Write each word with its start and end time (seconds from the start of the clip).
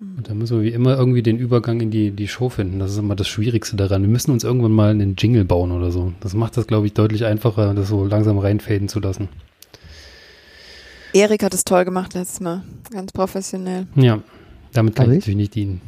Und 0.00 0.28
da 0.30 0.32
müssen 0.34 0.56
wir 0.58 0.64
wie 0.64 0.72
immer 0.74 0.96
irgendwie 0.96 1.22
den 1.22 1.38
Übergang 1.38 1.80
in 1.80 1.90
die, 1.90 2.10
die 2.10 2.26
Show 2.26 2.48
finden. 2.48 2.78
Das 2.78 2.90
ist 2.90 2.96
immer 2.96 3.16
das 3.16 3.28
Schwierigste 3.28 3.76
daran. 3.76 4.00
Wir 4.00 4.08
müssen 4.08 4.30
uns 4.30 4.44
irgendwann 4.44 4.72
mal 4.72 4.90
einen 4.90 5.14
Jingle 5.16 5.44
bauen 5.44 5.72
oder 5.72 5.90
so. 5.90 6.14
Das 6.20 6.32
macht 6.32 6.56
das, 6.56 6.66
glaube 6.66 6.86
ich, 6.86 6.94
deutlich 6.94 7.26
einfacher, 7.26 7.74
das 7.74 7.88
so 7.88 8.06
langsam 8.06 8.38
reinfaden 8.38 8.88
zu 8.88 8.98
lassen. 9.00 9.28
Erik 11.12 11.42
hat 11.42 11.52
es 11.52 11.64
toll 11.64 11.84
gemacht 11.84 12.14
letztes 12.14 12.40
Mal. 12.40 12.62
Ganz 12.90 13.12
professionell. 13.12 13.86
Ja, 13.94 14.22
damit 14.72 14.94
kann 14.96 15.06
ich 15.10 15.18
ich? 15.18 15.20
natürlich 15.22 15.36
nicht 15.36 15.54
dienen. 15.54 15.80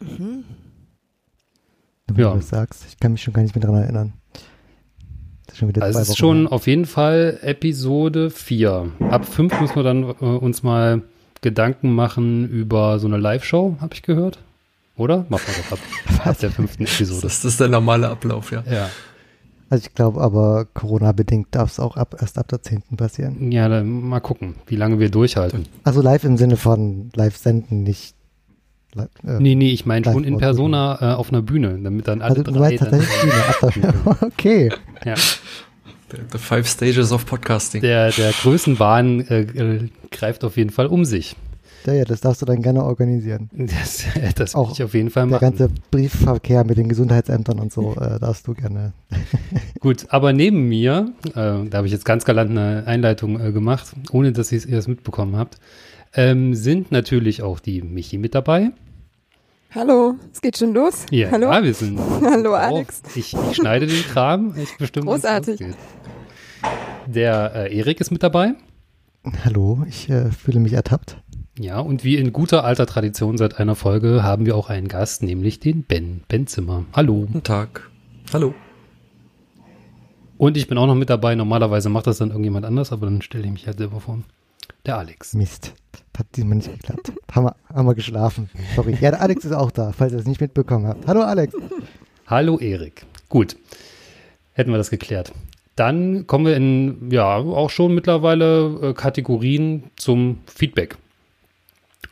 Mhm. 0.00 0.44
Wenn 2.08 2.16
Ja. 2.16 2.30
du 2.32 2.36
das 2.38 2.48
sagst. 2.48 2.84
Ich 2.88 2.98
kann 2.98 3.12
mich 3.12 3.22
schon 3.22 3.34
gar 3.34 3.42
nicht 3.42 3.54
mehr 3.54 3.62
daran 3.64 3.82
erinnern. 3.82 4.12
Das 5.46 5.54
ist 5.54 5.58
schon 5.58 5.68
wieder 5.68 5.82
Also 5.82 6.00
es 6.00 6.08
ist 6.08 6.18
schon 6.18 6.48
auf 6.48 6.66
jeden 6.66 6.86
Fall 6.86 7.38
Episode 7.42 8.30
4. 8.30 8.90
Ab 9.10 9.24
5 9.24 9.60
müssen 9.60 9.76
wir 9.76 9.82
dann 9.84 10.02
äh, 10.02 10.08
uns 10.24 10.62
mal 10.64 11.02
Gedanken 11.42 11.92
machen 11.94 12.48
über 12.48 12.98
so 12.98 13.06
eine 13.06 13.16
Live-Show, 13.18 13.76
habe 13.80 13.94
ich 13.94 14.02
gehört. 14.02 14.38
Oder? 14.96 15.26
Machen 15.28 15.42
wir 15.46 15.64
doch 15.64 15.72
ab, 15.72 16.26
ab 16.26 16.38
der 16.40 16.50
fünften 16.50 16.84
Episode. 16.84 17.20
Das 17.22 17.44
ist 17.44 17.60
der 17.60 17.68
normale 17.68 18.08
Ablauf, 18.08 18.50
ja. 18.50 18.62
Ja, 18.70 18.88
Also 19.68 19.84
ich 19.86 19.94
glaube 19.94 20.20
aber, 20.22 20.64
Corona-bedingt 20.72 21.48
darf 21.50 21.70
es 21.72 21.78
auch 21.80 21.96
ab, 21.96 22.16
erst 22.20 22.38
ab 22.38 22.48
der 22.48 22.62
10. 22.62 22.82
passieren. 22.96 23.52
ja 23.52 23.68
dann 23.68 23.86
mal 24.08 24.20
gucken, 24.20 24.54
wie 24.66 24.76
lange 24.76 24.98
wir 24.98 25.10
durchhalten. 25.10 25.66
Also 25.84 26.00
live 26.00 26.24
im 26.24 26.36
Sinne 26.38 26.56
von 26.56 27.10
live 27.14 27.36
senden, 27.36 27.82
nicht 27.82 28.14
live, 28.94 29.08
äh, 29.26 29.38
Nee, 29.38 29.54
nee, 29.54 29.70
ich 29.72 29.84
meine 29.84 30.04
schon 30.06 30.24
in. 30.24 30.38
Persona 30.38 30.98
äh, 31.02 31.14
auf 31.14 31.28
einer 31.30 31.42
Bühne, 31.42 31.78
damit 31.82 32.08
dann 32.08 32.22
alle 32.22 32.38
also 32.38 32.50
drei 32.52 32.76
dann, 32.76 32.88
tatsächlich 32.90 33.74
Bühne. 33.74 33.94
Okay. 34.22 34.70
ja, 35.04 35.14
The, 36.10 36.18
the 36.32 36.38
Five 36.38 36.68
Stages 36.68 37.10
of 37.12 37.26
Podcasting. 37.26 37.80
der, 37.82 38.10
der 38.12 38.30
Größenwahn 38.32 39.26
äh, 39.28 39.40
äh, 39.40 39.88
greift 40.10 40.44
auf 40.44 40.56
jeden 40.56 40.70
Fall 40.70 40.86
um 40.86 41.04
sich. 41.04 41.34
Ja, 41.84 41.92
ja, 41.94 42.04
das 42.04 42.20
darfst 42.20 42.42
du 42.42 42.46
dann 42.46 42.62
gerne 42.62 42.82
organisieren. 42.82 43.48
Das, 43.52 44.04
das 44.34 44.54
will 44.54 44.60
Auch 44.60 44.72
ich 44.72 44.82
auf 44.82 44.92
jeden 44.94 45.10
Fall 45.10 45.22
Der 45.28 45.30
machen. 45.38 45.40
ganze 45.40 45.68
Briefverkehr 45.92 46.64
mit 46.64 46.78
den 46.78 46.88
Gesundheitsämtern 46.88 47.60
und 47.60 47.72
so 47.72 47.94
äh, 47.94 48.18
darfst 48.18 48.46
du 48.48 48.54
gerne. 48.54 48.92
Gut, 49.80 50.06
aber 50.08 50.32
neben 50.32 50.68
mir, 50.68 51.12
äh, 51.28 51.32
da 51.34 51.68
habe 51.74 51.86
ich 51.86 51.92
jetzt 51.92 52.04
ganz 52.04 52.24
galant 52.24 52.50
eine 52.50 52.84
Einleitung 52.86 53.40
äh, 53.40 53.52
gemacht, 53.52 53.92
ohne 54.10 54.32
dass 54.32 54.50
ihr 54.50 54.76
es 54.78 54.88
mitbekommen 54.88 55.36
habt, 55.36 55.58
ähm, 56.14 56.54
sind 56.54 56.90
natürlich 56.90 57.42
auch 57.42 57.60
die 57.60 57.82
Michi 57.82 58.18
mit 58.18 58.34
dabei. 58.34 58.70
Hallo, 59.76 60.14
es 60.32 60.40
geht 60.40 60.56
schon 60.56 60.72
los. 60.72 61.04
Ja, 61.10 61.30
Hallo. 61.30 61.52
ja 61.52 61.62
wir 61.62 61.74
sind. 61.74 62.00
Hallo. 62.22 62.54
Alex. 62.54 63.02
Ich, 63.14 63.34
ich 63.34 63.56
schneide 63.56 63.86
den 63.86 64.02
Kram. 64.04 64.54
Ich 64.56 64.74
bestimme, 64.78 65.04
Großartig. 65.04 65.60
ausgeht. 65.60 65.76
Der 67.06 67.52
äh, 67.54 67.76
Erik 67.76 68.00
ist 68.00 68.10
mit 68.10 68.22
dabei. 68.22 68.54
Hallo, 69.44 69.84
ich 69.86 70.08
äh, 70.08 70.30
fühle 70.30 70.60
mich 70.60 70.72
ertappt. 70.72 71.18
Ja, 71.58 71.78
und 71.80 72.04
wie 72.04 72.16
in 72.16 72.32
guter 72.32 72.64
alter 72.64 72.86
Tradition 72.86 73.36
seit 73.36 73.58
einer 73.58 73.74
Folge 73.74 74.22
haben 74.22 74.46
wir 74.46 74.56
auch 74.56 74.70
einen 74.70 74.88
Gast, 74.88 75.22
nämlich 75.22 75.60
den 75.60 75.82
Ben. 75.82 76.22
Ben 76.26 76.46
Zimmer. 76.46 76.86
Hallo. 76.94 77.26
Guten 77.26 77.42
Tag. 77.42 77.90
Hallo. 78.32 78.54
Und 80.38 80.56
ich 80.56 80.68
bin 80.68 80.78
auch 80.78 80.86
noch 80.86 80.94
mit 80.94 81.10
dabei. 81.10 81.34
Normalerweise 81.34 81.90
macht 81.90 82.06
das 82.06 82.16
dann 82.16 82.30
irgendjemand 82.30 82.64
anders, 82.64 82.92
aber 82.92 83.04
dann 83.06 83.20
stelle 83.20 83.44
ich 83.44 83.52
mich 83.52 83.66
halt 83.66 83.76
selber 83.76 84.00
vor. 84.00 84.20
Der 84.84 84.98
Alex. 84.98 85.34
Mist. 85.34 85.74
Hat 86.16 86.26
diesmal 86.34 86.56
nicht 86.56 86.72
geklappt. 86.72 87.12
haben, 87.30 87.44
wir, 87.44 87.56
haben 87.74 87.86
wir 87.86 87.94
geschlafen. 87.94 88.48
Sorry. 88.74 88.96
Ja, 89.00 89.10
der 89.10 89.20
Alex 89.20 89.44
ist 89.44 89.52
auch 89.52 89.70
da, 89.70 89.92
falls 89.92 90.12
ihr 90.12 90.18
es 90.18 90.26
nicht 90.26 90.40
mitbekommen 90.40 90.86
habt. 90.86 91.06
Hallo 91.06 91.22
Alex. 91.22 91.54
Hallo 92.26 92.58
Erik. 92.58 93.04
Gut. 93.28 93.56
Hätten 94.54 94.70
wir 94.70 94.78
das 94.78 94.90
geklärt. 94.90 95.32
Dann 95.76 96.26
kommen 96.26 96.46
wir 96.46 96.56
in, 96.56 97.10
ja, 97.10 97.36
auch 97.36 97.68
schon 97.68 97.94
mittlerweile 97.94 98.78
äh, 98.80 98.92
Kategorien 98.94 99.84
zum 99.96 100.38
Feedback. 100.46 100.96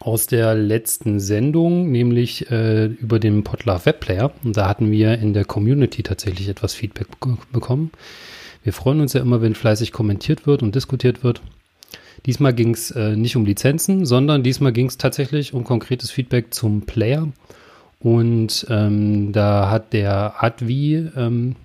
Aus 0.00 0.26
der 0.26 0.54
letzten 0.54 1.18
Sendung, 1.18 1.90
nämlich 1.90 2.50
äh, 2.50 2.86
über 2.86 3.18
den 3.18 3.42
Podlove 3.42 3.86
Webplayer. 3.86 4.32
Und 4.44 4.58
da 4.58 4.68
hatten 4.68 4.90
wir 4.90 5.18
in 5.18 5.32
der 5.32 5.46
Community 5.46 6.02
tatsächlich 6.02 6.48
etwas 6.50 6.74
Feedback 6.74 7.08
bek 7.20 7.50
bekommen. 7.52 7.90
Wir 8.62 8.74
freuen 8.74 9.00
uns 9.00 9.14
ja 9.14 9.22
immer, 9.22 9.40
wenn 9.40 9.54
fleißig 9.54 9.92
kommentiert 9.92 10.46
wird 10.46 10.62
und 10.62 10.74
diskutiert 10.74 11.24
wird. 11.24 11.40
Diesmal 12.26 12.54
ging 12.54 12.72
es 12.72 12.90
äh, 12.90 13.16
nicht 13.16 13.36
um 13.36 13.44
Lizenzen, 13.44 14.06
sondern 14.06 14.42
diesmal 14.42 14.72
ging 14.72 14.86
es 14.86 14.96
tatsächlich 14.96 15.52
um 15.52 15.64
konkretes 15.64 16.10
Feedback 16.10 16.54
zum 16.54 16.82
Player. 16.82 17.28
Und 18.00 18.66
ähm, 18.70 19.32
da 19.32 19.70
hat 19.70 19.92
der 19.92 20.42
Advi 20.42 21.08
ähm, 21.16 21.56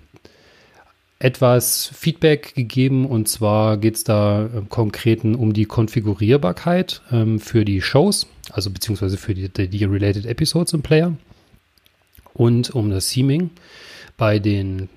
etwas 1.20 1.92
Feedback 1.94 2.56
gegeben 2.56 3.06
und 3.06 3.28
zwar 3.28 3.78
geht 3.78 3.96
es 3.96 4.04
da 4.06 4.46
äh, 4.46 4.62
konkreten 4.70 5.36
um 5.36 5.52
die 5.52 5.66
Konfigurierbarkeit 5.66 7.02
ähm, 7.12 7.42
für 7.42 7.66
die 7.66 7.82
Shows, 7.82 8.28
also 8.52 8.70
beziehungsweise 8.70 9.18
für 9.18 9.34
die, 9.34 9.50
die, 9.50 9.68
die 9.68 9.84
Related 9.84 10.26
Episodes 10.26 10.72
im 10.72 10.82
Player 10.82 11.14
und 12.34 12.70
um 12.74 12.90
das 12.90 13.10
Theming. 13.10 13.50
Bei 14.16 14.40
den 14.40 14.88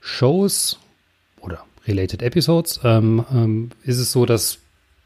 Shows 0.00 0.78
oder 1.40 1.64
Related 1.86 2.22
Episodes 2.22 2.80
ähm, 2.84 3.24
ähm, 3.32 3.70
ist 3.84 3.98
es 3.98 4.12
so, 4.12 4.26
dass 4.26 4.58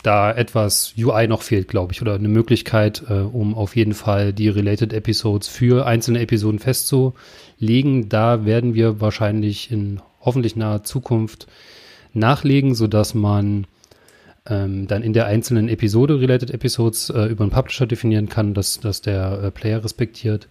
da 0.04 0.30
etwas 0.30 0.94
UI 0.98 1.26
noch 1.26 1.42
fehlt, 1.42 1.66
glaube 1.66 1.92
ich, 1.92 2.02
oder 2.02 2.14
eine 2.14 2.28
Möglichkeit, 2.28 3.02
äh, 3.08 3.14
um 3.14 3.54
auf 3.54 3.74
jeden 3.74 3.94
Fall 3.94 4.32
die 4.32 4.48
Related 4.48 4.92
Episodes 4.92 5.48
für 5.48 5.86
einzelne 5.86 6.20
Episoden 6.20 6.58
festzulegen. 6.58 8.08
Da 8.10 8.44
werden 8.44 8.74
wir 8.74 9.00
wahrscheinlich 9.00 9.72
in 9.72 10.00
hoffentlich 10.20 10.56
naher 10.56 10.84
Zukunft 10.84 11.46
nachlegen, 12.12 12.74
sodass 12.74 13.14
man 13.14 13.66
ähm, 14.46 14.86
dann 14.86 15.02
in 15.02 15.14
der 15.14 15.26
einzelnen 15.26 15.68
Episode 15.68 16.20
Related 16.20 16.50
Episodes 16.50 17.08
äh, 17.08 17.24
über 17.24 17.44
einen 17.44 17.50
Publisher 17.50 17.86
definieren 17.86 18.28
kann, 18.28 18.52
dass, 18.52 18.80
dass 18.80 19.00
der 19.00 19.42
äh, 19.42 19.50
Player 19.50 19.82
respektiert. 19.82 20.48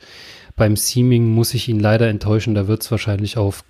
Beim 0.56 0.76
Seaming 0.76 1.28
muss 1.28 1.54
ich 1.54 1.70
ihn 1.70 1.80
leider 1.80 2.08
enttäuschen, 2.08 2.56
da 2.56 2.68
wird 2.68 2.82
es 2.82 2.90
wahrscheinlich 2.90 3.38
auf 3.38 3.64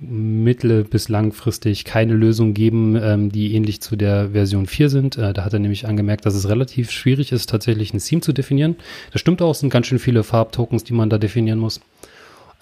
mittel- 0.00 0.84
bis 0.84 1.08
langfristig 1.08 1.84
keine 1.84 2.14
Lösung 2.14 2.54
geben, 2.54 2.96
ähm, 2.96 3.30
die 3.30 3.54
ähnlich 3.54 3.80
zu 3.80 3.96
der 3.96 4.30
Version 4.30 4.66
4 4.66 4.88
sind. 4.90 5.16
Äh, 5.16 5.32
da 5.32 5.44
hat 5.44 5.52
er 5.52 5.58
nämlich 5.58 5.86
angemerkt, 5.86 6.26
dass 6.26 6.34
es 6.34 6.48
relativ 6.48 6.90
schwierig 6.90 7.32
ist, 7.32 7.48
tatsächlich 7.48 7.94
ein 7.94 7.98
Theme 7.98 8.20
zu 8.20 8.32
definieren. 8.32 8.76
Das 9.12 9.20
stimmt 9.20 9.40
auch, 9.42 9.52
es 9.52 9.60
sind 9.60 9.70
ganz 9.70 9.86
schön 9.86 9.98
viele 9.98 10.24
Farbtokens, 10.24 10.84
die 10.84 10.92
man 10.92 11.10
da 11.10 11.18
definieren 11.18 11.58
muss. 11.58 11.80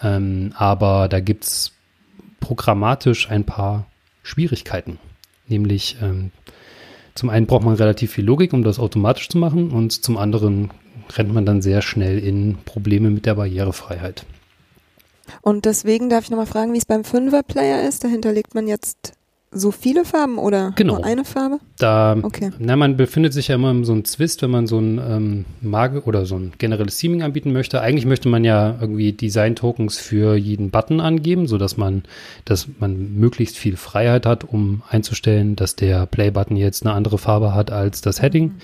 Ähm, 0.03 0.53
aber 0.57 1.09
da 1.09 1.21
gibt 1.21 1.45
es 1.45 1.73
programmatisch 2.41 3.31
ein 3.31 3.45
paar 3.45 3.87
Schwierigkeiten. 4.23 4.99
Nämlich 5.49 5.97
ähm, 6.03 6.31
zum 7.15 7.31
einen 7.31 7.47
braucht 7.47 7.65
man 7.65 7.75
relativ 7.75 8.13
viel 8.13 8.25
Logik, 8.25 8.53
um 8.53 8.63
das 8.63 8.79
automatisch 8.79 9.29
zu 9.29 9.39
machen 9.39 9.71
und 9.71 9.93
zum 9.93 10.17
anderen 10.17 10.71
rennt 11.17 11.33
man 11.33 11.45
dann 11.47 11.63
sehr 11.63 11.83
schnell 11.83 12.19
in 12.19 12.59
Probleme 12.65 13.11
mit 13.11 13.27
der 13.27 13.35
Barrierefreiheit. 13.35 14.25
Und 15.41 15.65
deswegen 15.65 16.09
darf 16.09 16.25
ich 16.25 16.31
nochmal 16.31 16.47
fragen, 16.47 16.73
wie 16.73 16.79
es 16.79 16.87
beim 16.87 17.05
Fünfer-Player 17.05 17.83
ist. 17.83 18.05
Dahinter 18.05 18.33
legt 18.33 18.55
man 18.55 18.69
jetzt 18.69 19.15
so 19.53 19.71
viele 19.71 20.05
Farben 20.05 20.39
oder 20.39 20.73
Genau. 20.77 20.97
nur 20.97 21.05
eine 21.05 21.25
Farbe? 21.25 21.59
Da, 21.79 22.17
Okay. 22.23 22.51
na, 22.59 22.77
man 22.77 22.97
befindet 22.97 23.33
sich 23.33 23.49
ja 23.49 23.57
immer 23.57 23.71
in 23.71 23.85
so 23.85 23.93
einem 23.93 24.05
Zwist, 24.05 24.43
wenn 24.43 24.51
man 24.51 24.67
so 24.67 24.79
ein 24.79 24.99
ähm, 24.99 25.45
Mag 25.61 26.07
oder 26.07 26.25
so 26.27 26.37
ein 26.37 26.53
generelles 26.59 26.97
Theming 26.99 27.23
anbieten 27.23 27.53
möchte. 27.53 27.81
Eigentlich 27.81 28.07
möchte 28.07 28.29
man 28.29 28.45
ja 28.45 28.77
irgendwie 28.81 29.13
Design-Tokens 29.13 29.99
für 29.99 30.37
jeden 30.37 30.71
Button 30.71 31.01
angeben, 31.01 31.47
sodass 31.47 31.77
man, 31.77 32.03
dass 32.45 32.69
man 32.81 33.15
möglichst 33.19 33.57
viel 33.59 33.77
Freiheit 33.77 34.27
hat, 34.27 34.45
um 34.45 34.83
einzustellen, 34.89 35.57
dass 35.57 35.77
der 35.77 36.07
Play-Button 36.07 36.57
jetzt 36.57 36.85
eine 36.87 36.95
andere 36.95 37.19
Farbe 37.19 37.55
hat 37.55 37.71
als 37.71 38.01
das 38.01 38.23
Heading. 38.23 38.55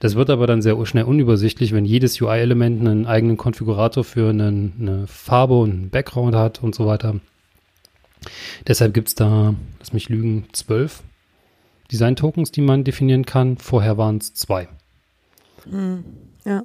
Das 0.00 0.14
wird 0.14 0.30
aber 0.30 0.46
dann 0.46 0.62
sehr 0.62 0.76
schnell 0.86 1.04
unübersichtlich, 1.04 1.72
wenn 1.72 1.84
jedes 1.84 2.20
UI-Element 2.20 2.80
einen 2.80 3.06
eigenen 3.06 3.36
Konfigurator 3.36 4.04
für 4.04 4.30
einen, 4.30 4.72
eine 4.80 5.06
Farbe 5.06 5.58
und 5.58 5.70
einen 5.70 5.90
Background 5.90 6.34
hat 6.34 6.62
und 6.62 6.74
so 6.74 6.86
weiter. 6.86 7.16
Deshalb 8.66 8.94
gibt 8.94 9.08
es 9.08 9.14
da, 9.14 9.54
lass 9.78 9.92
mich 9.92 10.08
lügen, 10.08 10.46
zwölf 10.52 11.02
Design-Tokens, 11.90 12.52
die 12.52 12.60
man 12.60 12.84
definieren 12.84 13.24
kann. 13.24 13.56
Vorher 13.56 13.96
waren 13.96 14.18
es 14.18 14.34
zwei. 14.34 14.68
Hm. 15.68 16.04
Ja. 16.44 16.62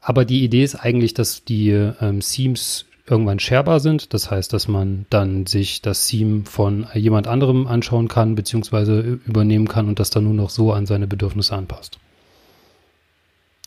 Aber 0.00 0.24
die 0.24 0.44
Idee 0.44 0.64
ist 0.64 0.74
eigentlich, 0.74 1.14
dass 1.14 1.44
die 1.44 1.70
ähm, 1.70 2.20
Themes 2.20 2.86
irgendwann 3.06 3.38
sharebar 3.38 3.80
sind. 3.80 4.12
Das 4.14 4.30
heißt, 4.30 4.52
dass 4.52 4.68
man 4.68 5.06
dann 5.10 5.46
sich 5.46 5.82
das 5.82 6.06
Theme 6.06 6.44
von 6.44 6.86
jemand 6.94 7.26
anderem 7.26 7.66
anschauen 7.66 8.08
kann, 8.08 8.34
beziehungsweise 8.34 9.00
übernehmen 9.00 9.68
kann 9.68 9.88
und 9.88 9.98
das 9.98 10.10
dann 10.10 10.24
nur 10.24 10.34
noch 10.34 10.50
so 10.50 10.72
an 10.72 10.86
seine 10.86 11.06
Bedürfnisse 11.06 11.54
anpasst. 11.54 11.98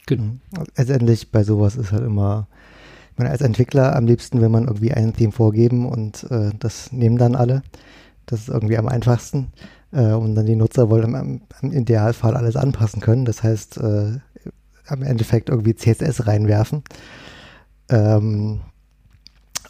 Genau. 0.06 0.24
Mhm. 0.24 0.40
Letztendlich 0.76 1.32
bei 1.32 1.44
sowas 1.44 1.76
ist 1.76 1.92
halt 1.92 2.04
immer, 2.04 2.48
meine, 3.22 3.32
als 3.32 3.42
Entwickler 3.42 3.96
am 3.96 4.06
liebsten, 4.06 4.42
wenn 4.42 4.52
man 4.52 4.66
irgendwie 4.66 4.92
ein 4.92 5.14
Theme 5.14 5.32
vorgeben 5.32 5.86
und 5.86 6.30
äh, 6.32 6.52
das 6.58 6.92
nehmen 6.92 7.18
dann 7.18 7.36
alle. 7.36 7.62
Das 8.26 8.42
ist 8.42 8.50
irgendwie 8.50 8.78
am 8.78 8.88
einfachsten. 8.88 9.52
Äh, 9.92 10.14
und 10.14 10.36
dann 10.36 10.46
die 10.46 10.56
Nutzer 10.56 10.90
wollen 10.90 11.14
im, 11.14 11.42
im 11.62 11.72
Idealfall 11.72 12.36
alles 12.36 12.56
anpassen 12.56 13.02
können. 13.02 13.26
Das 13.26 13.44
heißt, 13.44 13.78
äh, 13.78 14.20
am 14.88 15.04
Endeffekt 15.04 15.50
irgendwie 15.50 15.76
CSS 15.76 16.28
reinwerfen. 16.28 16.84
Ähm, 17.90 18.62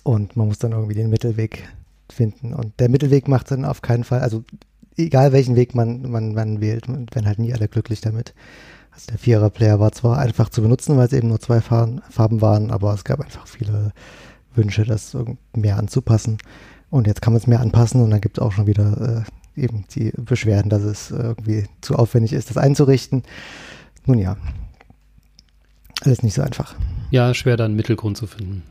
und 0.03 0.35
man 0.35 0.47
muss 0.47 0.59
dann 0.59 0.71
irgendwie 0.71 0.95
den 0.95 1.09
Mittelweg 1.09 1.67
finden. 2.09 2.53
Und 2.53 2.79
der 2.79 2.89
Mittelweg 2.89 3.27
macht 3.27 3.51
dann 3.51 3.65
auf 3.65 3.81
keinen 3.81 4.03
Fall, 4.03 4.21
also 4.21 4.43
egal 4.97 5.31
welchen 5.31 5.55
Weg 5.55 5.75
man, 5.75 6.09
man, 6.09 6.33
man 6.33 6.61
wählt, 6.61 6.87
man 6.87 7.05
werden 7.13 7.27
halt 7.27 7.39
nie 7.39 7.53
alle 7.53 7.67
glücklich 7.67 8.01
damit. 8.01 8.33
Also 8.91 9.07
der 9.09 9.17
Vierer-Player 9.17 9.79
war 9.79 9.91
zwar 9.91 10.19
einfach 10.19 10.49
zu 10.49 10.61
benutzen, 10.61 10.97
weil 10.97 11.07
es 11.07 11.13
eben 11.13 11.29
nur 11.29 11.39
zwei 11.39 11.61
Farben, 11.61 12.01
waren, 12.41 12.71
aber 12.71 12.93
es 12.93 13.03
gab 13.03 13.21
einfach 13.21 13.47
viele 13.47 13.93
Wünsche, 14.53 14.83
das 14.83 15.15
mehr 15.55 15.77
anzupassen. 15.77 16.37
Und 16.89 17.07
jetzt 17.07 17.21
kann 17.21 17.33
man 17.33 17.41
es 17.41 17.47
mehr 17.47 17.61
anpassen 17.61 18.01
und 18.01 18.11
dann 18.11 18.21
gibt 18.21 18.37
es 18.37 18.43
auch 18.43 18.51
schon 18.51 18.67
wieder 18.67 19.25
äh, 19.55 19.61
eben 19.61 19.85
die 19.95 20.11
Beschwerden, 20.17 20.69
dass 20.69 20.83
es 20.83 21.11
irgendwie 21.11 21.65
zu 21.79 21.95
aufwendig 21.95 22.33
ist, 22.33 22.49
das 22.49 22.57
einzurichten. 22.57 23.23
Nun 24.05 24.17
ja, 24.17 24.35
alles 26.01 26.23
nicht 26.23 26.33
so 26.33 26.41
einfach. 26.41 26.75
Ja, 27.11 27.33
schwer 27.33 27.57
da 27.57 27.65
einen 27.65 27.75
Mittelgrund 27.75 28.17
zu 28.17 28.27
finden. 28.27 28.63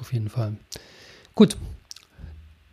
Auf 0.00 0.12
jeden 0.12 0.28
Fall. 0.28 0.56
Gut. 1.34 1.56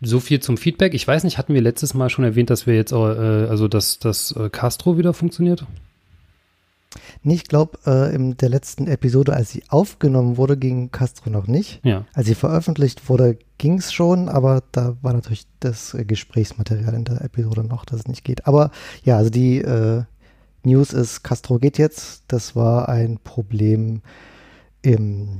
So 0.01 0.19
viel 0.19 0.41
zum 0.41 0.57
Feedback. 0.57 0.93
Ich 0.93 1.07
weiß 1.07 1.23
nicht, 1.23 1.37
hatten 1.37 1.53
wir 1.53 1.61
letztes 1.61 1.93
Mal 1.93 2.09
schon 2.09 2.25
erwähnt, 2.25 2.49
dass 2.49 2.67
wir 2.67 2.75
jetzt, 2.75 2.91
äh, 2.91 2.95
also 2.95 3.67
dass 3.67 3.99
das 3.99 4.33
äh, 4.33 4.49
Castro 4.49 4.97
wieder 4.97 5.13
funktioniert? 5.13 5.65
Nee, 7.25 7.35
ich 7.35 7.45
glaube, 7.45 7.79
äh, 7.85 8.13
in 8.13 8.35
der 8.35 8.49
letzten 8.49 8.87
Episode, 8.87 9.33
als 9.33 9.49
sie 9.49 9.63
aufgenommen 9.69 10.35
wurde, 10.35 10.57
ging 10.57 10.91
Castro 10.91 11.29
noch 11.29 11.47
nicht. 11.47 11.79
Ja. 11.83 12.05
Als 12.13 12.27
sie 12.27 12.35
veröffentlicht 12.35 13.09
wurde, 13.09 13.37
ging 13.57 13.77
es 13.77 13.93
schon, 13.93 14.27
aber 14.27 14.61
da 14.73 14.97
war 15.01 15.13
natürlich 15.13 15.45
das 15.61 15.93
äh, 15.93 16.03
Gesprächsmaterial 16.03 16.93
in 16.93 17.05
der 17.05 17.21
Episode 17.21 17.63
noch, 17.63 17.85
dass 17.85 18.01
es 18.01 18.07
nicht 18.07 18.25
geht. 18.25 18.45
Aber 18.45 18.71
ja, 19.03 19.17
also 19.17 19.29
die 19.29 19.59
äh, 19.59 20.03
News 20.63 20.91
ist, 20.91 21.23
Castro 21.23 21.59
geht 21.59 21.77
jetzt. 21.77 22.23
Das 22.27 22.55
war 22.55 22.89
ein 22.89 23.19
Problem 23.23 24.01
im 24.81 25.39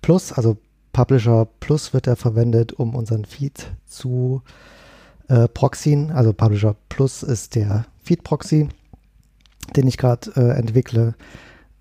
Plus, 0.00 0.32
also 0.32 0.56
Publisher 0.92 1.48
Plus 1.58 1.92
wird 1.92 2.06
er 2.06 2.16
verwendet, 2.16 2.72
um 2.72 2.94
unseren 2.94 3.24
Feed 3.24 3.72
zu 3.86 4.42
äh, 5.28 5.48
proxyen. 5.48 6.12
Also 6.12 6.32
Publisher 6.32 6.76
Plus 6.88 7.22
ist 7.22 7.56
der 7.56 7.86
Feed-Proxy, 8.04 8.68
den 9.76 9.86
ich 9.86 9.96
gerade 9.96 10.30
äh, 10.36 10.58
entwickle. 10.58 11.14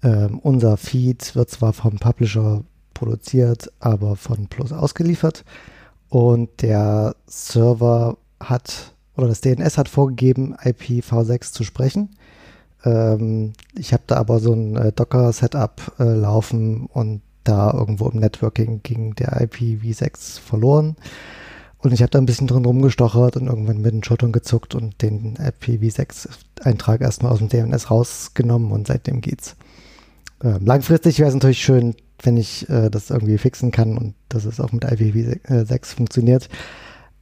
Ähm, 0.03 0.39
unser 0.39 0.77
Feed 0.77 1.35
wird 1.35 1.49
zwar 1.49 1.73
vom 1.73 1.97
Publisher 1.97 2.63
produziert, 2.93 3.71
aber 3.79 4.15
von 4.15 4.47
Plus 4.47 4.71
ausgeliefert. 4.71 5.43
Und 6.09 6.61
der 6.61 7.15
Server 7.25 8.17
hat, 8.39 8.93
oder 9.15 9.27
das 9.27 9.41
DNS 9.41 9.77
hat 9.77 9.89
vorgegeben, 9.89 10.55
IPv6 10.55 11.53
zu 11.53 11.63
sprechen. 11.63 12.09
Ähm, 12.85 13.53
ich 13.77 13.93
habe 13.93 14.03
da 14.07 14.17
aber 14.17 14.39
so 14.39 14.53
ein 14.53 14.75
äh, 14.75 14.91
Docker-Setup 14.91 15.93
äh, 15.99 16.03
laufen 16.03 16.85
und 16.87 17.21
da 17.43 17.73
irgendwo 17.73 18.07
im 18.07 18.19
Networking 18.19 18.81
ging 18.83 19.15
der 19.15 19.41
IPv6 19.41 20.39
verloren. 20.39 20.95
Und 21.83 21.91
ich 21.91 22.01
habe 22.01 22.09
da 22.09 22.17
ein 22.17 22.25
bisschen 22.25 22.47
drin 22.47 22.63
rumgestochert 22.63 23.35
und 23.35 23.47
irgendwann 23.47 23.81
mit 23.81 23.93
den 23.93 24.03
Schultern 24.03 24.31
gezuckt 24.31 24.73
und 24.73 25.01
den 25.01 25.35
IPv6-Eintrag 25.35 27.01
erstmal 27.01 27.33
aus 27.33 27.39
dem 27.39 27.49
DNS 27.49 27.91
rausgenommen 27.91 28.71
und 28.71 28.87
seitdem 28.87 29.19
geht's. 29.19 29.57
Ähm, 30.41 30.65
langfristig 30.65 31.19
wäre 31.19 31.27
es 31.27 31.33
natürlich 31.33 31.61
schön, 31.61 31.93
wenn 32.21 32.37
ich 32.37 32.69
äh, 32.69 32.89
das 32.89 33.09
irgendwie 33.09 33.37
fixen 33.37 33.71
kann 33.71 33.97
und 33.97 34.15
dass 34.29 34.45
es 34.45 34.61
auch 34.61 34.71
mit 34.71 34.85
IPv6 34.85 35.95
funktioniert. 35.95 36.47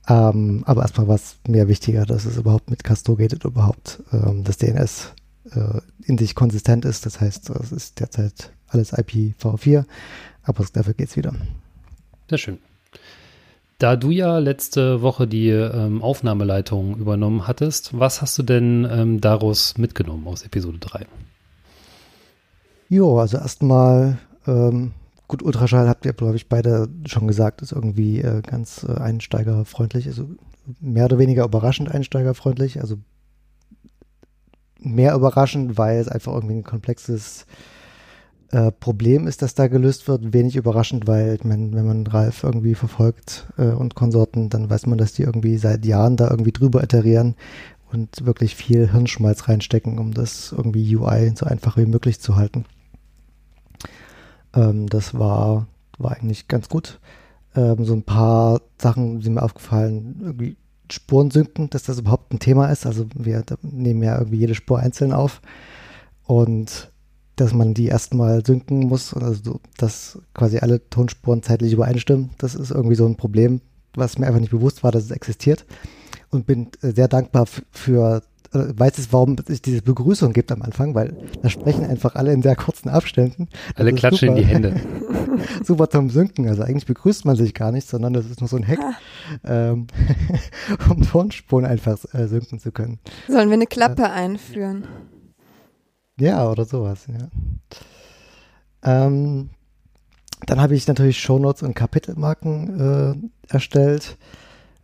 Ähm, 0.07 0.61
aber 0.67 0.83
erstmal 0.83 1.07
war 1.07 1.15
es 1.15 1.37
mir 1.47 1.67
wichtiger, 1.67 2.05
dass 2.05 2.25
es 2.25 2.37
überhaupt 2.37 2.69
mit 2.69 2.83
Castro 2.83 3.15
geht 3.15 3.33
und 3.33 3.43
überhaupt 3.43 4.03
ähm, 4.13 4.43
das 4.43 4.57
DNS 4.57 5.13
äh, 5.55 5.81
in 6.03 6.19
sich 6.19 6.35
konsistent 6.35 6.85
ist. 6.85 7.07
Das 7.07 7.19
heißt, 7.19 7.49
es 7.49 7.71
ist 7.71 7.99
derzeit 7.99 8.51
alles 8.67 8.93
IPv4, 8.93 9.85
aber 10.43 10.65
dafür 10.71 10.93
geht 10.93 11.09
es 11.09 11.17
wieder. 11.17 11.33
Sehr 12.29 12.37
schön. 12.37 12.59
Da 13.81 13.95
du 13.95 14.11
ja 14.11 14.37
letzte 14.37 15.01
Woche 15.01 15.25
die 15.25 15.49
ähm, 15.49 16.03
Aufnahmeleitung 16.03 16.97
übernommen 16.97 17.47
hattest, 17.47 17.97
was 17.97 18.21
hast 18.21 18.37
du 18.37 18.43
denn 18.43 18.87
ähm, 18.87 19.19
daraus 19.19 19.75
mitgenommen 19.79 20.27
aus 20.27 20.43
Episode 20.43 20.77
3? 20.77 21.07
Jo, 22.89 23.17
also 23.17 23.37
erstmal, 23.37 24.19
ähm, 24.45 24.91
gut, 25.27 25.41
Ultraschall 25.41 25.89
habt 25.89 26.05
ihr, 26.05 26.13
glaube 26.13 26.35
ich, 26.35 26.47
beide 26.47 26.89
schon 27.07 27.25
gesagt, 27.25 27.63
ist 27.63 27.71
irgendwie 27.71 28.21
äh, 28.21 28.43
ganz 28.43 28.85
äh, 28.87 28.93
einsteigerfreundlich, 28.93 30.05
also 30.05 30.29
mehr 30.79 31.05
oder 31.05 31.17
weniger 31.17 31.43
überraschend 31.43 31.89
einsteigerfreundlich, 31.89 32.81
also 32.81 32.97
mehr 34.77 35.15
überraschend, 35.15 35.79
weil 35.79 35.97
es 35.97 36.07
einfach 36.07 36.33
irgendwie 36.33 36.57
ein 36.57 36.63
komplexes 36.63 37.47
äh, 38.51 38.71
Problem 38.71 39.27
ist, 39.27 39.41
das 39.41 39.55
da 39.55 39.67
gelöst 39.67 40.07
wird. 40.07 40.33
Wenig 40.33 40.55
überraschend, 40.55 41.07
weil 41.07 41.39
man, 41.43 41.73
wenn 41.73 41.85
man 41.85 42.07
Ralf 42.07 42.43
irgendwie 42.43 42.75
verfolgt 42.75 43.47
äh, 43.57 43.67
und 43.67 43.95
Konsorten, 43.95 44.49
dann 44.49 44.69
weiß 44.69 44.87
man, 44.87 44.97
dass 44.97 45.13
die 45.13 45.23
irgendwie 45.23 45.57
seit 45.57 45.85
Jahren 45.85 46.17
da 46.17 46.29
irgendwie 46.29 46.51
drüber 46.51 46.83
iterieren 46.83 47.35
und 47.91 48.25
wirklich 48.25 48.55
viel 48.55 48.91
Hirnschmalz 48.91 49.47
reinstecken, 49.47 49.99
um 49.99 50.13
das 50.13 50.53
irgendwie 50.55 50.95
UI 50.95 51.33
so 51.35 51.45
einfach 51.45 51.77
wie 51.77 51.85
möglich 51.85 52.19
zu 52.19 52.35
halten. 52.35 52.65
Ähm, 54.53 54.87
das 54.87 55.17
war, 55.17 55.67
war 55.97 56.11
eigentlich 56.11 56.47
ganz 56.47 56.67
gut. 56.67 56.99
Ähm, 57.55 57.85
so 57.85 57.93
ein 57.93 58.03
paar 58.03 58.61
Sachen 58.77 59.21
sind 59.21 59.35
mir 59.35 59.43
aufgefallen, 59.43 60.17
irgendwie 60.21 60.57
Spuren 60.91 61.31
synken, 61.31 61.69
dass 61.69 61.83
das 61.83 61.99
überhaupt 61.99 62.33
ein 62.33 62.39
Thema 62.39 62.67
ist. 62.67 62.85
Also 62.85 63.05
wir 63.13 63.43
nehmen 63.61 64.03
ja 64.03 64.17
irgendwie 64.17 64.39
jede 64.39 64.55
Spur 64.55 64.79
einzeln 64.79 65.13
auf 65.13 65.41
und 66.25 66.90
dass 67.35 67.53
man 67.53 67.73
die 67.73 67.87
erstmal 67.87 68.45
synken 68.45 68.79
muss, 68.87 69.13
also 69.13 69.59
dass 69.77 70.19
quasi 70.33 70.59
alle 70.59 70.87
Tonspuren 70.89 71.43
zeitlich 71.43 71.73
übereinstimmen. 71.73 72.31
Das 72.37 72.55
ist 72.55 72.71
irgendwie 72.71 72.95
so 72.95 73.05
ein 73.05 73.15
Problem, 73.15 73.61
was 73.93 74.17
mir 74.17 74.27
einfach 74.27 74.39
nicht 74.39 74.51
bewusst 74.51 74.83
war, 74.83 74.91
dass 74.91 75.03
es 75.03 75.11
existiert. 75.11 75.65
Und 76.29 76.45
bin 76.45 76.69
sehr 76.81 77.09
dankbar 77.09 77.45
für 77.71 78.21
äh, 78.53 78.77
weiß 78.77 78.97
es, 78.97 79.13
warum 79.13 79.37
es 79.47 79.61
diese 79.61 79.81
Begrüßung 79.81 80.33
gibt 80.33 80.51
am 80.51 80.61
Anfang, 80.61 80.93
weil 80.93 81.15
da 81.41 81.49
sprechen 81.49 81.85
einfach 81.85 82.15
alle 82.15 82.33
in 82.33 82.41
sehr 82.41 82.55
kurzen 82.55 82.89
Abständen. 82.89 83.47
Alle 83.75 83.93
klatschen 83.93 84.29
super. 84.29 84.39
in 84.39 84.43
die 84.43 84.53
Hände. 84.53 84.81
super 85.63 85.89
zum 85.89 86.09
Synken. 86.09 86.49
Also 86.49 86.63
eigentlich 86.63 86.85
begrüßt 86.85 87.23
man 87.25 87.37
sich 87.37 87.53
gar 87.53 87.71
nicht, 87.71 87.87
sondern 87.87 88.13
das 88.13 88.25
ist 88.25 88.41
nur 88.41 88.49
so 88.49 88.57
ein 88.57 88.67
Hack, 88.67 88.79
ähm, 89.45 89.87
um 90.89 91.01
Tonspuren 91.01 91.65
einfach 91.65 91.97
äh, 92.13 92.27
synken 92.27 92.59
zu 92.59 92.71
können. 92.71 92.99
Sollen 93.29 93.49
wir 93.49 93.53
eine 93.53 93.67
Klappe 93.67 94.03
äh, 94.03 94.07
einführen? 94.07 94.83
Ja, 96.19 96.49
oder 96.49 96.65
sowas, 96.65 97.07
ja. 97.07 97.29
Ähm, 98.83 99.49
dann 100.45 100.59
habe 100.59 100.75
ich 100.75 100.87
natürlich 100.87 101.19
Shownotes 101.19 101.63
und 101.63 101.75
Kapitelmarken 101.75 103.29
äh, 103.49 103.53
erstellt. 103.53 104.17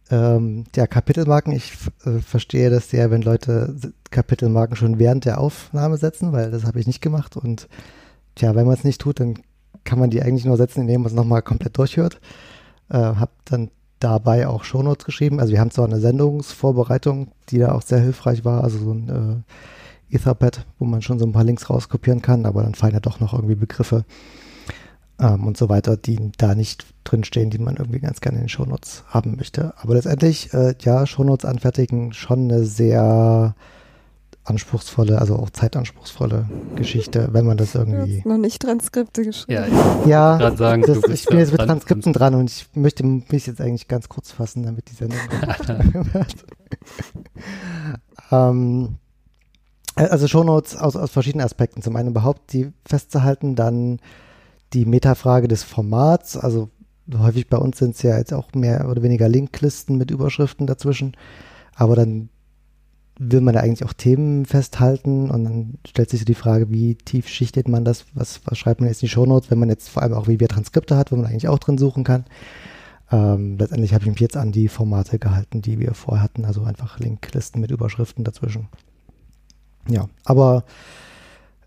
Ähm, 0.10 0.66
ja, 0.76 0.88
Kapitelmarken, 0.88 1.52
ich 1.54 1.74
äh, 2.06 2.20
verstehe 2.20 2.70
das 2.70 2.90
sehr, 2.90 3.12
wenn 3.12 3.22
Leute 3.22 3.76
Kapitelmarken 4.12 4.76
schon 4.76 5.00
während 5.00 5.26
der 5.26 5.40
Aufnahme 5.40 5.98
setzen, 5.98 6.32
weil 6.32 6.52
das 6.52 6.64
habe 6.66 6.80
ich 6.80 6.88
nicht 6.88 7.02
gemacht. 7.02 7.36
Und 7.36 7.68
tja, 8.36 8.56
wenn 8.56 8.66
man 8.66 8.76
es 8.76 8.84
nicht 8.84 9.02
tut, 9.02 9.20
dann 9.20 9.40
kann 9.84 10.00
man 10.00 10.10
die 10.10 10.22
eigentlich 10.22 10.46
nur 10.46 10.58
setzen, 10.58 10.82
indem 10.82 11.02
man 11.02 11.12
es 11.12 11.16
nochmal 11.16 11.42
komplett 11.42 11.78
durchhört. 11.78 12.22
Äh, 12.90 12.98
habe 12.98 13.32
dann 13.46 13.72
dabei 14.00 14.48
auch 14.48 14.64
Shownotes 14.64 15.06
geschrieben. 15.06 15.40
Also 15.40 15.52
wir 15.52 15.60
haben 15.60 15.72
zwar 15.72 15.86
eine 15.86 16.00
Sendungsvorbereitung, 16.00 17.32
die 17.50 17.58
da 17.60 17.72
auch 17.74 17.82
sehr 17.82 18.00
hilfreich 18.00 18.46
war, 18.46 18.64
also 18.64 18.78
so 18.78 18.92
ein 18.94 19.10
äh, 19.10 19.54
Etherpad, 20.10 20.66
wo 20.80 20.86
man 20.86 21.02
schon 21.02 21.20
so 21.20 21.26
ein 21.26 21.34
paar 21.34 21.44
Links 21.44 21.70
rauskopieren 21.70 22.22
kann, 22.22 22.46
aber 22.46 22.64
dann 22.64 22.76
fallen 22.76 22.94
ja 22.94 23.00
doch 23.00 23.20
noch 23.20 23.34
irgendwie 23.34 23.56
Begriffe 23.56 24.06
ähm, 25.20 25.46
und 25.46 25.58
so 25.58 25.70
weiter, 25.70 25.98
die 25.98 26.32
da 26.38 26.56
nicht 26.56 26.86
drinstehen, 27.04 27.50
die 27.50 27.58
man 27.58 27.76
irgendwie 27.76 28.00
ganz 28.00 28.22
gerne 28.22 28.38
in 28.38 28.44
den 28.44 28.50
Shownotes 28.50 29.04
haben 29.08 29.36
möchte. 29.36 29.74
Aber 29.78 29.96
letztendlich, 29.96 30.54
äh, 30.54 30.76
ja, 30.80 31.06
Shownotes 31.06 31.46
anfertigen, 31.46 32.14
schon 32.14 32.52
eine 32.52 32.64
sehr 32.64 33.56
anspruchsvolle, 34.44 35.20
also 35.20 35.36
auch 35.36 35.50
zeitanspruchsvolle 35.50 36.48
Geschichte, 36.76 37.30
wenn 37.34 37.46
man 37.46 37.58
das 37.58 37.76
irgendwie. 37.76 38.14
Du 38.14 38.18
hast 38.20 38.26
noch 38.26 38.38
nicht 38.38 38.62
Transkripte 38.62 39.24
geschrieben. 39.24 39.64
Ja, 40.06 40.40
ja 40.40 40.56
sagen, 40.56 40.84
das, 40.84 41.00
ich 41.10 41.26
bin 41.26 41.40
jetzt 41.40 41.52
mit 41.52 41.62
Transkripten 41.62 42.14
dran 42.14 42.34
und 42.34 42.50
ich 42.50 42.68
möchte 42.74 43.04
mich 43.04 43.48
jetzt 43.48 43.60
eigentlich 43.60 43.90
ganz 43.90 44.08
kurz 44.08 44.32
fassen, 44.32 44.64
damit 44.64 44.90
die 44.90 44.96
Sendung 44.96 45.20
wird. 46.14 46.36
ähm, 48.32 48.98
also 49.98 50.28
Shownotes 50.28 50.76
aus, 50.76 50.96
aus 50.96 51.12
verschiedenen 51.12 51.46
Aspekten. 51.46 51.82
Zum 51.82 51.96
einen 51.96 52.10
überhaupt 52.10 52.54
die 52.54 52.72
festzuhalten, 52.86 53.56
dann 53.56 54.00
die 54.74 54.86
Metafrage 54.86 55.48
des 55.48 55.64
Formats, 55.64 56.38
also 56.38 56.70
häufig 57.18 57.48
bei 57.48 57.58
uns 57.58 57.78
sind 57.78 57.96
es 57.96 58.02
ja 58.02 58.18
jetzt 58.18 58.34
auch 58.34 58.54
mehr 58.54 58.90
oder 58.90 59.02
weniger 59.02 59.30
Linklisten 59.30 59.98
mit 59.98 60.12
Überschriften 60.12 60.68
dazwischen, 60.68 61.16
aber 61.76 61.96
dann 61.96 62.30
will 63.20 63.42
man 63.42 63.56
ja 63.56 63.62
eigentlich 63.62 63.86
auch 63.86 63.94
Themen 63.94 64.46
festhalten 64.46 65.32
und 65.32 65.44
dann 65.44 65.74
stellt 65.88 66.10
sich 66.10 66.20
so 66.20 66.26
die 66.26 66.36
Frage, 66.36 66.70
wie 66.70 66.96
tief 66.96 67.28
schichtet 67.28 67.68
man 67.68 67.84
das, 67.84 68.06
was, 68.14 68.42
was 68.46 68.58
schreibt 68.58 68.80
man 68.80 68.90
jetzt 68.90 69.02
in 69.02 69.08
die 69.08 69.12
Shownotes, 69.12 69.50
wenn 69.50 69.60
man 69.60 69.70
jetzt 69.70 69.90
vor 69.90 70.04
allem 70.04 70.14
auch 70.14 70.28
wie 70.28 70.40
wir 70.40 70.48
Transkripte 70.48 70.96
hat, 70.96 71.12
wo 71.12 71.16
man 71.16 71.26
eigentlich 71.26 71.48
auch 71.48 71.60
drin 71.60 71.78
suchen 71.78 72.04
kann. 72.04 72.26
Ähm, 73.12 73.58
letztendlich 73.58 73.94
habe 73.94 74.04
ich 74.04 74.12
mich 74.12 74.20
jetzt 74.20 74.38
an 74.38 74.52
die 74.52 74.68
Formate 74.68 75.18
gehalten, 75.18 75.62
die 75.62 75.80
wir 75.80 75.94
vorher 75.94 76.22
hatten, 76.22 76.46
also 76.46 76.64
einfach 76.64 77.00
Linklisten 77.00 77.62
mit 77.62 77.72
Überschriften 77.72 78.24
dazwischen. 78.24 78.68
Ja, 79.90 80.08
aber 80.26 80.64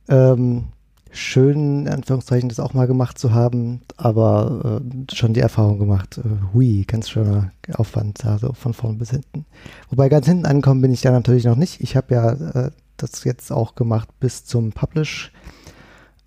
ähm, 0.09 0.67
schön, 1.11 1.87
in 1.87 1.89
Anführungszeichen, 1.89 2.49
das 2.49 2.61
auch 2.61 2.75
mal 2.75 2.87
gemacht 2.87 3.19
zu 3.19 3.33
haben, 3.33 3.81
aber 3.97 4.81
äh, 4.83 5.15
schon 5.15 5.35
die 5.35 5.41
Erfahrung 5.41 5.79
gemacht, 5.79 6.19
äh, 6.19 6.53
hui, 6.53 6.85
ganz 6.87 7.09
schöner 7.09 7.53
Aufwand, 7.75 8.25
also 8.25 8.53
von 8.53 8.75
vorn 8.75 8.99
bis 8.99 9.11
hinten. 9.11 9.47
Wobei 9.89 10.09
ganz 10.09 10.27
hinten 10.27 10.47
ankommen 10.47 10.83
bin 10.83 10.93
ich 10.93 11.01
da 11.01 11.11
natürlich 11.11 11.45
noch 11.45 11.57
nicht. 11.57 11.81
Ich 11.81 11.97
habe 11.97 12.15
ja 12.15 12.33
äh, 12.33 12.71
das 12.97 13.25
jetzt 13.25 13.51
auch 13.51 13.75
gemacht 13.75 14.09
bis 14.21 14.45
zum 14.45 14.73
Publish 14.73 15.33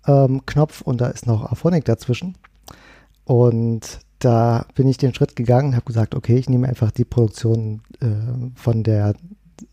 ähm, 0.06 0.42
und 0.84 1.00
da 1.00 1.06
ist 1.08 1.26
noch 1.26 1.50
Aphonic 1.50 1.84
dazwischen. 1.84 2.34
Und 3.24 4.00
da 4.18 4.66
bin 4.74 4.88
ich 4.88 4.96
den 4.96 5.14
Schritt 5.14 5.36
gegangen, 5.36 5.74
habe 5.74 5.84
gesagt, 5.84 6.14
okay, 6.14 6.36
ich 6.36 6.48
nehme 6.48 6.68
einfach 6.68 6.90
die 6.90 7.04
Produktion 7.04 7.82
äh, 8.00 8.06
von 8.54 8.82
der 8.82 9.14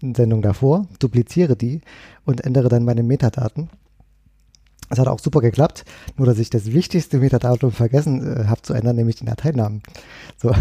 Sendung 0.02 0.42
davor, 0.42 0.88
dupliziere 1.00 1.56
die 1.56 1.82
und 2.26 2.42
ändere 2.42 2.70
dann 2.70 2.86
meine 2.86 3.04
Metadaten. 3.04 3.70
Das 4.90 5.00
hat 5.00 5.08
auch 5.08 5.20
super 5.20 5.40
geklappt, 5.40 5.86
nur 6.18 6.28
dass 6.28 6.38
ich 6.38 6.50
das 6.50 6.74
wichtigste 6.74 7.20
Metadatum 7.20 7.72
vergessen 7.72 8.22
äh, 8.22 8.46
habe 8.48 8.62
zu 8.62 8.74
ändern, 8.74 8.98
nämlich 8.98 9.16
den 9.16 9.28
Dateinamen. 9.28 9.82
So, 10.38 10.54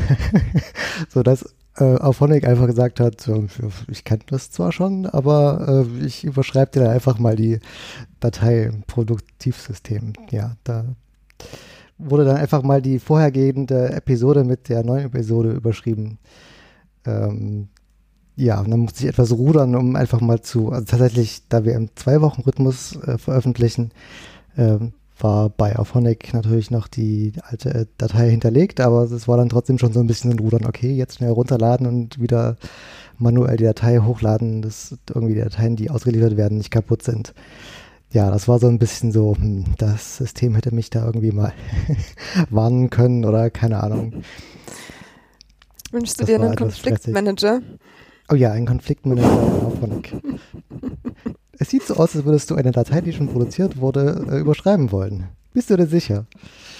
so 1.08 1.24
dass 1.24 1.52
äh, 1.76 1.96
Auphonic 1.96 2.46
einfach 2.46 2.66
gesagt 2.66 3.00
hat, 3.00 3.20
so, 3.20 3.46
ich 3.88 4.04
kenne 4.04 4.22
das 4.26 4.52
zwar 4.52 4.70
schon, 4.70 5.06
aber 5.06 5.86
äh, 6.00 6.04
ich 6.04 6.22
überschreibe 6.22 6.70
dir 6.72 6.90
einfach 6.90 7.18
mal 7.18 7.34
die 7.34 7.58
Datei 8.20 8.64
im 8.64 8.82
Produktivsystem. 8.82 10.12
Ja, 10.30 10.56
da 10.62 10.84
wurde 11.98 12.24
dann 12.24 12.36
einfach 12.36 12.62
mal 12.62 12.80
die 12.80 12.98
vorhergehende 12.98 13.92
Episode 13.92 14.44
mit 14.44 14.68
der 14.68 14.84
neuen 14.84 15.06
Episode 15.06 15.50
überschrieben. 15.50 16.18
Ähm, 17.04 17.68
ja, 18.40 18.60
und 18.60 18.70
dann 18.70 18.80
musste 18.80 19.02
ich 19.04 19.08
etwas 19.10 19.32
rudern, 19.32 19.76
um 19.76 19.96
einfach 19.96 20.22
mal 20.22 20.40
zu, 20.40 20.70
also 20.70 20.86
tatsächlich, 20.86 21.42
da 21.50 21.64
wir 21.64 21.74
im 21.74 21.94
Zwei-Wochen-Rhythmus 21.94 22.96
äh, 23.02 23.18
veröffentlichen, 23.18 23.90
äh, 24.56 24.78
war 25.18 25.50
bei 25.50 25.76
Auphonic 25.76 26.32
natürlich 26.32 26.70
noch 26.70 26.88
die 26.88 27.34
alte 27.42 27.68
äh, 27.74 27.86
Datei 27.98 28.30
hinterlegt, 28.30 28.80
aber 28.80 29.02
es 29.02 29.28
war 29.28 29.36
dann 29.36 29.50
trotzdem 29.50 29.78
schon 29.78 29.92
so 29.92 30.00
ein 30.00 30.06
bisschen 30.06 30.30
ein 30.32 30.38
Rudern, 30.38 30.64
okay, 30.64 30.94
jetzt 30.94 31.16
schnell 31.16 31.32
runterladen 31.32 31.86
und 31.86 32.18
wieder 32.18 32.56
manuell 33.18 33.58
die 33.58 33.64
Datei 33.64 33.98
hochladen, 33.98 34.62
dass 34.62 34.96
irgendwie 35.12 35.34
die 35.34 35.40
Dateien, 35.40 35.76
die 35.76 35.90
ausgeliefert 35.90 36.38
werden, 36.38 36.56
nicht 36.56 36.70
kaputt 36.70 37.02
sind. 37.02 37.34
Ja, 38.12 38.30
das 38.30 38.48
war 38.48 38.58
so 38.58 38.68
ein 38.68 38.78
bisschen 38.78 39.12
so, 39.12 39.36
hm, 39.36 39.66
das 39.76 40.16
System 40.16 40.54
hätte 40.54 40.74
mich 40.74 40.88
da 40.88 41.04
irgendwie 41.04 41.32
mal 41.32 41.52
warnen 42.50 42.88
können 42.88 43.26
oder 43.26 43.50
keine 43.50 43.82
Ahnung. 43.82 44.24
Wünschst 45.90 46.18
du 46.18 46.22
das 46.22 46.26
dir 46.26 46.40
einen 46.40 46.56
Konfliktmanager? 46.56 47.60
Oh 48.30 48.36
ja, 48.36 48.52
ein 48.52 48.66
Konfliktmanager 48.66 49.72
von 49.80 50.02
Es 51.58 51.70
sieht 51.70 51.82
so 51.82 51.94
aus, 51.94 52.14
als 52.14 52.24
würdest 52.24 52.50
du 52.50 52.54
eine 52.54 52.70
Datei, 52.70 53.00
die 53.00 53.12
schon 53.12 53.28
produziert 53.28 53.78
wurde, 53.78 54.26
äh, 54.30 54.38
überschreiben 54.38 54.92
wollen. 54.92 55.28
Bist 55.52 55.68
du 55.70 55.76
dir 55.76 55.86
sicher? 55.86 56.26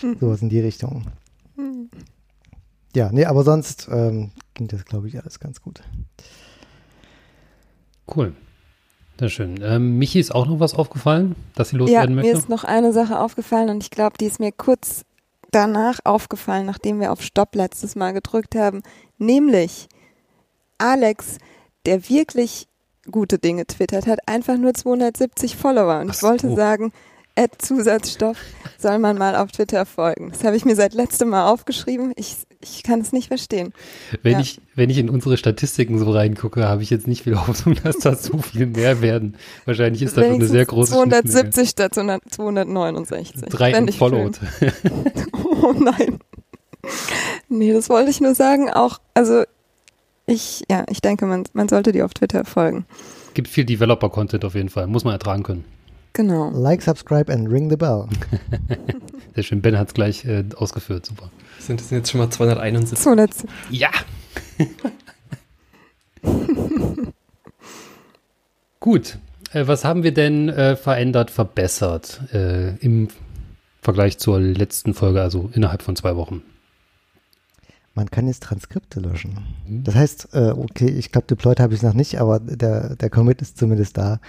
Hm. 0.01 0.17
Sowas 0.21 0.43
in 0.43 0.49
die 0.49 0.61
Richtung. 0.61 1.07
Ja, 2.95 3.11
nee, 3.13 3.25
aber 3.25 3.45
sonst 3.45 3.89
ähm, 3.91 4.31
ging 4.55 4.69
das, 4.69 4.85
glaube 4.85 5.09
ich, 5.09 5.19
alles 5.21 5.39
ganz 5.39 5.61
gut. 5.61 5.81
Cool. 8.15 8.33
Sehr 9.19 9.29
schön. 9.29 9.61
Ähm, 9.63 9.99
Michi 9.99 10.19
ist 10.19 10.35
auch 10.35 10.47
noch 10.47 10.61
was 10.61 10.75
aufgefallen, 10.75 11.37
dass 11.55 11.69
sie 11.69 11.77
loswerden 11.77 12.11
ja, 12.11 12.17
möchte? 12.17 12.33
mir 12.33 12.39
ist 12.39 12.49
noch 12.49 12.65
eine 12.65 12.93
Sache 12.93 13.19
aufgefallen 13.19 13.69
und 13.69 13.83
ich 13.83 13.91
glaube, 13.91 14.17
die 14.19 14.25
ist 14.25 14.41
mir 14.41 14.51
kurz 14.51 15.05
danach 15.51 15.99
aufgefallen, 16.05 16.67
nachdem 16.67 17.01
wir 17.01 17.13
auf 17.13 17.23
Stopp 17.23 17.55
letztes 17.55 17.97
Mal 17.97 18.13
gedrückt 18.13 18.55
haben. 18.55 18.83
Nämlich, 19.19 19.89
Alex, 20.81 21.39
der 21.87 22.09
wirklich 22.09 22.67
gute 23.11 23.39
Dinge 23.39 23.67
twittert, 23.67 24.07
hat 24.07 24.21
einfach 24.27 24.57
nur 24.57 24.75
270 24.75 25.57
Follower. 25.57 26.01
Und 26.01 26.15
ich 26.15 26.23
wollte 26.23 26.55
sagen, 26.55 26.93
Add 27.37 27.57
Zusatzstoff 27.59 28.37
soll 28.79 28.99
man 28.99 29.17
mal 29.17 29.37
auf 29.37 29.53
Twitter 29.53 29.87
folgen. 29.87 30.31
Das 30.31 30.45
habe 30.45 30.57
ich 30.57 30.65
mir 30.65 30.75
seit 30.75 30.95
letztem 30.95 31.29
Mal 31.29 31.49
aufgeschrieben. 31.49 32.13
Ich, 32.17 32.37
ich 32.61 32.83
kann 32.83 33.01
es 33.01 33.13
nicht 33.13 33.29
verstehen. 33.29 33.73
Wenn, 34.23 34.33
ja. 34.33 34.41
ich, 34.41 34.61
wenn 34.75 34.91
ich 34.91 34.99
in 34.99 35.09
unsere 35.09 35.37
Statistiken 35.37 35.99
so 35.99 36.11
reingucke, 36.11 36.69
habe 36.69 36.83
ich 36.83 36.91
jetzt 36.91 37.07
nicht 37.07 37.23
viel 37.23 37.37
Hoffnung, 37.47 37.77
dass 37.83 37.99
da 37.99 38.17
so 38.17 38.39
viel 38.39 38.67
mehr 38.67 39.01
werden. 39.01 39.37
Wahrscheinlich 39.65 40.03
ist 40.03 40.17
das 40.17 40.25
schon 40.27 40.35
eine 40.35 40.47
sehr 40.47 40.67
große 40.67 40.93
270 40.93 41.71
statt 41.71 41.95
269. 41.95 43.33
Drei 43.49 43.87
followed. 43.93 44.39
oh 45.33 45.73
nein. 45.73 46.19
Nee, 47.49 47.73
das 47.73 47.89
wollte 47.89 48.11
ich 48.11 48.21
nur 48.21 48.35
sagen. 48.35 48.71
Auch, 48.71 48.99
also 49.15 49.45
ich, 50.31 50.65
ja, 50.71 50.85
ich 50.89 51.01
denke, 51.01 51.27
man, 51.27 51.45
man 51.53 51.69
sollte 51.69 51.93
die 51.93 52.03
auf 52.03 52.15
Twitter 52.15 52.45
folgen. 52.45 52.87
Gibt 53.35 53.49
viel 53.49 53.65
Developer-Content 53.65 54.45
auf 54.45 54.55
jeden 54.55 54.69
Fall, 54.69 54.87
muss 54.87 55.05
man 55.05 55.13
ertragen 55.13 55.43
können. 55.43 55.65
Genau. 56.13 56.51
Like, 56.51 56.83
subscribe 56.83 57.33
and 57.33 57.51
ring 57.51 57.71
the 57.71 57.77
bell. 57.77 58.07
Sehr 59.35 59.45
schön, 59.45 59.63
Ben 59.63 59.79
hat 59.79 59.89
es 59.89 59.95
gleich 59.95 60.25
äh, 60.25 60.45
ausgeführt, 60.57 61.07
super. 61.07 61.31
Sind 61.59 61.81
das 61.81 61.91
jetzt 61.91 62.11
schon 62.11 62.21
mal 62.21 62.31
271? 62.31 62.99
200. 62.99 63.31
Ja! 63.71 63.91
Gut, 68.81 69.19
äh, 69.53 69.67
was 69.67 69.85
haben 69.85 70.03
wir 70.03 70.13
denn 70.13 70.49
äh, 70.49 70.75
verändert, 70.77 71.31
verbessert 71.31 72.21
äh, 72.33 72.77
im 72.77 73.09
Vergleich 73.83 74.19
zur 74.19 74.41
letzten 74.41 74.95
Folge, 74.95 75.23
also 75.23 75.51
innerhalb 75.55 75.83
von 75.83 75.97
zwei 75.97 76.17
Wochen? 76.17 76.43
Man 77.95 78.11
kann 78.11 78.29
jetzt 78.29 78.45
Transkripte 78.45 79.01
löschen. 79.01 79.39
Mhm. 79.67 79.85
Das 79.85 79.95
heißt, 79.95 80.29
äh, 80.33 80.53
okay, 80.57 80.89
ich 80.89 81.11
glaube, 81.11 81.27
deployed 81.27 81.61
habe 81.61 81.75
ich 81.75 81.83
noch 81.83 81.95
nicht, 81.95 82.21
aber 82.21 82.39
der, 82.39 82.97
der 82.97 83.11
Commit 83.11 83.43
ist 83.43 83.59
zumindest 83.59 83.99
da. 83.99 84.21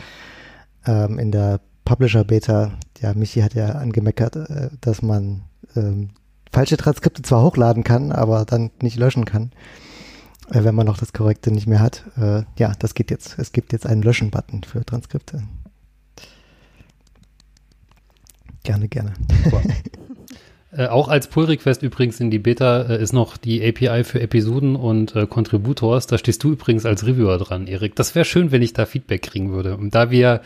Ähm, 0.85 1.19
in 1.19 1.31
der 1.31 1.61
Publisher 1.85 2.23
Beta, 2.23 2.73
ja, 2.99 3.13
Michi 3.13 3.41
hat 3.41 3.53
ja 3.53 3.69
angemeckert, 3.73 4.35
äh, 4.35 4.69
dass 4.81 5.01
man 5.01 5.43
ähm, 5.75 6.09
falsche 6.51 6.77
Transkripte 6.77 7.21
zwar 7.21 7.43
hochladen 7.43 7.83
kann, 7.83 8.11
aber 8.11 8.45
dann 8.45 8.71
nicht 8.81 8.97
löschen 8.97 9.25
kann, 9.25 9.51
äh, 10.49 10.63
wenn 10.63 10.75
man 10.75 10.87
noch 10.87 10.97
das 10.97 11.13
Korrekte 11.13 11.51
nicht 11.51 11.67
mehr 11.67 11.79
hat. 11.79 12.05
Äh, 12.17 12.43
ja, 12.57 12.73
das 12.79 12.93
geht 12.95 13.11
jetzt. 13.11 13.37
Es 13.37 13.51
gibt 13.51 13.73
jetzt 13.73 13.85
einen 13.85 14.01
Löschen-Button 14.01 14.63
für 14.63 14.85
Transkripte. 14.85 15.43
Gerne, 18.63 18.87
gerne. 18.87 19.13
Wow. 19.49 19.63
Äh, 20.73 20.87
auch 20.87 21.09
als 21.09 21.27
Pull-Request 21.27 21.83
übrigens 21.83 22.19
in 22.21 22.31
die 22.31 22.39
Beta 22.39 22.83
äh, 22.83 23.01
ist 23.01 23.11
noch 23.11 23.35
die 23.35 23.61
API 23.61 24.05
für 24.05 24.21
Episoden 24.21 24.77
und 24.77 25.15
äh, 25.15 25.27
Contributors. 25.27 26.07
Da 26.07 26.17
stehst 26.17 26.43
du 26.43 26.53
übrigens 26.53 26.85
als 26.85 27.05
Reviewer 27.05 27.37
dran, 27.37 27.67
Erik. 27.67 27.95
Das 27.95 28.15
wäre 28.15 28.23
schön, 28.23 28.51
wenn 28.51 28.61
ich 28.61 28.71
da 28.71 28.85
Feedback 28.85 29.21
kriegen 29.21 29.51
würde. 29.51 29.75
Und 29.75 29.95
da 29.95 30.11
wir 30.11 30.41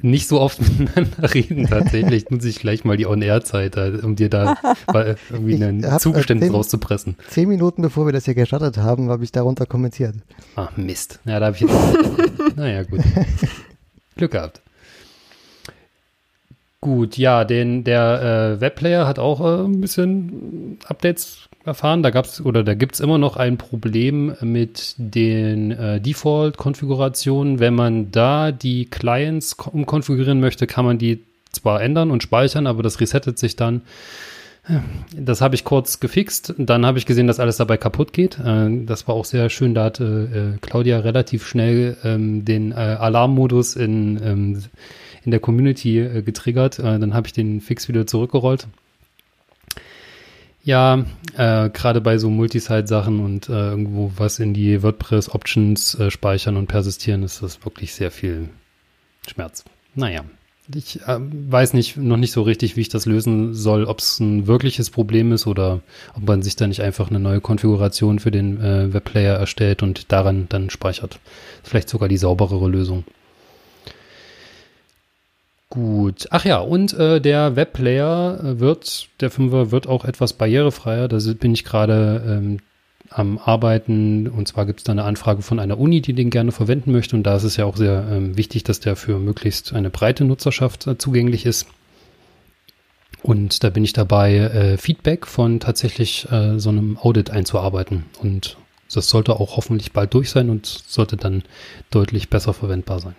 nicht 0.00 0.26
so 0.26 0.40
oft 0.40 0.60
miteinander 0.78 1.32
reden, 1.32 1.68
tatsächlich 1.68 2.28
nutze 2.30 2.48
ich 2.48 2.58
gleich 2.58 2.84
mal 2.84 2.96
die 2.96 3.06
On-Air-Zeit, 3.06 3.76
äh, 3.76 4.00
um 4.02 4.16
dir 4.16 4.28
da 4.28 4.56
irgendwie 5.30 5.62
ein 5.62 5.84
äh, 5.84 5.98
Zugeständnis 5.98 6.52
rauszupressen. 6.52 7.14
Zehn 7.28 7.48
Minuten 7.48 7.82
bevor 7.82 8.06
wir 8.06 8.12
das 8.12 8.24
hier 8.24 8.34
gestartet 8.34 8.78
haben, 8.78 9.10
habe 9.10 9.22
ich 9.22 9.30
darunter 9.30 9.64
kommentiert. 9.66 10.16
Ah, 10.56 10.70
Mist. 10.74 11.20
Ja, 11.24 11.38
da 11.38 11.46
habe 11.46 11.56
ich 11.56 11.62
jetzt. 11.62 12.56
naja, 12.56 12.82
gut. 12.82 13.00
Glück 14.16 14.32
gehabt. 14.32 14.60
Gut, 16.80 17.16
ja, 17.16 17.44
den, 17.44 17.82
der 17.82 18.56
äh, 18.56 18.60
Webplayer 18.60 19.06
hat 19.06 19.18
auch 19.18 19.40
äh, 19.40 19.64
ein 19.64 19.80
bisschen 19.80 20.78
Updates 20.86 21.48
erfahren. 21.64 22.04
Da 22.04 22.10
gab's 22.10 22.40
oder 22.40 22.62
da 22.62 22.74
gibt's 22.74 23.00
immer 23.00 23.18
noch 23.18 23.36
ein 23.36 23.58
Problem 23.58 24.34
mit 24.40 24.94
den 24.96 25.72
äh, 25.72 26.00
Default-Konfigurationen. 26.00 27.58
Wenn 27.58 27.74
man 27.74 28.12
da 28.12 28.52
die 28.52 28.84
Clients 28.84 29.54
umkonfigurieren 29.54 30.38
möchte, 30.38 30.68
kann 30.68 30.84
man 30.84 30.98
die 30.98 31.24
zwar 31.50 31.82
ändern 31.82 32.12
und 32.12 32.22
speichern, 32.22 32.68
aber 32.68 32.84
das 32.84 33.00
resettet 33.00 33.38
sich 33.38 33.56
dann. 33.56 33.82
Das 35.16 35.40
habe 35.40 35.54
ich 35.54 35.64
kurz 35.64 35.98
gefixt. 35.98 36.54
Dann 36.58 36.84
habe 36.84 36.98
ich 36.98 37.06
gesehen, 37.06 37.26
dass 37.26 37.40
alles 37.40 37.56
dabei 37.56 37.78
kaputt 37.78 38.12
geht. 38.12 38.38
Äh, 38.38 38.84
das 38.84 39.08
war 39.08 39.14
auch 39.14 39.24
sehr 39.24 39.48
schön. 39.50 39.74
Da 39.74 39.84
hatte 39.84 40.54
äh, 40.54 40.58
Claudia 40.60 41.00
relativ 41.00 41.46
schnell 41.46 41.96
ähm, 42.04 42.44
den 42.44 42.72
äh, 42.72 42.74
Alarmmodus 42.74 43.76
in 43.76 44.20
ähm, 44.22 44.62
in 45.28 45.30
der 45.30 45.40
Community 45.40 45.98
äh, 45.98 46.22
getriggert. 46.22 46.78
Äh, 46.78 46.98
dann 46.98 47.12
habe 47.12 47.26
ich 47.26 47.34
den 47.34 47.60
Fix 47.60 47.86
wieder 47.86 48.06
zurückgerollt. 48.06 48.66
Ja, 50.64 51.04
äh, 51.36 51.68
gerade 51.68 52.00
bei 52.00 52.16
so 52.16 52.30
Multisite-Sachen 52.30 53.20
und 53.20 53.50
äh, 53.50 53.52
irgendwo 53.52 54.10
was 54.16 54.38
in 54.38 54.54
die 54.54 54.82
WordPress-Options 54.82 55.96
äh, 55.96 56.10
speichern 56.10 56.56
und 56.56 56.66
persistieren, 56.66 57.22
ist 57.22 57.42
das 57.42 57.62
wirklich 57.64 57.92
sehr 57.92 58.10
viel 58.10 58.48
Schmerz. 59.26 59.64
Naja, 59.94 60.24
ich 60.74 61.02
äh, 61.02 61.18
weiß 61.18 61.74
nicht, 61.74 61.98
noch 61.98 62.16
nicht 62.16 62.32
so 62.32 62.40
richtig, 62.40 62.76
wie 62.76 62.80
ich 62.80 62.88
das 62.88 63.04
lösen 63.04 63.52
soll, 63.52 63.84
ob 63.84 63.98
es 63.98 64.20
ein 64.20 64.46
wirkliches 64.46 64.88
Problem 64.88 65.32
ist 65.32 65.46
oder 65.46 65.80
ob 66.16 66.26
man 66.26 66.42
sich 66.42 66.56
da 66.56 66.66
nicht 66.66 66.80
einfach 66.80 67.10
eine 67.10 67.20
neue 67.20 67.42
Konfiguration 67.42 68.18
für 68.18 68.30
den 68.30 68.62
Webplayer 68.94 69.36
erstellt 69.36 69.82
und 69.82 70.10
daran 70.10 70.46
dann 70.48 70.70
speichert. 70.70 71.20
Vielleicht 71.62 71.90
sogar 71.90 72.08
die 72.08 72.16
sauberere 72.16 72.68
Lösung. 72.68 73.04
Gut. 75.70 76.28
Ach 76.30 76.46
ja, 76.46 76.58
und 76.60 76.94
äh, 76.94 77.20
der 77.20 77.54
Webplayer 77.54 78.40
äh, 78.42 78.60
wird, 78.60 79.08
der 79.20 79.30
5er 79.30 79.70
wird 79.70 79.86
auch 79.86 80.06
etwas 80.06 80.32
barrierefreier. 80.32 81.08
Da 81.08 81.18
bin 81.38 81.52
ich 81.52 81.64
gerade 81.64 82.24
ähm, 82.26 82.58
am 83.10 83.38
Arbeiten. 83.38 84.28
Und 84.28 84.48
zwar 84.48 84.64
gibt 84.64 84.80
es 84.80 84.84
da 84.84 84.92
eine 84.92 85.04
Anfrage 85.04 85.42
von 85.42 85.58
einer 85.58 85.78
Uni, 85.78 86.00
die 86.00 86.14
den 86.14 86.30
gerne 86.30 86.52
verwenden 86.52 86.92
möchte. 86.92 87.16
Und 87.16 87.24
da 87.24 87.36
ist 87.36 87.44
es 87.44 87.56
ja 87.58 87.66
auch 87.66 87.76
sehr 87.76 88.06
ähm, 88.10 88.36
wichtig, 88.38 88.64
dass 88.64 88.80
der 88.80 88.96
für 88.96 89.18
möglichst 89.18 89.74
eine 89.74 89.90
breite 89.90 90.24
Nutzerschaft 90.24 90.86
äh, 90.86 90.96
zugänglich 90.96 91.44
ist. 91.44 91.66
Und 93.22 93.62
da 93.62 93.68
bin 93.68 93.84
ich 93.84 93.92
dabei, 93.92 94.36
äh, 94.36 94.78
Feedback 94.78 95.26
von 95.26 95.60
tatsächlich 95.60 96.30
äh, 96.30 96.58
so 96.58 96.70
einem 96.70 96.96
Audit 96.96 97.30
einzuarbeiten. 97.30 98.04
Und 98.22 98.56
das 98.92 99.10
sollte 99.10 99.34
auch 99.34 99.56
hoffentlich 99.56 99.92
bald 99.92 100.14
durch 100.14 100.30
sein 100.30 100.48
und 100.48 100.64
sollte 100.64 101.18
dann 101.18 101.42
deutlich 101.90 102.30
besser 102.30 102.54
verwendbar 102.54 103.00
sein. 103.00 103.16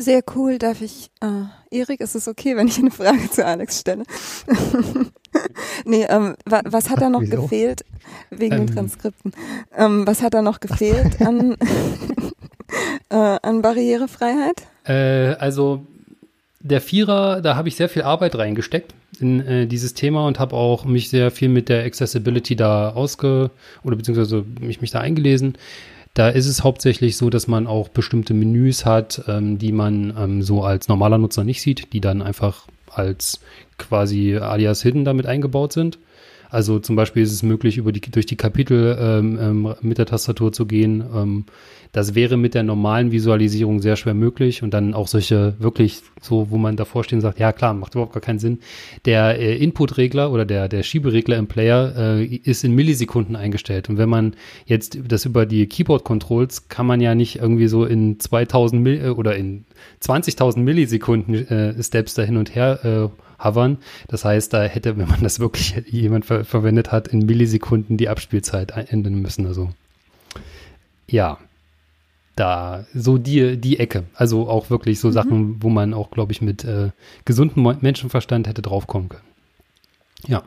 Sehr 0.00 0.22
cool. 0.34 0.56
Darf 0.56 0.80
ich, 0.80 1.10
äh, 1.20 1.76
Erik, 1.78 2.00
ist 2.00 2.14
es 2.14 2.26
okay, 2.26 2.56
wenn 2.56 2.68
ich 2.68 2.78
eine 2.78 2.90
Frage 2.90 3.30
zu 3.30 3.44
Alex 3.44 3.80
stelle? 3.80 4.04
nee, 5.84 6.06
ähm, 6.08 6.36
wa 6.46 6.62
was 6.64 6.88
hat 6.88 7.02
da 7.02 7.10
noch 7.10 7.20
Wieso? 7.20 7.42
gefehlt? 7.42 7.84
Wegen 8.30 8.54
Ähm. 8.54 8.66
den 8.66 8.74
Transkripten. 8.74 9.32
Ähm, 9.76 10.06
was 10.06 10.22
hat 10.22 10.32
da 10.32 10.40
noch 10.40 10.60
gefehlt 10.60 11.20
an, 11.20 11.54
äh, 13.10 13.14
an 13.14 13.60
Barrierefreiheit? 13.60 14.62
Äh, 14.84 15.34
also 15.38 15.84
der 16.60 16.80
Vierer, 16.80 17.42
da 17.42 17.56
habe 17.56 17.68
ich 17.68 17.76
sehr 17.76 17.90
viel 17.90 18.02
Arbeit 18.02 18.36
reingesteckt 18.36 18.94
in 19.20 19.40
äh, 19.46 19.66
dieses 19.66 19.92
Thema 19.92 20.26
und 20.26 20.38
habe 20.38 20.56
auch 20.56 20.86
mich 20.86 21.10
sehr 21.10 21.30
viel 21.30 21.50
mit 21.50 21.68
der 21.68 21.84
Accessibility 21.84 22.56
da 22.56 22.90
ausge 22.90 23.50
oder 23.84 23.96
beziehungsweise 23.96 24.46
mich, 24.60 24.80
mich 24.80 24.92
da 24.92 25.00
eingelesen. 25.00 25.58
Da 26.14 26.28
ist 26.28 26.46
es 26.46 26.64
hauptsächlich 26.64 27.16
so, 27.16 27.30
dass 27.30 27.46
man 27.46 27.66
auch 27.66 27.88
bestimmte 27.88 28.34
Menüs 28.34 28.84
hat, 28.84 29.22
ähm, 29.28 29.58
die 29.58 29.72
man 29.72 30.14
ähm, 30.18 30.42
so 30.42 30.64
als 30.64 30.88
normaler 30.88 31.18
Nutzer 31.18 31.44
nicht 31.44 31.62
sieht, 31.62 31.92
die 31.92 32.00
dann 32.00 32.20
einfach 32.20 32.66
als 32.90 33.40
quasi 33.78 34.36
alias 34.36 34.82
hidden 34.82 35.04
damit 35.04 35.26
eingebaut 35.26 35.72
sind. 35.72 35.98
Also 36.50 36.78
zum 36.78 36.96
Beispiel 36.96 37.22
ist 37.22 37.32
es 37.32 37.42
möglich, 37.42 37.78
über 37.78 37.92
die, 37.92 38.00
durch 38.00 38.26
die 38.26 38.36
Kapitel 38.36 38.96
ähm, 39.00 39.38
ähm, 39.40 39.74
mit 39.80 39.98
der 39.98 40.06
Tastatur 40.06 40.52
zu 40.52 40.66
gehen. 40.66 41.04
Ähm, 41.14 41.44
das 41.92 42.14
wäre 42.14 42.36
mit 42.36 42.54
der 42.54 42.62
normalen 42.62 43.10
Visualisierung 43.10 43.80
sehr 43.80 43.96
schwer 43.96 44.14
möglich 44.14 44.62
und 44.62 44.72
dann 44.72 44.94
auch 44.94 45.08
solche 45.08 45.54
wirklich 45.58 46.02
so, 46.20 46.50
wo 46.50 46.56
man 46.56 46.76
davor 46.76 47.02
steht 47.02 47.16
und 47.16 47.20
sagt, 47.22 47.40
ja 47.40 47.52
klar, 47.52 47.74
macht 47.74 47.94
überhaupt 47.94 48.12
gar 48.12 48.20
keinen 48.20 48.38
Sinn. 48.38 48.60
Der 49.06 49.38
äh, 49.40 49.56
Input-Regler 49.56 50.30
oder 50.30 50.44
der, 50.44 50.68
der 50.68 50.84
Schieberegler 50.84 51.36
im 51.36 51.48
Player 51.48 51.94
äh, 51.96 52.24
ist 52.24 52.62
in 52.62 52.74
Millisekunden 52.74 53.34
eingestellt 53.34 53.88
und 53.88 53.98
wenn 53.98 54.08
man 54.08 54.34
jetzt 54.66 54.98
das 55.08 55.24
über 55.24 55.46
die 55.46 55.66
Keyboard-Controls 55.66 56.68
kann 56.68 56.86
man 56.86 57.00
ja 57.00 57.14
nicht 57.14 57.36
irgendwie 57.36 57.66
so 57.66 57.84
in 57.84 58.20
2000 58.20 58.80
Mil 58.82 59.04
äh, 59.04 59.08
oder 59.08 59.36
in 59.36 59.64
20.000 60.02 60.58
Millisekunden 60.60 61.34
äh, 61.48 61.82
Steps 61.82 62.14
da 62.14 62.22
hin 62.22 62.36
und 62.36 62.54
her 62.54 62.84
äh, 62.84 63.29
hovern. 63.42 63.78
Das 64.08 64.24
heißt, 64.24 64.52
da 64.52 64.62
hätte, 64.62 64.98
wenn 64.98 65.08
man 65.08 65.22
das 65.22 65.40
wirklich 65.40 65.82
jemand 65.86 66.24
ver 66.24 66.44
verwendet 66.44 66.92
hat, 66.92 67.08
in 67.08 67.20
Millisekunden 67.20 67.96
die 67.96 68.08
Abspielzeit 68.08 68.72
enden 68.72 69.20
müssen. 69.20 69.46
Also 69.46 69.70
ja, 71.08 71.38
da 72.36 72.86
so 72.94 73.18
die, 73.18 73.56
die 73.56 73.78
Ecke. 73.78 74.04
Also 74.14 74.48
auch 74.48 74.70
wirklich 74.70 75.00
so 75.00 75.10
Sachen, 75.10 75.62
wo 75.62 75.68
man 75.68 75.92
auch, 75.92 76.10
glaube 76.10 76.32
ich, 76.32 76.40
mit 76.40 76.64
äh, 76.64 76.90
gesundem 77.24 77.76
Menschenverstand 77.80 78.48
hätte 78.48 78.62
draufkommen 78.62 79.10
können. 79.10 79.24
Ja. 80.26 80.42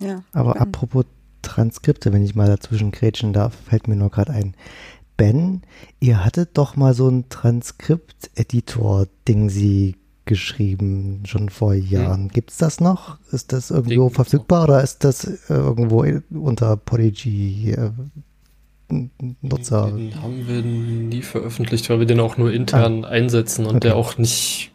Ja. 0.00 0.24
Aber 0.32 0.60
apropos 0.60 1.04
Transkripte, 1.42 2.12
wenn 2.12 2.24
ich 2.24 2.34
mal 2.34 2.48
dazwischen 2.48 2.90
grätschen 2.90 3.32
darf, 3.32 3.54
fällt 3.54 3.86
mir 3.88 3.96
nur 3.96 4.10
gerade 4.10 4.32
ein. 4.32 4.54
Ben, 5.16 5.62
ihr 6.00 6.22
hattet 6.24 6.58
doch 6.58 6.74
mal 6.76 6.94
so 6.94 7.08
ein 7.08 7.28
Transkript-Editor-Ding 7.28 9.50
sie 9.50 9.96
geschrieben, 10.24 11.22
schon 11.26 11.48
vor 11.48 11.74
Jahren. 11.74 12.28
Gibt's 12.28 12.56
das 12.58 12.80
noch? 12.80 13.18
Ist 13.32 13.52
das 13.52 13.70
irgendwo 13.70 14.04
gibt's 14.06 14.16
verfügbar 14.16 14.64
oder 14.64 14.82
ist 14.82 15.04
das 15.04 15.24
äh, 15.24 15.38
irgendwo 15.48 16.04
unter 16.30 16.76
Podigy 16.76 17.72
äh, 17.72 17.90
Nutzer? 19.40 19.90
Den 19.92 20.20
haben 20.22 20.46
wir 20.46 20.62
nie 20.62 21.22
veröffentlicht, 21.22 21.88
weil 21.90 21.98
wir 21.98 22.06
den 22.06 22.20
auch 22.20 22.36
nur 22.36 22.52
intern 22.52 23.04
einsetzen 23.04 23.64
und 23.66 23.76
Okay. 23.76 23.80
der 23.88 23.96
auch 23.96 24.18
nicht, 24.18 24.70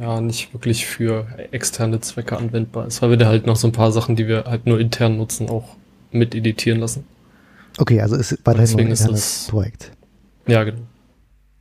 ja, 0.00 0.20
nicht 0.20 0.52
wirklich 0.54 0.86
für 0.86 1.26
externe 1.52 2.00
Zwecke 2.00 2.36
anwendbar 2.36 2.86
ist, 2.86 3.02
weil 3.02 3.10
wir 3.10 3.16
da 3.16 3.26
halt 3.26 3.46
noch 3.46 3.56
so 3.56 3.66
ein 3.68 3.72
paar 3.72 3.92
Sachen, 3.92 4.16
die 4.16 4.28
wir 4.28 4.44
halt 4.44 4.66
nur 4.66 4.78
intern 4.80 5.16
nutzen, 5.16 5.48
auch 5.48 5.76
mit 6.12 6.34
editieren 6.34 6.80
lassen. 6.80 7.04
Okay, 7.78 8.00
also 8.00 8.16
ist 8.16 8.38
weiterhin 8.44 8.78
ein 8.80 8.88
ist 8.88 9.00
internes 9.00 9.20
das- 9.20 9.46
Projekt. 9.50 9.92
Ja, 10.46 10.62
genau. 10.64 10.80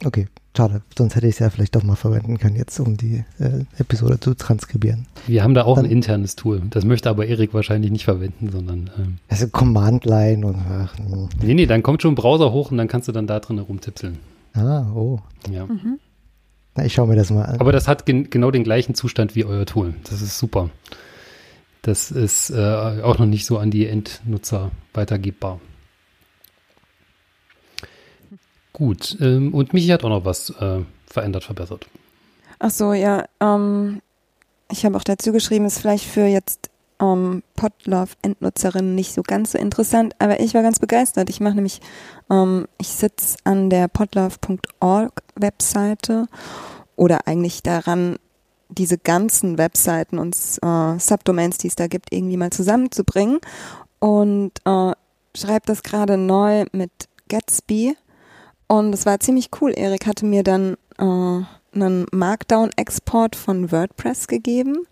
Okay, 0.03 0.27
schade. 0.55 0.81
Sonst 0.97 1.15
hätte 1.15 1.27
ich 1.27 1.33
es 1.35 1.39
ja 1.39 1.49
vielleicht 1.49 1.75
doch 1.75 1.83
mal 1.83 1.95
verwenden 1.95 2.37
können, 2.37 2.55
jetzt 2.55 2.79
um 2.79 2.97
die 2.97 3.23
äh, 3.39 3.65
Episode 3.77 4.19
zu 4.19 4.33
transkribieren. 4.33 5.07
Wir 5.27 5.43
haben 5.43 5.53
da 5.53 5.63
auch 5.65 5.77
ein 5.77 5.83
Dann- 5.83 5.91
internes 5.91 6.35
Tool. 6.35 6.61
Das 6.69 6.85
möchte 6.85 7.09
aber 7.09 7.25
Erik 7.25 7.53
wahrscheinlich 7.53 7.91
nicht 7.91 8.05
verwenden, 8.05 8.49
sondern 8.51 8.89
ähm, 8.97 9.17
Also 9.27 9.47
Command-Line 9.47 10.45
und 10.45 10.55
ach, 10.55 10.97
hm. 10.97 11.29
nee, 11.41 11.53
nee, 11.53 11.65
dann 11.65 11.83
kommt 11.83 12.01
schon 12.01 12.13
ein 12.13 12.15
Browser 12.15 12.51
hoch 12.51 12.71
und 12.71 12.77
dann 12.77 12.87
kannst 12.87 13.07
du 13.07 13.11
dann 13.11 13.27
da 13.27 13.39
drin 13.39 13.57
herumtipseln. 13.57 14.17
ah, 14.53 14.85
oh. 14.93 15.19
Ja. 15.51 15.65
Mhm. 15.65 15.99
Na, 16.75 16.85
ich 16.85 16.93
schaue 16.93 17.07
mir 17.07 17.15
das 17.15 17.29
mal 17.31 17.43
an. 17.45 17.59
Aber 17.59 17.71
das 17.71 17.87
hat 17.87 18.05
gen 18.05 18.29
genau 18.29 18.51
den 18.51 18.63
gleichen 18.63 18.95
Zustand 18.95 19.35
wie 19.35 19.45
euer 19.45 19.65
Tool. 19.65 19.93
Das 20.09 20.21
ist 20.21 20.37
super. 20.37 20.69
Das 21.83 22.11
ist 22.11 22.49
äh, 22.49 23.01
auch 23.03 23.19
noch 23.19 23.27
nicht 23.27 23.45
so 23.45 23.59
an 23.59 23.71
die 23.71 23.87
Endnutzer 23.87 24.71
weitergebbar. 24.93 25.59
Gut, 28.75 29.17
ähm, 29.21 29.53
und 29.53 29.71
Michi 29.71 29.87
hat 29.87 30.03
auch 30.03 30.09
noch 30.09 30.25
was 30.25 30.49
äh, 30.49 30.81
verändert, 31.07 31.45
verbessert. 31.45 31.87
Ach 32.59 32.71
so, 32.71 32.91
ja. 32.91 33.23
Ähm, 33.39 34.01
ich 34.69 34.83
habe 34.83 34.97
auch 34.97 35.03
dazu 35.05 35.31
geschrieben, 35.31 35.63
ist 35.63 35.79
vielleicht 35.79 36.03
für 36.03 36.25
jetzt 36.25 36.69
ähm, 36.99 37.41
Podlove-Endnutzerinnen 37.55 38.93
nicht 38.93 39.13
so 39.13 39.23
ganz 39.23 39.53
so 39.53 39.57
interessant, 39.57 40.13
aber 40.19 40.41
ich 40.41 40.53
war 40.55 40.61
ganz 40.61 40.79
begeistert. 40.79 41.29
Ich 41.29 41.39
mache 41.39 41.55
nämlich, 41.55 41.79
ähm, 42.29 42.67
ich 42.77 42.89
sitze 42.89 43.37
an 43.45 43.69
der 43.69 43.87
podlove.org-Webseite 43.87 46.25
oder 46.97 47.29
eigentlich 47.29 47.63
daran, 47.63 48.17
diese 48.67 48.97
ganzen 48.97 49.57
Webseiten 49.57 50.19
und 50.19 50.35
äh, 50.35 50.99
Subdomains, 50.99 51.59
die 51.59 51.67
es 51.67 51.75
da 51.75 51.87
gibt, 51.87 52.11
irgendwie 52.11 52.35
mal 52.35 52.51
zusammenzubringen 52.51 53.39
und 53.99 54.51
äh, 54.65 54.91
schreibe 55.33 55.65
das 55.65 55.81
gerade 55.81 56.17
neu 56.17 56.65
mit 56.73 56.91
Gatsby 57.29 57.95
und 58.67 58.93
es 58.93 59.05
war 59.05 59.19
ziemlich 59.19 59.49
cool. 59.61 59.73
Erik 59.75 60.05
hatte 60.07 60.25
mir 60.25 60.43
dann 60.43 60.75
äh, 60.97 61.43
einen 61.75 62.05
Markdown-Export 62.11 63.35
von 63.35 63.71
WordPress 63.71 64.27
gegeben 64.27 64.85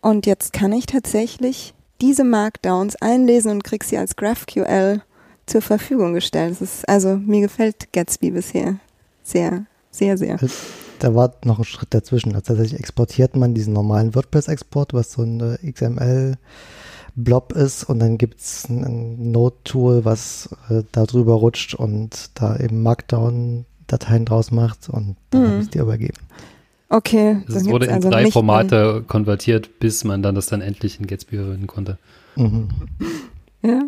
und 0.00 0.26
jetzt 0.26 0.52
kann 0.52 0.72
ich 0.72 0.86
tatsächlich 0.86 1.74
diese 2.00 2.24
Markdowns 2.24 2.96
einlesen 2.96 3.50
und 3.52 3.64
krieg 3.64 3.84
sie 3.84 3.96
als 3.96 4.16
GraphQL 4.16 5.02
zur 5.46 5.62
Verfügung 5.62 6.14
gestellt. 6.14 6.52
Das 6.52 6.60
ist, 6.60 6.88
also 6.88 7.16
mir 7.16 7.40
gefällt 7.40 7.92
Gatsby 7.92 8.30
bisher 8.30 8.76
sehr, 9.22 9.66
sehr, 9.90 10.18
sehr. 10.18 10.38
Da 10.98 11.14
war 11.14 11.34
noch 11.44 11.58
ein 11.58 11.64
Schritt 11.64 11.92
dazwischen. 11.92 12.34
Also 12.34 12.54
tatsächlich 12.54 12.78
exportiert 12.78 13.36
man 13.36 13.54
diesen 13.54 13.72
normalen 13.72 14.14
WordPress-Export, 14.14 14.92
was 14.92 15.12
so 15.12 15.22
ein 15.22 15.40
äh, 15.40 16.34
XML-Blob 17.14 17.52
ist, 17.52 17.84
und 17.84 17.98
dann 18.00 18.18
gibt's 18.18 18.68
ein, 18.68 18.84
ein 18.84 19.32
Node-Tool, 19.32 20.04
was 20.04 20.50
äh, 20.68 20.82
da 20.92 21.04
drüber 21.04 21.34
rutscht 21.34 21.74
und 21.74 22.30
da 22.34 22.56
eben 22.56 22.82
Markdown-Dateien 22.82 24.24
draus 24.24 24.50
macht 24.50 24.88
und 24.88 25.16
dann 25.30 25.42
Mhm. 25.42 25.48
habe 25.48 25.62
ich 25.62 25.70
dir 25.70 25.82
übergeben. 25.82 26.18
Okay, 26.88 27.42
Es 27.48 27.54
dann 27.54 27.66
wurde 27.66 27.86
gibt's 27.86 27.88
in 27.88 27.94
also 27.94 28.10
drei 28.10 28.30
Formate 28.30 29.04
konvertiert, 29.06 29.80
bis 29.80 30.04
man 30.04 30.22
dann 30.22 30.34
das 30.34 30.46
dann 30.46 30.60
endlich 30.60 31.00
in 31.00 31.06
Gatsby 31.06 31.36
verwenden 31.36 31.66
konnte. 31.66 31.98
Mhm. 32.36 32.68
Ja, 33.62 33.82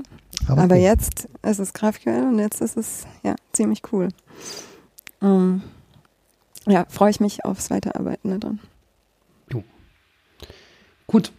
aber 0.48 0.64
okay. 0.64 0.82
jetzt 0.82 1.28
ist 1.42 1.58
es 1.58 1.72
GraphQL 1.72 2.24
und 2.28 2.38
jetzt 2.38 2.60
ist 2.62 2.76
es 2.76 3.06
ja 3.22 3.36
ziemlich 3.52 3.82
cool. 3.92 4.08
Ähm, 5.22 5.62
ja, 6.66 6.86
freue 6.88 7.10
ich 7.10 7.20
mich 7.20 7.44
aufs 7.44 7.70
Weiterarbeiten 7.70 8.30
da 8.30 8.38
dran. 8.38 8.60
Gut, 11.08 11.30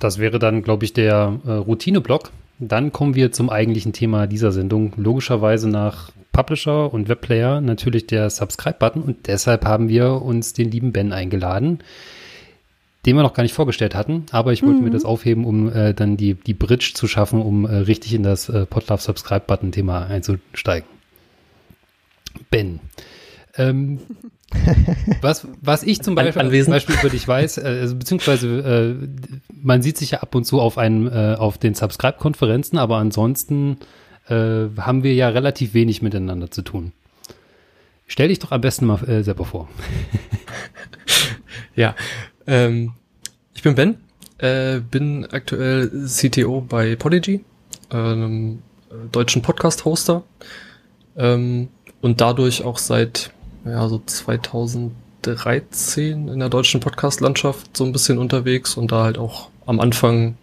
das 0.00 0.18
wäre 0.18 0.38
dann, 0.38 0.62
glaube 0.62 0.84
ich, 0.84 0.92
der 0.92 1.38
äh, 1.46 1.50
Routine-Block. 1.52 2.30
Dann 2.58 2.92
kommen 2.92 3.14
wir 3.14 3.32
zum 3.32 3.48
eigentlichen 3.48 3.92
Thema 3.92 4.26
dieser 4.26 4.52
Sendung. 4.52 4.92
Logischerweise 4.96 5.68
nach 5.68 6.10
Publisher 6.32 6.92
und 6.92 7.08
Webplayer 7.08 7.60
natürlich 7.60 8.06
der 8.06 8.28
Subscribe-Button 8.30 9.02
und 9.02 9.26
deshalb 9.26 9.64
haben 9.64 9.88
wir 9.88 10.22
uns 10.22 10.52
den 10.52 10.70
lieben 10.70 10.92
Ben 10.92 11.12
eingeladen, 11.12 11.80
den 13.06 13.16
wir 13.16 13.22
noch 13.22 13.32
gar 13.34 13.42
nicht 13.42 13.54
vorgestellt 13.54 13.94
hatten, 13.94 14.26
aber 14.30 14.52
ich 14.52 14.62
wollte 14.62 14.78
Mhm. 14.78 14.84
mir 14.84 14.90
das 14.90 15.04
aufheben, 15.04 15.44
um 15.44 15.72
äh, 15.72 15.94
dann 15.94 16.16
die, 16.16 16.34
die 16.34 16.54
Bridge 16.54 16.92
zu 16.94 17.08
schaffen, 17.08 17.40
um 17.40 17.64
äh, 17.64 17.74
richtig 17.76 18.14
in 18.14 18.22
das 18.22 18.48
äh, 18.48 18.66
Podlove 18.66 19.00
Subscribe-Button-Thema 19.00 20.06
einzusteigen. 20.06 20.88
Ben, 22.50 22.80
ähm, 23.68 23.98
was, 25.20 25.46
was 25.60 25.82
ich 25.82 26.02
zum 26.02 26.16
An- 26.18 26.24
Beispiel, 26.24 26.42
anwesend. 26.42 26.64
zum 26.66 26.72
Beispiel 26.74 26.94
über 27.00 27.10
dich 27.10 27.26
weiß, 27.28 27.58
äh, 27.58 27.62
also 27.82 27.96
beziehungsweise 27.96 28.96
äh, 29.00 29.08
man 29.62 29.82
sieht 29.82 29.96
sich 29.96 30.12
ja 30.12 30.20
ab 30.20 30.34
und 30.34 30.44
zu 30.44 30.60
auf 30.60 30.76
einem 30.78 31.06
äh, 31.06 31.34
auf 31.34 31.58
den 31.58 31.74
Subscribe-Konferenzen, 31.74 32.76
aber 32.78 32.96
ansonsten 32.96 33.76
äh, 34.28 34.34
haben 34.78 35.02
wir 35.02 35.14
ja 35.14 35.28
relativ 35.28 35.74
wenig 35.74 36.02
miteinander 36.02 36.50
zu 36.50 36.62
tun. 36.62 36.92
Stell 38.06 38.26
dich 38.28 38.40
doch 38.40 38.50
am 38.50 38.60
besten 38.60 38.86
mal 38.86 39.02
äh, 39.08 39.22
selber 39.22 39.44
vor. 39.44 39.68
Ja, 41.76 41.94
ähm, 42.46 42.92
ich 43.54 43.62
bin 43.62 43.74
Ben, 43.74 43.96
äh, 44.38 44.80
bin 44.80 45.26
aktuell 45.30 45.88
CTO 46.06 46.60
bei 46.60 46.96
Podigy, 46.96 47.44
einem 47.90 48.62
deutschen 49.12 49.40
Podcast-Hoster 49.42 50.24
ähm, 51.16 51.68
und 52.00 52.20
dadurch 52.20 52.64
auch 52.64 52.78
seit 52.78 53.30
ja, 53.64 53.88
so 53.88 54.00
2013 54.04 56.28
in 56.28 56.38
der 56.38 56.48
deutschen 56.48 56.80
Podcast-Landschaft 56.80 57.76
so 57.76 57.84
ein 57.84 57.92
bisschen 57.92 58.18
unterwegs 58.18 58.76
und 58.76 58.92
da 58.92 59.04
halt 59.04 59.18
auch 59.18 59.48
am 59.66 59.80
Anfang 59.80 60.36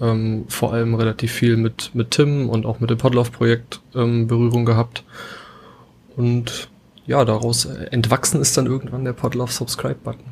ähm, 0.00 0.44
vor 0.48 0.72
allem 0.72 0.94
relativ 0.94 1.32
viel 1.32 1.56
mit, 1.56 1.90
mit 1.94 2.12
Tim 2.12 2.48
und 2.48 2.66
auch 2.66 2.80
mit 2.80 2.90
dem 2.90 2.98
Podlove-Projekt 2.98 3.80
ähm, 3.94 4.26
Berührung 4.26 4.64
gehabt. 4.64 5.04
Und 6.16 6.68
ja, 7.06 7.24
daraus 7.24 7.64
entwachsen 7.64 8.40
ist 8.40 8.56
dann 8.56 8.66
irgendwann 8.66 9.04
der 9.04 9.12
Podlove 9.12 9.52
Subscribe 9.52 9.98
Button. 10.02 10.24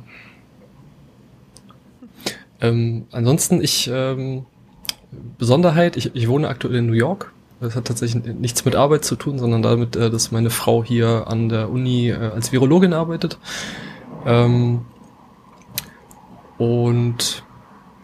Ähm, 2.61 3.07
ansonsten, 3.11 3.63
ich, 3.63 3.91
ähm, 3.93 4.45
Besonderheit, 5.39 5.97
ich, 5.97 6.15
ich 6.15 6.29
wohne 6.29 6.49
aktuell 6.49 6.77
in 6.77 6.87
New 6.87 6.93
York. 6.93 7.33
Das 7.61 7.77
hat 7.77 7.85
tatsächlich 7.85 8.25
nichts 8.25 8.65
mit 8.65 8.75
Arbeit 8.75 9.05
zu 9.05 9.17
tun, 9.17 9.39
sondern 9.39 9.61
damit, 9.61 9.95
äh, 9.95 10.11
dass 10.11 10.33
meine 10.33 10.51
Frau 10.51 10.83
hier 10.83 11.27
an 11.27 11.51
der 11.51 11.71
Uni 11.71 12.09
äh, 12.09 12.15
als 12.15 12.53
Virologin 12.53 12.95
arbeitet. 12.95 13.39
Ähm, 14.25 14.87
und 16.57 17.45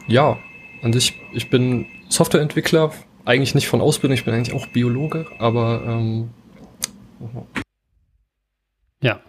ja, 0.07 0.37
an 0.83 0.93
sich, 0.93 1.21
ich 1.33 1.49
bin 1.49 1.87
Softwareentwickler, 2.09 2.93
eigentlich 3.25 3.55
nicht 3.55 3.69
von 3.69 3.81
Ausbildung, 3.81 4.15
ich 4.15 4.25
bin 4.25 4.35
eigentlich 4.35 4.55
auch 4.55 4.67
Biologe, 4.69 5.27
aber 5.39 5.83
ähm, 5.87 6.31
ja. 9.01 9.21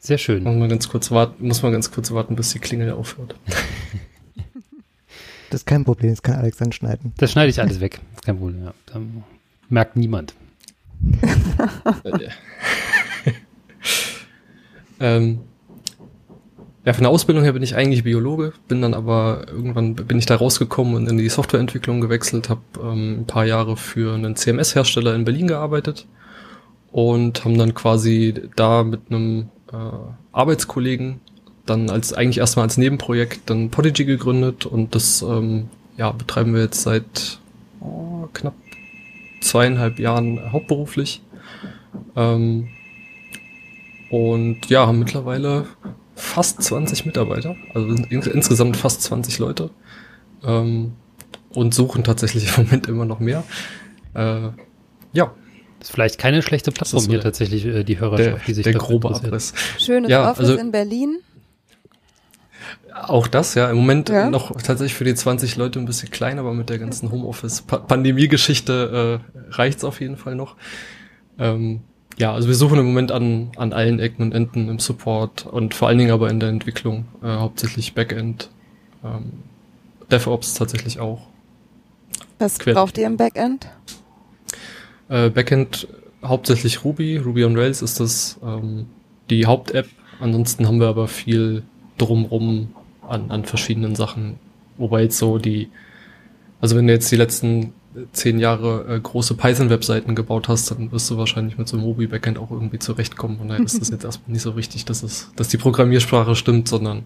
Sehr 0.00 0.18
schön. 0.18 0.42
Muss 0.42 0.56
man 0.56 0.68
ganz 0.68 0.88
kurz 0.88 1.10
warten, 1.10 1.46
muss 1.46 1.62
man 1.62 1.72
ganz 1.72 1.90
kurz 1.90 2.12
warten, 2.12 2.36
bis 2.36 2.52
die 2.52 2.58
Klingel 2.58 2.92
aufhört. 2.92 3.36
Das 5.54 5.60
ist 5.60 5.66
kein 5.66 5.84
Problem, 5.84 6.10
das 6.10 6.20
kann 6.20 6.34
Alex 6.34 6.56
dann 6.56 6.72
schneiden. 6.72 7.12
Das 7.16 7.30
schneide 7.30 7.48
ich 7.48 7.60
alles 7.60 7.78
weg. 7.78 8.00
Das 8.10 8.22
ist 8.22 8.26
kein 8.26 8.38
Problem, 8.38 8.64
ja. 8.64 8.74
Da 8.86 9.00
merkt 9.68 9.94
niemand. 9.94 10.34
ähm, 14.98 15.42
ja, 16.84 16.92
von 16.92 17.04
der 17.04 17.10
Ausbildung 17.12 17.44
her 17.44 17.52
bin 17.52 17.62
ich 17.62 17.76
eigentlich 17.76 18.02
Biologe, 18.02 18.52
bin 18.66 18.82
dann 18.82 18.94
aber 18.94 19.46
irgendwann 19.46 19.94
bin 19.94 20.18
ich 20.18 20.26
da 20.26 20.34
rausgekommen 20.34 20.96
und 20.96 21.08
in 21.08 21.18
die 21.18 21.28
Softwareentwicklung 21.28 22.00
gewechselt, 22.00 22.48
habe 22.48 22.62
ähm, 22.82 23.20
ein 23.20 23.26
paar 23.28 23.44
Jahre 23.44 23.76
für 23.76 24.12
einen 24.12 24.34
CMS-Hersteller 24.34 25.14
in 25.14 25.24
Berlin 25.24 25.46
gearbeitet 25.46 26.08
und 26.90 27.44
haben 27.44 27.56
dann 27.56 27.74
quasi 27.74 28.34
da 28.56 28.82
mit 28.82 29.02
einem 29.08 29.50
äh, 29.72 29.76
Arbeitskollegen 30.32 31.20
dann 31.66 31.90
als 31.90 32.12
eigentlich 32.12 32.38
erstmal 32.38 32.64
als 32.64 32.76
Nebenprojekt 32.76 33.48
dann 33.50 33.70
Podigy 33.70 34.04
gegründet 34.04 34.66
und 34.66 34.94
das 34.94 35.22
ähm, 35.22 35.68
ja, 35.96 36.10
betreiben 36.12 36.54
wir 36.54 36.62
jetzt 36.62 36.82
seit 36.82 37.38
oh, 37.80 38.28
knapp 38.32 38.54
zweieinhalb 39.40 39.98
Jahren 39.98 40.52
hauptberuflich. 40.52 41.22
Ähm, 42.16 42.68
und 44.10 44.66
ja, 44.68 44.86
haben 44.86 44.98
mittlerweile 44.98 45.66
fast 46.14 46.62
20 46.62 47.06
Mitarbeiter, 47.06 47.56
also 47.74 47.88
ins 47.88 48.26
insgesamt 48.26 48.76
fast 48.76 49.02
20 49.02 49.38
Leute. 49.38 49.70
Ähm, 50.44 50.92
und 51.50 51.74
suchen 51.74 52.04
tatsächlich 52.04 52.46
im 52.56 52.64
Moment 52.64 52.86
immer 52.86 53.04
noch 53.04 53.20
mehr. 53.20 53.44
Äh, 54.14 54.48
ja. 55.12 55.32
Das 55.78 55.88
ist 55.88 55.94
vielleicht 55.94 56.18
keine 56.18 56.42
schlechte 56.42 56.72
Plattform 56.72 57.04
hier 57.04 57.20
tatsächlich, 57.20 57.66
äh, 57.66 57.84
die 57.84 58.00
Hörerschaft, 58.00 58.38
der, 58.38 58.46
die 58.46 58.54
sich 58.54 58.64
Der 58.64 58.74
grobe 58.74 59.14
Abriss. 59.14 59.52
Schönes 59.78 60.10
ja, 60.10 60.30
Office 60.30 60.50
also, 60.50 60.56
in 60.56 60.72
Berlin. 60.72 61.18
Auch 62.94 63.26
das, 63.26 63.54
ja. 63.54 63.68
Im 63.70 63.76
Moment 63.76 64.08
Ja. 64.08 64.30
noch 64.30 64.52
tatsächlich 64.62 64.94
für 64.94 65.04
die 65.04 65.14
20 65.14 65.56
Leute 65.56 65.78
ein 65.80 65.84
bisschen 65.84 66.10
klein, 66.10 66.38
aber 66.38 66.54
mit 66.54 66.70
der 66.70 66.78
ganzen 66.78 67.10
Homeoffice-Pandemie-Geschichte 67.10 69.20
äh, 69.20 69.52
reicht's 69.54 69.84
auf 69.84 70.00
jeden 70.00 70.16
Fall 70.16 70.34
noch. 70.34 70.56
Ähm, 71.38 71.80
ja, 72.16 72.32
also 72.32 72.46
wir 72.48 72.54
suchen 72.54 72.78
im 72.78 72.86
Moment 72.86 73.10
an, 73.10 73.50
an 73.56 73.72
allen 73.72 73.98
Ecken 73.98 74.22
und 74.22 74.32
Enden 74.32 74.68
im 74.68 74.78
Support 74.78 75.46
und 75.46 75.74
vor 75.74 75.88
allen 75.88 75.98
Dingen 75.98 76.12
aber 76.12 76.30
in 76.30 76.38
der 76.38 76.48
Entwicklung, 76.50 77.06
äh, 77.22 77.26
hauptsächlich 77.26 77.94
Backend, 77.94 78.50
ähm, 79.04 79.32
DevOps 80.10 80.54
tatsächlich 80.54 81.00
auch. 81.00 81.22
Was 82.38 82.58
Quer- 82.60 82.74
braucht 82.74 82.96
ihr 82.98 83.06
im 83.06 83.16
Backend? 83.16 83.66
Äh, 85.08 85.30
Backend 85.30 85.88
hauptsächlich 86.24 86.84
Ruby, 86.84 87.16
Ruby 87.18 87.44
on 87.44 87.56
Rails 87.58 87.82
ist 87.82 87.98
das 88.00 88.38
ähm, 88.44 88.86
die 89.30 89.46
Haupt-App. 89.46 89.88
Ansonsten 90.20 90.66
haben 90.68 90.78
wir 90.80 90.86
aber 90.88 91.08
viel 91.08 91.64
drumrum 91.98 92.68
an, 93.08 93.30
an 93.30 93.44
verschiedenen 93.44 93.94
Sachen. 93.94 94.36
Wobei 94.76 95.02
jetzt 95.02 95.18
so 95.18 95.38
die, 95.38 95.68
also 96.60 96.76
wenn 96.76 96.86
du 96.86 96.92
jetzt 96.92 97.10
die 97.12 97.16
letzten 97.16 97.72
zehn 98.12 98.40
Jahre 98.40 98.86
äh, 98.96 99.00
große 99.00 99.34
Python-Webseiten 99.34 100.14
gebaut 100.16 100.48
hast, 100.48 100.70
dann 100.70 100.90
wirst 100.90 101.08
du 101.10 101.16
wahrscheinlich 101.16 101.58
mit 101.58 101.68
so 101.68 101.76
einem 101.76 101.84
Ruby-Backend 101.86 102.38
auch 102.38 102.50
irgendwie 102.50 102.80
zurechtkommen. 102.80 103.38
Und 103.38 103.48
daher 103.48 103.64
ist 103.64 103.80
das 103.80 103.90
jetzt 103.90 104.04
erstmal 104.04 104.32
nicht 104.32 104.42
so 104.42 104.56
wichtig, 104.56 104.84
dass 104.84 105.02
es, 105.04 105.30
dass 105.36 105.48
die 105.48 105.58
Programmiersprache 105.58 106.34
stimmt, 106.34 106.66
sondern 106.68 107.04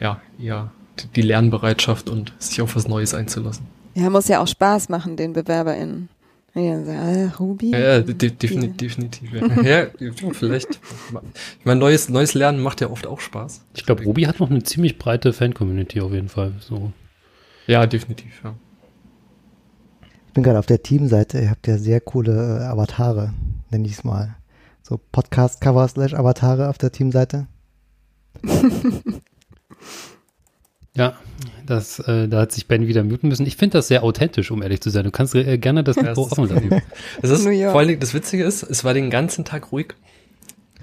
ja, 0.00 0.20
die- 0.38 1.06
die 1.16 1.22
Lernbereitschaft 1.22 2.10
und 2.10 2.34
sich 2.38 2.60
auf 2.60 2.76
was 2.76 2.86
Neues 2.86 3.14
einzulassen. 3.14 3.64
Ja, 3.94 4.10
muss 4.10 4.28
ja 4.28 4.40
auch 4.42 4.46
Spaß 4.46 4.90
machen, 4.90 5.16
den 5.16 5.32
BewerberInnen. 5.32 6.08
Ja, 6.54 6.60
äh, 6.60 7.30
Ruby? 7.38 7.70
Ja, 7.70 7.78
ja 7.78 8.00
de 8.00 8.30
defini 8.30 8.68
definitiv. 8.68 9.32
Ja. 9.32 9.62
ja, 9.62 9.86
vielleicht. 10.32 10.68
Ich 11.58 11.64
meine, 11.64 11.80
neues, 11.80 12.10
neues 12.10 12.34
Lernen 12.34 12.62
macht 12.62 12.82
ja 12.82 12.90
oft 12.90 13.06
auch 13.06 13.20
Spaß. 13.20 13.64
Ich 13.74 13.86
glaube, 13.86 14.04
Ruby 14.04 14.24
hat 14.24 14.38
noch 14.38 14.50
eine 14.50 14.62
ziemlich 14.62 14.98
breite 14.98 15.32
Fan-Community 15.32 16.00
auf 16.02 16.12
jeden 16.12 16.28
Fall. 16.28 16.52
So. 16.60 16.92
Ja, 17.66 17.86
definitiv, 17.86 18.42
ja. 18.44 18.54
Ich 20.28 20.34
bin 20.34 20.44
gerade 20.44 20.58
auf 20.58 20.66
der 20.66 20.82
Teamseite, 20.82 21.40
ihr 21.40 21.50
habt 21.50 21.66
ja 21.66 21.78
sehr 21.78 22.00
coole 22.00 22.60
äh, 22.60 22.64
Avatare, 22.64 23.32
nenne 23.70 23.86
ich 23.86 23.92
es 23.92 24.04
mal. 24.04 24.36
So 24.82 24.98
Podcast-Cover 25.10 25.88
slash 25.88 26.14
Avatare 26.14 26.68
auf 26.68 26.78
der 26.78 26.92
Teamseite. 26.92 27.46
Ja, 30.94 31.16
das, 31.64 32.00
äh, 32.00 32.28
da 32.28 32.40
hat 32.40 32.52
sich 32.52 32.66
Ben 32.66 32.86
wieder 32.86 33.02
muten 33.02 33.28
müssen. 33.28 33.46
Ich 33.46 33.56
finde 33.56 33.78
das 33.78 33.88
sehr 33.88 34.02
authentisch, 34.02 34.50
um 34.50 34.62
ehrlich 34.62 34.82
zu 34.82 34.90
sein. 34.90 35.04
Du 35.04 35.10
kannst 35.10 35.34
äh, 35.34 35.56
gerne 35.56 35.82
das 35.82 35.96
Mikro 35.96 36.22
offen 36.22 36.48
lassen. 36.48 36.70
Das 37.22 37.30
ist, 37.30 37.44
vor 37.44 37.78
allen 37.78 37.88
Dingen, 37.88 38.00
das 38.00 38.12
Witzige 38.12 38.44
ist, 38.44 38.62
es 38.62 38.84
war 38.84 38.92
den 38.92 39.08
ganzen 39.08 39.44
Tag 39.44 39.72
ruhig. 39.72 39.94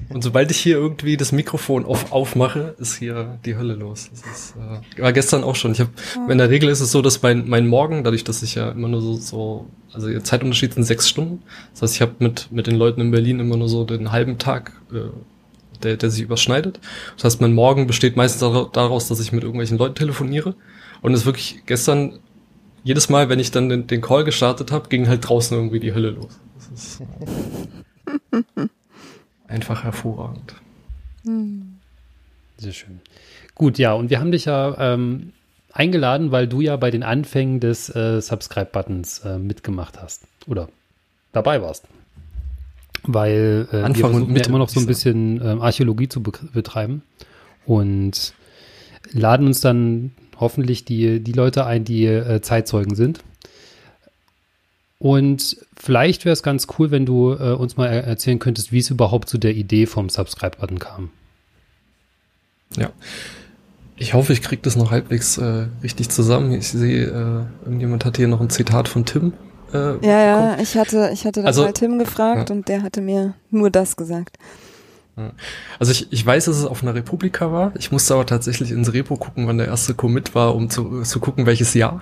Und 0.08 0.24
sobald 0.24 0.50
ich 0.50 0.58
hier 0.58 0.78
irgendwie 0.78 1.18
das 1.18 1.32
Mikrofon 1.32 1.86
auf, 1.86 2.12
aufmache, 2.12 2.74
ist 2.80 2.96
hier 2.96 3.38
die 3.46 3.56
Hölle 3.56 3.76
los. 3.76 4.10
Das 4.10 4.22
ist, 4.22 4.56
äh, 4.98 5.02
war 5.02 5.14
gestern 5.14 5.44
auch 5.44 5.56
schon. 5.56 5.74
Ich 5.74 5.82
hab, 5.82 5.90
in 6.28 6.38
der 6.40 6.50
Regel 6.50 6.70
ist 6.70 6.80
es 6.80 6.92
so, 6.92 7.04
dass 7.04 7.22
mein, 7.22 7.48
mein 7.48 7.68
Morgen, 7.68 8.04
dadurch, 8.04 8.24
dass 8.24 8.42
ich 8.42 8.56
ja 8.56 8.72
immer 8.72 8.88
nur 8.88 9.02
so, 9.02 9.16
so 9.18 9.68
also 9.94 10.08
der 10.10 10.24
Zeitunterschied 10.24 10.74
sind 10.74 10.84
sechs 10.84 11.08
Stunden. 11.08 11.44
Das 11.74 11.84
heißt, 11.84 11.96
ich 11.96 12.02
habe 12.02 12.14
mit, 12.20 12.52
mit 12.52 12.66
den 12.66 12.76
Leuten 12.76 13.02
in 13.02 13.12
Berlin 13.12 13.40
immer 13.40 13.58
nur 13.58 13.70
so 13.70 13.84
den 13.84 14.12
halben 14.12 14.40
Tag, 14.40 14.72
äh, 14.92 15.10
der, 15.84 15.98
der 15.98 16.10
sich 16.10 16.22
überschneidet. 16.22 16.80
Das 17.16 17.26
heißt, 17.26 17.42
mein 17.42 17.54
Morgen 17.54 17.88
besteht 17.88 18.16
meistens 18.16 18.42
dara- 18.44 18.70
daraus, 18.72 19.08
dass 19.08 19.20
ich 19.20 19.32
mit 19.32 19.44
irgendwelchen 19.44 19.78
Leuten 19.78 19.96
telefoniere. 19.96 20.56
Und 21.02 21.14
es 21.14 21.22
ist 21.22 21.26
wirklich 21.26 21.64
gestern, 21.66 22.20
jedes 22.84 23.10
Mal, 23.10 23.30
wenn 23.30 23.40
ich 23.40 23.52
dann 23.52 23.70
den, 23.70 23.88
den 23.88 24.02
Call 24.02 24.24
gestartet 24.24 24.72
habe, 24.72 24.90
ging 24.90 25.08
halt 25.08 25.28
draußen 25.28 25.56
irgendwie 25.58 25.80
die 25.80 25.94
Hölle 25.94 26.12
los. 26.12 26.40
Das 26.58 26.84
ist 26.84 27.02
einfach 29.48 29.84
hervorragend. 29.84 30.56
Sehr 32.58 32.74
schön. 32.74 33.02
Gut, 33.56 33.78
ja, 33.78 33.94
und 33.94 34.10
wir 34.10 34.20
haben 34.20 34.32
dich 34.32 34.46
ja 34.46 34.94
ähm, 34.94 35.34
eingeladen, 35.74 36.32
weil 36.32 36.48
du 36.48 36.62
ja 36.62 36.76
bei 36.78 36.92
den 36.92 37.04
Anfängen 37.04 37.60
des 37.60 37.94
äh, 37.94 38.22
Subscribe-Buttons 38.22 39.20
äh, 39.20 39.38
mitgemacht 39.38 40.02
hast. 40.02 40.24
Oder 40.48 40.70
dabei 41.32 41.62
warst. 41.62 41.86
Weil 43.04 43.68
äh, 43.70 43.74
wir 43.74 43.86
Anfang 43.86 44.12
versuchen 44.12 44.28
ja 44.28 44.34
Mitte, 44.34 44.50
immer 44.50 44.60
noch 44.60 44.70
so 44.70 44.80
ein 44.80 44.86
bisschen 44.86 45.42
ähm, 45.44 45.62
Archäologie 45.62 46.10
zu 46.10 46.22
be 46.22 46.32
betreiben. 46.54 47.04
Und 47.66 48.34
laden 49.12 49.48
uns 49.48 49.62
dann 49.62 50.12
hoffentlich 50.40 50.86
die, 50.86 51.20
die 51.20 51.32
Leute 51.32 51.66
ein, 51.66 51.84
die 51.84 52.06
äh, 52.06 52.42
Zeitzeugen 52.42 52.96
sind. 52.96 53.20
Und 55.00 55.58
vielleicht 55.78 56.26
wäre 56.26 56.34
es 56.34 56.44
ganz 56.44 56.68
cool, 56.78 56.92
wenn 56.92 57.06
du 57.06 57.32
äh, 57.32 57.54
uns 57.54 57.78
mal 57.78 57.88
er 57.88 58.04
erzählen 58.04 58.40
könntest, 58.40 58.72
wie 58.72 58.80
es 58.80 58.90
überhaupt 58.90 59.30
zu 59.30 59.38
der 59.38 59.56
Idee 59.56 59.86
vom 59.86 60.10
Subscribe-Button 60.10 60.80
kam. 60.80 61.10
Ja. 62.76 62.92
Ich 63.96 64.14
hoffe, 64.14 64.34
ich 64.34 64.42
kriege 64.42 64.62
das 64.62 64.76
noch 64.76 64.92
halbwegs 64.92 65.38
äh, 65.38 65.68
richtig 65.84 66.10
zusammen. 66.10 66.52
Ich 66.54 66.68
sehe, 66.68 67.06
äh, 67.06 67.66
irgendjemand 67.66 68.06
hat 68.06 68.18
hier 68.18 68.28
noch 68.28 68.42
ein 68.42 68.50
Zitat 68.50 68.88
von 68.88 69.06
Tim. 69.06 69.34
Äh, 69.74 70.06
Ja, 70.06 70.20
ja, 70.20 70.58
ich 70.60 70.76
hatte, 70.78 71.10
ich 71.14 71.26
hatte 71.26 71.40
dann 71.42 71.48
Also- 71.48 71.64
mal 71.64 71.74
Tim 71.74 72.00
gefragt 72.00 72.50
Ja. 72.50 72.56
und 72.56 72.68
der 72.68 72.82
hatte 72.84 73.02
mir 73.02 73.34
nur 73.52 73.70
das 73.70 73.96
gesagt. 73.96 74.38
Also 75.80 75.92
ich, 75.92 76.08
ich 76.14 76.26
weiß, 76.26 76.46
dass 76.46 76.58
es 76.58 76.64
auf 76.66 76.82
einer 76.82 76.96
Republika 76.96 77.52
war. 77.52 77.74
Ich 77.78 77.92
musste 77.92 78.14
aber 78.14 78.26
tatsächlich 78.26 78.72
ins 78.72 78.94
Repo 78.94 79.18
gucken, 79.18 79.48
wann 79.48 79.58
der 79.58 79.68
erste 79.68 79.94
Commit 79.94 80.34
war, 80.34 80.56
um 80.56 80.70
zu, 80.70 81.02
zu 81.02 81.20
gucken, 81.20 81.46
welches 81.46 81.74
Jahr. 81.74 82.02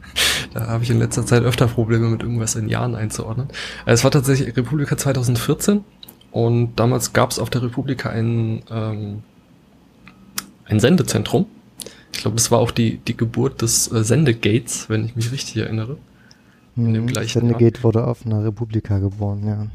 da 0.54 0.68
habe 0.68 0.82
ich 0.82 0.88
in 0.88 0.98
letzter 0.98 1.26
Zeit 1.26 1.42
öfter 1.42 1.66
Probleme 1.66 2.08
mit 2.08 2.22
irgendwas 2.22 2.54
in 2.54 2.70
Jahren 2.70 2.94
einzuordnen. 2.94 3.48
Äh, 3.84 3.92
Es 3.92 4.02
war 4.02 4.10
tatsächlich 4.10 4.56
Republika 4.56 4.96
2014 4.96 5.84
und 6.32 6.74
damals 6.76 7.12
gab 7.12 7.32
es 7.32 7.38
auf 7.38 7.50
der 7.50 7.62
Republika 7.62 8.08
ein, 8.08 8.62
ähm, 8.70 9.22
ein 10.64 10.80
Sendezentrum. 10.80 11.44
Ich 12.14 12.20
glaube, 12.20 12.36
das 12.36 12.50
war 12.50 12.60
auch 12.60 12.70
die, 12.70 12.96
die 12.96 13.14
Geburt 13.16 13.60
des 13.60 13.92
äh, 13.92 14.02
Sendegates, 14.04 14.88
wenn 14.88 15.04
ich 15.04 15.16
mich 15.16 15.30
richtig 15.32 15.58
erinnere. 15.58 15.98
In 16.76 16.92
dem 16.94 17.04
Mhm. 17.04 17.08
gleichen 17.08 17.40
Sendegate 17.40 17.82
wurde 17.82 18.06
auf 18.06 18.26
einer 18.26 18.44
Republika 18.44 18.98
geboren, 18.98 19.46
ja. 19.46 19.66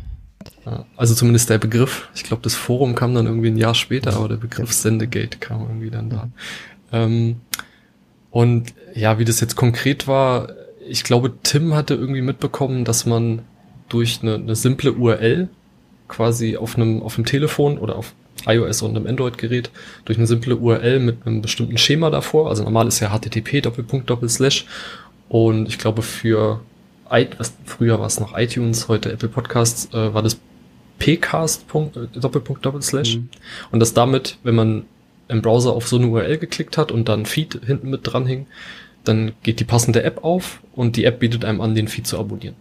Also 0.96 1.16
zumindest 1.16 1.50
der 1.50 1.58
Begriff. 1.58 2.08
Ich 2.16 2.24
glaube, 2.24 2.42
das 2.44 2.56
Forum 2.56 2.96
kam 2.96 3.14
dann 3.14 3.26
irgendwie 3.26 3.50
ein 3.50 3.58
Jahr 3.58 3.76
später, 3.76 4.16
aber 4.16 4.30
der 4.30 4.38
Begriff 4.38 4.72
Sendegate 4.72 5.38
kam 5.40 5.62
irgendwie 5.64 5.90
dann 5.90 6.10
da. 6.10 6.30
Ähm, 6.92 7.38
und 8.32 8.74
ja, 8.94 9.20
wie 9.20 9.26
das 9.26 9.40
jetzt 9.40 9.56
konkret 9.56 10.08
war, 10.08 10.50
ich 10.88 11.04
glaube, 11.04 11.34
Tim 11.44 11.74
hatte 11.76 11.94
irgendwie 11.96 12.22
mitbekommen, 12.22 12.86
dass 12.86 13.06
man 13.06 13.42
durch 13.90 14.20
eine, 14.22 14.36
eine 14.36 14.56
simple 14.56 14.94
URL 14.94 15.50
quasi 16.08 16.58
auf 16.58 16.76
einem, 16.76 17.02
auf 17.04 17.18
einem 17.18 17.26
Telefon 17.26 17.78
oder 17.78 17.96
auf 17.96 18.14
iOS 18.48 18.82
und 18.82 18.96
einem 18.96 19.06
Android-Gerät 19.08 19.70
durch 20.06 20.18
eine 20.18 20.28
simple 20.28 20.56
URL 20.56 21.00
mit 21.00 21.26
einem 21.26 21.42
bestimmten 21.42 21.78
Schema 21.78 22.10
davor. 22.10 22.50
Also 22.50 22.64
normal 22.64 22.88
ist 22.88 23.00
ja 23.02 23.10
HTTP 23.10 23.62
Doppelpunkt 23.62 24.10
Doppelslash. 24.10 24.66
Und 25.28 25.68
ich 25.68 25.78
glaube 25.78 26.02
für 26.02 26.62
was, 27.10 27.54
früher 27.66 28.00
war 28.00 28.08
es 28.08 28.20
noch 28.20 28.38
iTunes, 28.38 28.88
heute 28.88 29.12
Apple 29.12 29.30
Podcasts, 29.30 29.94
äh, 29.94 30.14
war 30.14 30.22
das 30.22 30.38
pcast 31.00 31.66
äh, 31.74 32.20
Doppelpunkt 32.20 32.66
Doppelslash. 32.66 33.18
Mhm. 33.18 33.30
Und 33.72 33.80
dass 33.80 33.94
damit, 33.94 34.38
wenn 34.44 34.56
man 34.56 34.86
im 35.28 35.42
Browser 35.42 35.74
auf 35.74 35.88
so 35.88 35.98
eine 35.98 36.08
URL 36.08 36.38
geklickt 36.38 36.78
hat 36.78 36.92
und 36.92 37.08
dann 37.08 37.26
Feed 37.26 37.60
hinten 37.66 37.90
mit 37.90 38.02
dran 38.04 38.26
hing, 38.26 38.48
dann 39.04 39.32
geht 39.44 39.60
die 39.60 39.66
passende 39.66 40.04
App 40.04 40.24
auf 40.24 40.62
und 40.76 40.96
die 40.98 41.06
App 41.06 41.20
bietet 41.20 41.46
einem 41.46 41.62
an, 41.62 41.76
den 41.76 41.88
Feed 41.88 42.06
zu 42.06 42.20
abonnieren. 42.20 42.56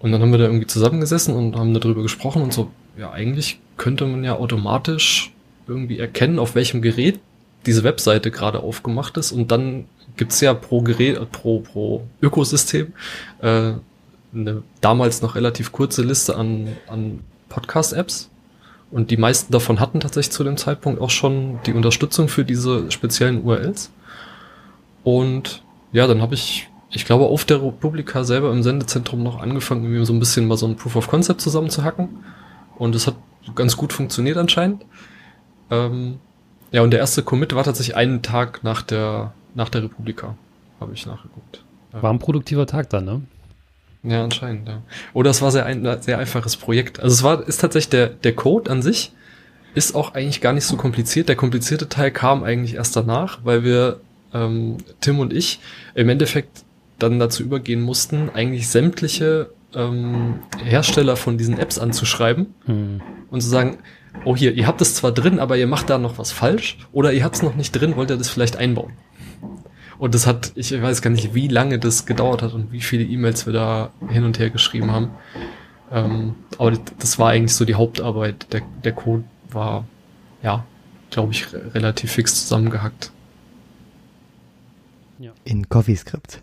Und 0.00 0.12
dann 0.12 0.22
haben 0.22 0.30
wir 0.30 0.38
da 0.38 0.44
irgendwie 0.44 0.66
zusammengesessen 0.66 1.34
und 1.34 1.56
haben 1.56 1.74
darüber 1.74 2.02
gesprochen 2.02 2.42
und 2.42 2.52
so, 2.52 2.70
ja, 2.96 3.10
eigentlich 3.10 3.58
könnte 3.76 4.06
man 4.06 4.24
ja 4.24 4.36
automatisch 4.36 5.32
irgendwie 5.66 5.98
erkennen, 5.98 6.38
auf 6.38 6.54
welchem 6.54 6.82
Gerät 6.82 7.20
diese 7.66 7.84
Webseite 7.84 8.30
gerade 8.30 8.60
aufgemacht 8.60 9.16
ist 9.16 9.32
und 9.32 9.50
dann 9.50 9.84
gibt's 10.16 10.40
ja 10.40 10.54
pro 10.54 10.82
Gerät, 10.82 11.16
äh, 11.16 11.26
pro, 11.26 11.60
pro 11.60 12.04
Ökosystem 12.22 12.92
äh, 13.40 13.72
eine 14.34 14.62
damals 14.80 15.22
noch 15.22 15.34
relativ 15.34 15.72
kurze 15.72 16.02
Liste 16.02 16.36
an, 16.36 16.68
an 16.86 17.20
Podcast-Apps. 17.48 18.30
Und 18.90 19.10
die 19.10 19.16
meisten 19.16 19.52
davon 19.52 19.80
hatten 19.80 20.00
tatsächlich 20.00 20.32
zu 20.32 20.44
dem 20.44 20.56
Zeitpunkt 20.56 21.00
auch 21.00 21.10
schon 21.10 21.60
die 21.66 21.72
Unterstützung 21.72 22.28
für 22.28 22.44
diese 22.44 22.90
speziellen 22.90 23.44
URLs. 23.44 23.90
Und 25.04 25.62
ja, 25.92 26.06
dann 26.06 26.22
habe 26.22 26.34
ich, 26.34 26.68
ich 26.90 27.04
glaube, 27.04 27.26
auf 27.26 27.44
der 27.44 27.62
Republika 27.62 28.24
selber 28.24 28.50
im 28.50 28.62
Sendezentrum 28.62 29.22
noch 29.22 29.40
angefangen, 29.40 29.84
irgendwie 29.84 30.06
so 30.06 30.12
ein 30.12 30.20
bisschen 30.20 30.46
mal 30.46 30.56
so 30.56 30.66
ein 30.66 30.76
Proof 30.76 30.96
of 30.96 31.08
Concept 31.08 31.40
zusammenzuhacken. 31.40 32.24
Und 32.76 32.94
es 32.94 33.06
hat 33.06 33.16
ganz 33.54 33.76
gut 33.76 33.92
funktioniert 33.92 34.36
anscheinend. 34.36 34.84
Ähm, 35.70 36.18
ja, 36.70 36.82
und 36.82 36.90
der 36.90 37.00
erste 37.00 37.22
Commit 37.22 37.54
war 37.54 37.64
tatsächlich 37.64 37.96
einen 37.96 38.22
Tag 38.22 38.62
nach 38.62 38.82
der, 38.82 39.32
nach 39.58 39.68
der 39.68 39.82
Republika, 39.82 40.36
habe 40.80 40.94
ich 40.94 41.04
nachgeguckt. 41.04 41.64
War 41.92 42.12
ein 42.12 42.20
produktiver 42.20 42.66
Tag 42.66 42.88
dann, 42.90 43.04
ne? 43.04 43.22
Ja, 44.04 44.22
anscheinend, 44.22 44.68
ja. 44.68 44.82
Oder 45.12 45.30
es 45.30 45.42
war 45.42 45.50
sehr 45.50 45.66
ein 45.66 45.84
sehr 46.00 46.18
einfaches 46.18 46.56
Projekt. 46.56 47.00
Also 47.00 47.12
es 47.12 47.22
war, 47.24 47.46
ist 47.46 47.60
tatsächlich 47.60 47.90
der, 47.90 48.06
der 48.06 48.34
Code 48.34 48.70
an 48.70 48.80
sich 48.80 49.12
ist 49.74 49.94
auch 49.94 50.14
eigentlich 50.14 50.40
gar 50.40 50.52
nicht 50.52 50.64
so 50.64 50.76
kompliziert. 50.76 51.28
Der 51.28 51.36
komplizierte 51.36 51.88
Teil 51.88 52.10
kam 52.10 52.42
eigentlich 52.42 52.76
erst 52.76 52.96
danach, 52.96 53.40
weil 53.44 53.64
wir, 53.64 54.00
ähm, 54.32 54.78
Tim 55.00 55.18
und 55.18 55.32
ich, 55.32 55.60
im 55.94 56.08
Endeffekt 56.08 56.64
dann 56.98 57.18
dazu 57.18 57.42
übergehen 57.42 57.82
mussten, 57.82 58.30
eigentlich 58.32 58.68
sämtliche 58.68 59.50
ähm, 59.74 60.40
Hersteller 60.64 61.16
von 61.16 61.36
diesen 61.36 61.58
Apps 61.58 61.78
anzuschreiben 61.78 62.54
hm. 62.64 63.00
und 63.30 63.40
zu 63.40 63.48
sagen, 63.48 63.78
oh 64.24 64.36
hier, 64.36 64.54
ihr 64.54 64.66
habt 64.66 64.80
es 64.80 64.94
zwar 64.94 65.12
drin, 65.12 65.38
aber 65.38 65.56
ihr 65.56 65.66
macht 65.66 65.90
da 65.90 65.98
noch 65.98 66.18
was 66.18 66.32
falsch 66.32 66.78
oder 66.92 67.12
ihr 67.12 67.24
habt 67.24 67.36
es 67.36 67.42
noch 67.42 67.54
nicht 67.54 67.72
drin, 67.72 67.96
wollt 67.96 68.10
ihr 68.10 68.16
das 68.16 68.30
vielleicht 68.30 68.56
einbauen? 68.56 68.92
Und 69.98 70.14
das 70.14 70.26
hat, 70.26 70.52
ich 70.54 70.80
weiß 70.80 71.02
gar 71.02 71.10
nicht, 71.10 71.34
wie 71.34 71.48
lange 71.48 71.78
das 71.78 72.06
gedauert 72.06 72.42
hat 72.42 72.54
und 72.54 72.70
wie 72.70 72.80
viele 72.80 73.04
E-Mails 73.04 73.46
wir 73.46 73.52
da 73.52 73.90
hin 74.08 74.24
und 74.24 74.38
her 74.38 74.50
geschrieben 74.50 74.92
haben. 74.92 75.10
Ähm, 75.90 76.34
aber 76.56 76.78
das 76.98 77.18
war 77.18 77.30
eigentlich 77.30 77.54
so 77.54 77.64
die 77.64 77.74
Hauptarbeit. 77.74 78.52
Der, 78.52 78.62
der 78.84 78.92
Code 78.92 79.24
war, 79.50 79.86
ja, 80.42 80.64
glaube 81.10 81.32
ich, 81.32 81.52
relativ 81.52 82.12
fix 82.12 82.42
zusammengehackt. 82.42 83.10
Ja. 85.18 85.32
In 85.44 85.68
CoffeeScript. 85.68 86.42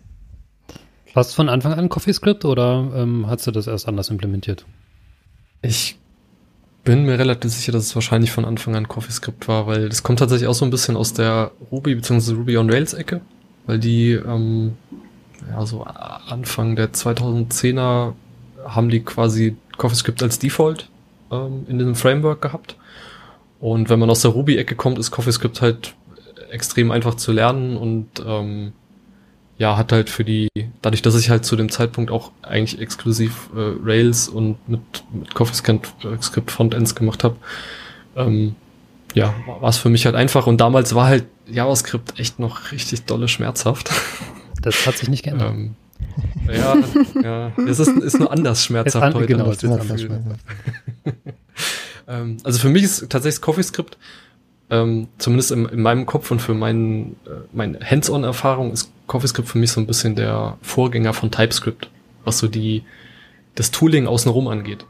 Warst 1.14 1.32
du 1.32 1.36
von 1.36 1.48
Anfang 1.48 1.72
an 1.72 1.88
CoffeeScript 1.88 2.44
oder 2.44 2.92
ähm, 2.94 3.26
hast 3.26 3.46
du 3.46 3.52
das 3.52 3.66
erst 3.66 3.88
anders 3.88 4.10
implementiert? 4.10 4.66
Ich 5.62 5.98
bin 6.84 7.06
mir 7.06 7.18
relativ 7.18 7.52
sicher, 7.52 7.72
dass 7.72 7.84
es 7.84 7.94
wahrscheinlich 7.94 8.30
von 8.30 8.44
Anfang 8.44 8.76
an 8.76 8.86
CoffeeScript 8.86 9.48
war, 9.48 9.66
weil 9.66 9.88
das 9.88 10.02
kommt 10.02 10.18
tatsächlich 10.18 10.46
auch 10.46 10.54
so 10.54 10.66
ein 10.66 10.70
bisschen 10.70 10.94
aus 10.94 11.14
der 11.14 11.52
Ruby 11.72 11.94
bzw. 11.94 12.34
Ruby 12.34 12.58
on 12.58 12.68
Rails 12.68 12.92
Ecke 12.92 13.22
weil 13.66 13.78
die 13.78 14.12
ähm, 14.12 14.76
ja 15.50 15.64
so 15.66 15.82
Anfang 15.82 16.76
der 16.76 16.92
2010er 16.92 18.12
haben 18.64 18.88
die 18.88 19.00
quasi 19.00 19.56
CoffeeScript 19.76 20.22
als 20.22 20.38
Default 20.38 20.88
ähm, 21.30 21.66
in 21.68 21.78
diesem 21.78 21.94
Framework 21.94 22.42
gehabt. 22.42 22.76
Und 23.60 23.88
wenn 23.88 23.98
man 23.98 24.10
aus 24.10 24.22
der 24.22 24.32
Ruby-Ecke 24.32 24.74
kommt, 24.74 24.98
ist 24.98 25.10
CoffeeScript 25.10 25.62
halt 25.62 25.94
extrem 26.50 26.90
einfach 26.90 27.14
zu 27.14 27.32
lernen 27.32 27.76
und 27.76 28.08
ähm, 28.24 28.72
ja, 29.58 29.76
hat 29.76 29.92
halt 29.92 30.10
für 30.10 30.24
die, 30.24 30.48
dadurch, 30.82 31.02
dass 31.02 31.18
ich 31.18 31.30
halt 31.30 31.44
zu 31.44 31.56
dem 31.56 31.70
Zeitpunkt 31.70 32.10
auch 32.10 32.30
eigentlich 32.42 32.78
exklusiv 32.80 33.48
äh, 33.56 33.72
Rails 33.82 34.28
und 34.28 34.56
mit, 34.68 34.80
mit 35.12 35.34
CoffeeScript 35.34 36.50
Frontends 36.50 36.94
gemacht 36.94 37.24
habe, 37.24 37.36
ähm, 38.16 38.54
ja, 39.16 39.34
war 39.46 39.70
es 39.70 39.78
für 39.78 39.88
mich 39.88 40.04
halt 40.04 40.14
einfach. 40.14 40.46
Und 40.46 40.60
damals 40.60 40.94
war 40.94 41.06
halt 41.06 41.24
JavaScript 41.50 42.20
echt 42.20 42.38
noch 42.38 42.70
richtig 42.70 43.06
dolle 43.06 43.28
schmerzhaft. 43.28 43.90
Das 44.60 44.86
hat 44.86 44.98
sich 44.98 45.08
nicht 45.08 45.22
geändert. 45.22 45.54
ähm, 45.54 45.74
ja, 46.52 46.76
ja, 47.22 47.52
es 47.66 47.78
ist, 47.78 47.88
ist 47.88 48.18
nur 48.18 48.30
anders 48.30 48.64
schmerzhaft 48.64 49.14
heute. 49.14 49.26
Genau, 49.26 49.50
ist 49.50 49.64
anders 49.64 50.02
ähm, 52.08 52.36
also 52.42 52.58
für 52.58 52.68
mich 52.68 52.82
ist 52.82 53.08
tatsächlich 53.08 53.40
CoffeeScript, 53.40 53.96
ähm, 54.70 55.08
zumindest 55.18 55.52
in, 55.52 55.66
in, 55.66 55.80
meinem 55.80 56.04
Kopf 56.04 56.30
und 56.30 56.42
für 56.42 56.54
meinen, 56.54 57.16
äh, 57.26 57.30
meine 57.52 57.78
Hands-on-Erfahrung 57.80 58.72
ist 58.72 58.90
CoffeeScript 59.06 59.48
für 59.48 59.58
mich 59.58 59.70
so 59.70 59.80
ein 59.80 59.86
bisschen 59.86 60.16
der 60.16 60.58
Vorgänger 60.62 61.14
von 61.14 61.30
TypeScript, 61.30 61.88
was 62.24 62.38
so 62.38 62.48
die, 62.48 62.82
das 63.54 63.70
Tooling 63.70 64.06
außenrum 64.06 64.48
angeht. 64.48 64.84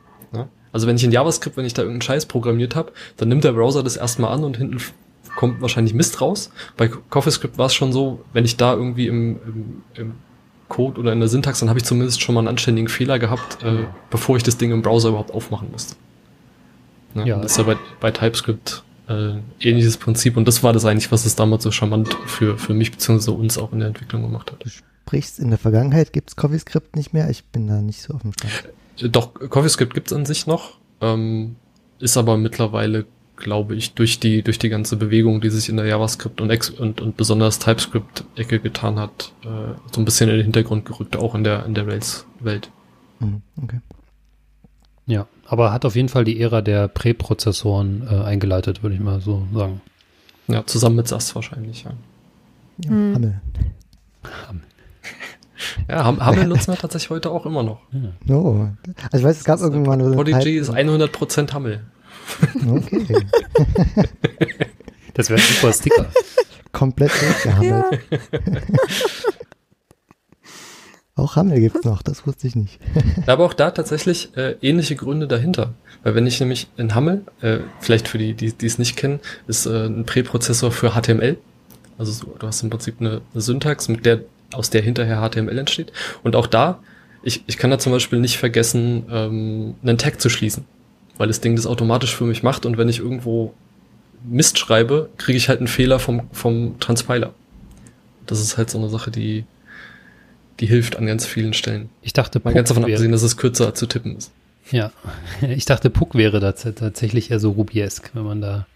Also 0.77 0.87
wenn 0.87 0.97
ich 0.97 1.05
in 1.05 1.11
JavaScript, 1.11 1.57
wenn 1.57 1.65
ich 1.65 1.73
da 1.73 1.81
irgendeinen 1.81 2.03
Scheiß 2.03 2.27
programmiert 2.27 2.77
habe, 2.77 2.93
dann 3.17 3.31
nimmt 3.31 3.45
der 3.45 3.53
Browser 3.53 3.83
das 3.83 3.97
erstmal 3.97 4.31
an 4.31 4.45
und 4.45 4.59
hinten 4.59 4.77
kommt 5.35 5.63
wahrscheinlich 5.63 5.95
Mist 5.95 6.21
raus. 6.21 6.51
Bei 6.77 6.87
CoffeeScript 6.87 7.57
war 7.57 7.65
es 7.65 7.75
schon 7.75 7.95
so, 7.95 8.23
wenn 8.35 8.45
ich 8.45 8.59
da 8.59 8.75
irgendwie 8.75 9.07
im, 9.07 9.39
im, 9.47 9.83
im 9.95 10.13
Code 10.69 11.01
oder 11.01 11.15
in 11.15 11.21
der 11.21 11.31
Syntax, 11.31 11.61
dann 11.61 11.71
habe 11.71 11.79
ich 11.79 11.87
zumindest 11.87 12.21
schon 12.21 12.35
mal 12.35 12.43
einen 12.43 12.49
anständigen 12.49 12.91
Fehler 12.91 13.19
gehabt, 13.19 13.63
äh, 13.63 13.87
bevor 14.11 14.37
ich 14.37 14.43
das 14.43 14.59
Ding 14.59 14.71
im 14.71 14.83
Browser 14.83 15.09
überhaupt 15.09 15.33
aufmachen 15.33 15.71
musste. 15.73 15.97
Ne? 17.15 17.27
Ja. 17.27 17.39
Das 17.39 17.53
ist 17.53 17.57
ja 17.57 17.65
bei, 17.65 17.79
bei 18.01 18.11
TypeScript 18.11 18.85
äh, 19.09 19.37
ähnliches 19.61 19.97
Prinzip 19.97 20.37
und 20.37 20.47
das 20.47 20.63
war 20.63 20.75
das 20.75 20.85
eigentlich, 20.85 21.11
was 21.11 21.25
es 21.25 21.37
damals 21.37 21.63
so 21.63 21.71
charmant 21.71 22.13
für, 22.27 22.59
für 22.59 22.75
mich 22.75 22.91
bzw. 22.91 23.31
uns 23.31 23.57
auch 23.57 23.73
in 23.73 23.79
der 23.79 23.89
Entwicklung 23.89 24.21
gemacht 24.21 24.53
hat. 24.53 24.63
Du 24.63 24.69
sprichst 24.69 25.39
in 25.39 25.49
der 25.49 25.59
Vergangenheit, 25.59 26.13
gibt 26.13 26.29
es 26.29 26.37
CoffeeScript 26.37 26.97
nicht 26.97 27.15
mehr? 27.15 27.31
Ich 27.31 27.45
bin 27.45 27.67
da 27.67 27.81
nicht 27.81 28.03
so 28.03 28.13
auf 28.13 28.21
dem 28.21 28.35
Stand. 28.35 28.53
Doch, 29.03 29.35
CoffeeScript 29.35 29.95
gibt's 29.95 30.13
an 30.13 30.25
sich 30.25 30.47
noch, 30.47 30.79
ähm, 31.01 31.57
ist 31.99 32.17
aber 32.17 32.37
mittlerweile, 32.37 33.07
glaube 33.37 33.75
ich, 33.75 33.95
durch 33.95 34.21
die, 34.21 34.43
durch 34.43 34.59
die 34.59 34.71
ganze 34.71 34.97
Bewegung, 34.97 35.41
die 35.41 35.51
sich 35.51 35.69
in 35.69 35.77
der 35.77 35.87
JavaScript 35.87 36.41
und, 36.41 36.51
Ex 36.51 36.71
und, 36.71 37.01
und 37.01 37.17
besonders 37.17 37.59
TypeScript-Ecke 37.59 38.61
getan 38.61 38.99
hat, 38.99 39.33
äh, 39.45 39.75
so 39.93 40.01
ein 40.01 40.05
bisschen 40.05 40.31
in 40.31 40.37
den 40.37 40.45
Hintergrund 40.45 40.87
gerückt, 40.87 41.17
auch 41.17 41.35
in 41.35 41.45
der, 41.45 41.67
in 41.67 41.75
der 41.75 41.87
Rails-Welt. 41.87 42.71
Mhm, 43.21 43.43
okay. 43.63 43.81
Ja, 45.07 45.27
aber 45.47 45.73
hat 45.73 45.85
auf 45.85 45.95
jeden 45.95 46.09
Fall 46.09 46.25
die 46.25 46.41
Ära 46.41 46.63
der 46.63 46.89
Präprozessoren 46.89 48.07
äh, 48.11 48.25
eingeleitet, 48.25 48.83
würde 48.83 48.97
ich 48.97 49.01
mal 49.01 49.21
so 49.21 49.47
sagen. 49.55 49.81
Ja, 50.49 50.65
zusammen 50.67 50.97
mit 50.97 51.09
SAS 51.09 51.35
wahrscheinlich, 51.35 51.85
ja. 51.85 51.93
ja 52.85 52.91
mhm. 52.91 53.15
Hammel. 53.15 53.41
Hammel. 54.49 54.63
Ja, 55.89 56.05
Hammel 56.05 56.47
nutzen 56.49 56.73
wir 56.73 56.79
tatsächlich 56.79 57.11
heute 57.11 57.31
auch 57.31 57.47
immer 57.47 57.63
noch. 57.63 57.81
Ja. 57.93 58.35
Oh. 58.35 58.69
Also 59.11 59.19
ich 59.19 59.25
weiß, 59.25 59.39
es 59.39 59.45
gab 59.45 59.61
irgendwann... 59.61 60.03
So 60.03 60.13
Prodigy 60.13 60.57
ist 60.57 60.71
100% 60.71 61.53
Hammel. 61.53 61.81
Okay. 62.69 63.27
das 65.15 65.31
wäre 65.31 65.41
ein 65.41 65.47
super 65.47 65.73
Sticker. 65.73 66.07
Komplett 66.73 67.13
durchgehammelt. 67.21 68.01
Ja. 68.11 68.19
auch 71.15 71.37
Hammel 71.37 71.61
gibt's 71.61 71.85
noch, 71.85 72.03
das 72.03 72.27
wusste 72.27 72.49
ich 72.49 72.57
nicht. 72.57 72.81
Aber 73.27 73.45
auch 73.45 73.55
da 73.55 73.71
tatsächlich 73.71 74.37
äh, 74.37 74.57
ähnliche 74.61 74.97
Gründe 74.97 75.29
dahinter. 75.29 75.75
Weil 76.03 76.15
wenn 76.15 76.27
ich 76.27 76.41
nämlich 76.41 76.69
in 76.77 76.95
Hammel, 76.95 77.25
äh, 77.41 77.59
vielleicht 77.81 78.09
für 78.09 78.19
die, 78.19 78.35
die 78.35 78.67
es 78.67 78.79
nicht 78.79 78.97
kennen, 78.97 79.21
ist 79.47 79.67
äh, 79.67 79.87
ein 79.87 80.05
Präprozessor 80.05 80.71
für 80.71 80.91
HTML. 80.91 81.39
Also 81.99 82.13
so, 82.13 82.37
du 82.39 82.47
hast 82.47 82.63
im 82.63 82.71
Prinzip 82.71 83.01
eine, 83.01 83.23
eine 83.33 83.41
Syntax, 83.41 83.89
mit 83.89 84.05
der 84.05 84.21
aus 84.57 84.71
der 84.71 84.83
hinterher 84.83 85.21
HTML 85.21 85.59
entsteht. 85.59 85.93
Und 86.23 86.37
auch 86.37 86.47
da, 86.47 86.81
ich, 87.23 87.43
ich 87.47 87.59
kann 87.59 87.71
da 87.71 87.79
zum 87.79 87.93
Beispiel 87.93 88.21
nicht 88.21 88.39
vergessen, 88.39 89.05
ähm, 89.11 89.75
einen 89.83 89.99
Tag 89.99 90.21
zu 90.21 90.29
schließen, 90.29 90.65
weil 91.19 91.29
das 91.29 91.41
Ding 91.41 91.57
das 91.57 91.67
automatisch 91.67 92.15
für 92.15 92.25
mich 92.25 92.43
macht 92.43 92.67
und 92.67 92.79
wenn 92.79 92.89
ich 92.89 92.99
irgendwo 92.99 93.55
Mist 94.25 94.59
schreibe, 94.59 95.11
kriege 95.19 95.37
ich 95.37 95.49
halt 95.49 95.59
einen 95.59 95.69
Fehler 95.69 95.99
vom, 95.99 96.29
vom 96.33 96.79
Transpiler. 96.81 97.33
Das 98.27 98.41
ist 98.41 98.57
halt 98.57 98.71
so 98.71 98.79
eine 98.79 98.89
Sache, 98.89 99.11
die, 99.11 99.45
die 100.61 100.67
hilft 100.67 100.97
an 100.97 101.07
ganz 101.07 101.27
vielen 101.27 101.53
Stellen. 101.53 101.91
Ich 102.03 102.13
dachte, 102.13 102.41
mal 102.43 102.55
ganz 102.55 102.69
davon 102.69 102.85
abgesehen, 102.85 103.13
dass 103.13 103.23
es 103.23 103.37
kürzer 103.37 103.75
zu 103.75 103.87
tippen 103.87 104.17
ist. 104.17 104.33
Ja, 104.71 104.93
ich 105.41 105.65
dachte, 105.65 105.91
Puck 105.91 106.15
wäre 106.15 106.41
da 106.41 106.53
tatsächlich 106.53 107.31
eher 107.31 107.41
so 107.41 107.51
Rubiesk, 107.51 108.11
wenn 108.15 108.25
man 108.25 108.41
da 108.41 108.67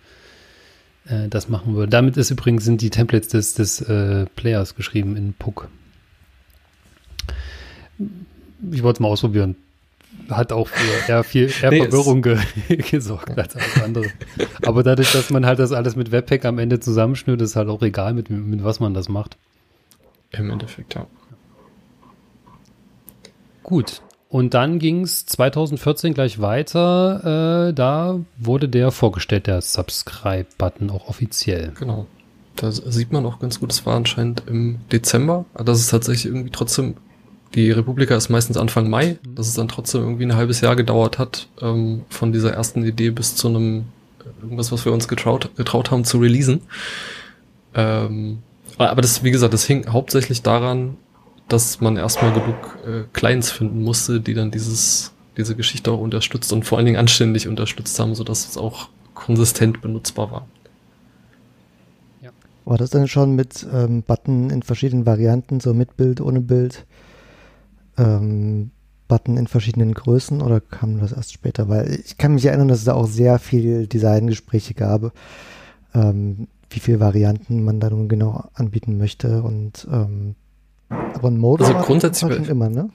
äh, 1.11 1.29
das 1.29 1.49
machen 1.49 1.75
würde. 1.75 1.91
Damit 1.91 2.17
ist 2.17 2.31
übrigens 2.31 2.65
sind 2.65 2.81
die 2.81 2.91
Templates 2.91 3.29
des, 3.29 3.55
des 3.55 3.81
äh, 3.83 4.27
Players 4.37 4.75
geschrieben 4.75 5.17
in 5.17 5.35
Puck. 5.35 5.69
Ich 8.71 8.83
wollte 8.83 8.97
es 8.97 9.01
mal 9.01 9.09
ausprobieren. 9.09 9.57
hat 10.31 10.53
auch 10.53 10.69
für 10.69 11.09
eher 11.13 11.25
viel 11.25 11.51
eher 11.63 11.71
nee, 11.71 11.83
Verwirrung 11.83 12.23
ge 12.23 12.39
gesorgt 12.91 13.37
als 13.37 13.57
alles 13.57 13.83
andere. 13.83 14.07
Aber 14.63 14.83
dadurch, 14.83 15.13
dass 15.13 15.31
man 15.31 15.47
halt 15.47 15.59
das 15.59 15.73
alles 15.73 15.97
mit 15.97 16.13
Webpack 16.13 16.45
am 16.45 16.59
Ende 16.59 16.81
zusammenschnürt, 16.81 17.41
ist 17.43 17.57
halt 17.57 17.69
auch 17.69 17.83
egal, 17.83 18.15
mit, 18.15 18.31
mit 18.31 18.65
was 18.65 18.81
man 18.81 18.95
das 18.95 19.09
macht. 19.09 19.37
Im 20.33 20.51
Endeffekt, 20.51 20.95
ja. 20.95 21.07
Gut. 23.63 24.01
Und 24.31 24.55
dann 24.55 24.79
ging 24.79 25.03
es 25.03 25.27
2014 25.27 26.15
gleich 26.15 26.41
weiter. 26.41 27.69
Äh, 27.69 27.75
da 27.75 28.21
wurde 28.39 28.69
der 28.69 28.93
vorgestellt, 28.93 29.49
der 29.49 29.61
Subscribe-Button, 29.61 30.89
auch 30.91 31.09
offiziell. 31.09 31.73
Genau. 31.77 32.07
Da 32.55 32.71
sieht 32.71 33.11
man 33.11 33.27
auch 33.27 33.41
ganz 33.41 33.59
gut, 33.59 33.73
es 33.73 33.85
war 33.87 33.97
anscheinend 33.97 34.45
im 34.47 34.79
Dezember. 34.93 35.47
Das 35.55 35.81
ist 35.81 35.91
tatsächlich 35.91 36.27
irgendwie 36.27 36.51
trotzdem, 36.51 36.95
die 37.57 37.73
Republika 37.73 38.15
ist 38.15 38.29
meistens 38.29 38.57
Anfang 38.57 38.89
Mai, 38.89 39.19
mhm. 39.21 39.35
dass 39.35 39.49
es 39.49 39.55
dann 39.55 39.67
trotzdem 39.67 40.03
irgendwie 40.03 40.27
ein 40.27 40.37
halbes 40.37 40.61
Jahr 40.61 40.77
gedauert 40.77 41.19
hat, 41.19 41.49
ähm, 41.61 42.05
von 42.09 42.33
dieser 42.33 42.53
ersten 42.53 42.85
Idee 42.85 43.11
bis 43.11 43.35
zu 43.35 43.49
einem, 43.49 43.87
irgendwas, 44.41 44.71
was 44.71 44.85
wir 44.85 44.93
uns 44.93 45.09
getraut, 45.09 45.51
getraut 45.57 45.91
haben 45.91 46.05
zu 46.05 46.19
releasen. 46.19 46.63
Ähm, 47.75 48.39
aber 48.79 49.03
das, 49.03 49.25
wie 49.25 49.33
gesagt, 49.33 49.55
das 49.55 49.65
hing 49.65 49.89
hauptsächlich 49.89 50.43
daran, 50.43 50.99
dass 51.53 51.81
man 51.81 51.97
erstmal 51.97 52.33
genug 52.33 52.79
äh, 52.87 53.03
Clients 53.13 53.51
finden 53.51 53.83
musste, 53.83 54.21
die 54.21 54.35
dann 54.35 54.51
dieses, 54.51 55.13
diese 55.37 55.57
Geschichte 55.57 55.91
auch 55.91 56.01
unterstützt 56.01 56.53
und 56.53 56.65
vor 56.65 56.79
allen 56.79 56.87
Dingen 56.87 56.99
anständig 56.99 57.49
unterstützt 57.49 57.99
haben, 57.99 58.15
sodass 58.15 58.49
es 58.49 58.57
auch 58.57 58.89
konsistent 59.15 59.83
benutzbar 59.83 60.31
war. 60.31 60.47
Ja. 62.23 62.31
War 62.65 62.79
das 62.79 62.91
dann 62.91 63.09
schon 63.09 63.35
mit 63.35 63.67
ähm, 63.73 64.03
Button 64.03 64.51
in 64.51 64.63
verschiedenen 64.63 65.07
Varianten, 65.07 65.61
so 65.61 65.75
mit 65.75 65.97
Bild, 65.97 66.21
ohne 66.21 66.41
Bild? 66.41 66.87
Ähm, 67.99 68.71
Button 69.09 69.37
in 69.37 69.49
verschiedenen 69.49 69.93
Größen 69.93 70.41
oder 70.41 70.61
kam 70.61 71.01
das 71.01 71.11
erst 71.11 71.33
später? 71.33 71.69
Weil 71.69 72.01
ich 72.05 72.17
kann 72.17 72.35
mich 72.35 72.47
erinnern, 72.47 72.69
dass 72.69 72.79
es 72.79 72.85
da 72.85 72.95
auch 72.95 73.09
sehr 73.09 73.41
viel 73.41 73.89
Designgespräche 73.89 74.75
gab, 74.75 75.13
ähm, 75.95 76.47
wie 76.71 76.79
viele 76.79 77.01
Varianten 77.01 77.65
man 77.65 77.81
da 77.81 77.91
nun 77.91 78.09
genau 78.09 78.49
anbieten 78.55 78.99
möchte 78.99 79.43
und 79.43 79.89
ähm, 79.91 80.37
aber 80.91 81.29
ein 81.29 81.39
Modus 81.39 81.69
also 81.69 81.81
grundsätzlich 81.81 82.35
schon 82.35 82.45
immer, 82.45 82.69
ne? 82.69 82.91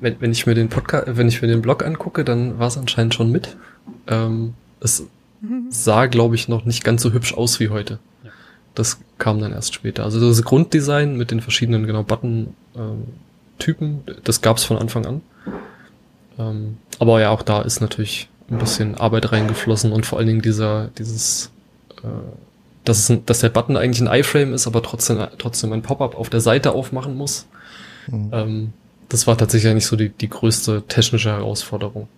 Wenn, 0.00 0.20
wenn 0.20 0.32
ich 0.32 0.46
mir 0.46 0.54
den 0.54 0.68
Podcast, 0.68 1.06
wenn 1.16 1.28
ich 1.28 1.40
mir 1.42 1.48
den 1.48 1.62
Blog 1.62 1.84
angucke, 1.84 2.24
dann 2.24 2.58
war 2.58 2.68
es 2.68 2.76
anscheinend 2.76 3.14
schon 3.14 3.32
mit. 3.32 3.56
Ähm, 4.06 4.54
es 4.80 5.04
mhm. 5.40 5.66
sah, 5.70 6.06
glaube 6.06 6.34
ich, 6.34 6.48
noch 6.48 6.64
nicht 6.64 6.84
ganz 6.84 7.02
so 7.02 7.12
hübsch 7.12 7.34
aus 7.34 7.60
wie 7.60 7.70
heute. 7.70 7.98
Ja. 8.24 8.30
Das 8.74 9.00
kam 9.18 9.40
dann 9.40 9.52
erst 9.52 9.74
später. 9.74 10.04
Also 10.04 10.20
das 10.20 10.42
Grunddesign 10.42 11.16
mit 11.16 11.30
den 11.30 11.40
verschiedenen 11.40 11.86
genau 11.86 12.02
Button-Typen, 12.02 13.88
ähm, 13.88 14.14
das 14.22 14.42
gab 14.42 14.58
es 14.58 14.64
von 14.64 14.76
Anfang 14.76 15.06
an. 15.06 15.22
Ähm, 16.38 16.76
aber 16.98 17.20
ja, 17.20 17.30
auch 17.30 17.42
da 17.42 17.62
ist 17.62 17.80
natürlich 17.80 18.28
ein 18.50 18.58
bisschen 18.58 18.96
Arbeit 18.96 19.32
reingeflossen 19.32 19.92
und 19.92 20.06
vor 20.06 20.18
allen 20.18 20.28
Dingen 20.28 20.42
dieser, 20.42 20.88
dieses 20.98 21.50
äh, 22.02 22.08
dass, 22.90 23.12
dass 23.26 23.40
der 23.40 23.48
Button 23.48 23.76
eigentlich 23.76 24.06
ein 24.06 24.20
iFrame 24.20 24.52
ist, 24.52 24.66
aber 24.66 24.82
trotzdem, 24.82 25.26
trotzdem 25.38 25.72
ein 25.72 25.82
Pop-up 25.82 26.16
auf 26.16 26.28
der 26.28 26.40
Seite 26.40 26.72
aufmachen 26.72 27.16
muss. 27.16 27.46
Mhm. 28.08 28.30
Ähm, 28.32 28.72
das 29.08 29.26
war 29.26 29.36
tatsächlich 29.38 29.72
nicht 29.74 29.86
so 29.86 29.96
die, 29.96 30.10
die 30.10 30.28
größte 30.28 30.82
technische 30.86 31.30
Herausforderung 31.30 32.08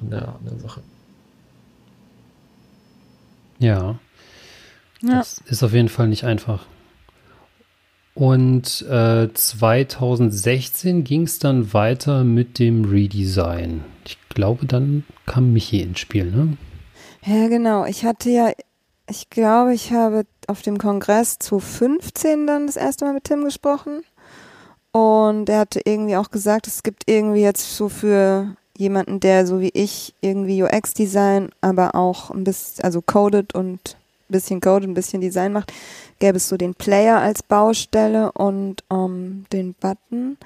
an 0.00 0.10
der, 0.10 0.28
an 0.28 0.44
der 0.44 0.58
Sache. 0.58 0.80
Ja. 3.58 3.98
ja. 5.02 5.18
Das 5.18 5.40
ist 5.46 5.62
auf 5.62 5.72
jeden 5.72 5.88
Fall 5.88 6.08
nicht 6.08 6.24
einfach. 6.24 6.66
Und 8.14 8.82
äh, 8.90 9.28
2016 9.32 11.04
ging 11.04 11.22
es 11.22 11.38
dann 11.38 11.72
weiter 11.72 12.24
mit 12.24 12.58
dem 12.58 12.84
Redesign. 12.84 13.84
Ich 14.04 14.18
glaube, 14.28 14.66
dann 14.66 15.04
kam 15.24 15.52
Michi 15.52 15.80
ins 15.80 16.00
Spiel, 16.00 16.30
ne? 16.30 16.56
Ja, 17.24 17.48
genau. 17.48 17.86
Ich 17.86 18.04
hatte 18.04 18.30
ja 18.30 18.52
ich 19.08 19.30
glaube, 19.30 19.74
ich 19.74 19.92
habe 19.92 20.24
auf 20.46 20.62
dem 20.62 20.78
Kongress 20.78 21.38
zu 21.38 21.58
15 21.58 22.46
dann 22.46 22.66
das 22.66 22.76
erste 22.76 23.04
Mal 23.04 23.14
mit 23.14 23.24
Tim 23.24 23.44
gesprochen. 23.44 24.02
Und 24.92 25.48
er 25.48 25.60
hatte 25.60 25.80
irgendwie 25.84 26.16
auch 26.16 26.30
gesagt, 26.30 26.66
es 26.66 26.82
gibt 26.82 27.04
irgendwie 27.06 27.40
jetzt 27.40 27.76
so 27.76 27.88
für 27.88 28.54
jemanden, 28.76 29.20
der 29.20 29.46
so 29.46 29.60
wie 29.60 29.70
ich 29.72 30.14
irgendwie 30.20 30.62
UX-Design, 30.62 31.50
aber 31.60 31.94
auch 31.94 32.30
ein 32.30 32.44
bisschen, 32.44 32.84
also 32.84 33.00
codet 33.00 33.54
und 33.54 33.96
ein 34.28 34.32
bisschen 34.32 34.60
codet, 34.60 34.88
ein 34.88 34.94
bisschen 34.94 35.20
Design 35.20 35.52
macht, 35.52 35.72
gäbe 36.18 36.36
es 36.36 36.48
so 36.48 36.56
den 36.56 36.74
Player 36.74 37.18
als 37.18 37.42
Baustelle 37.42 38.32
und 38.32 38.84
ähm, 38.90 39.46
den 39.52 39.74
Button. 39.74 40.36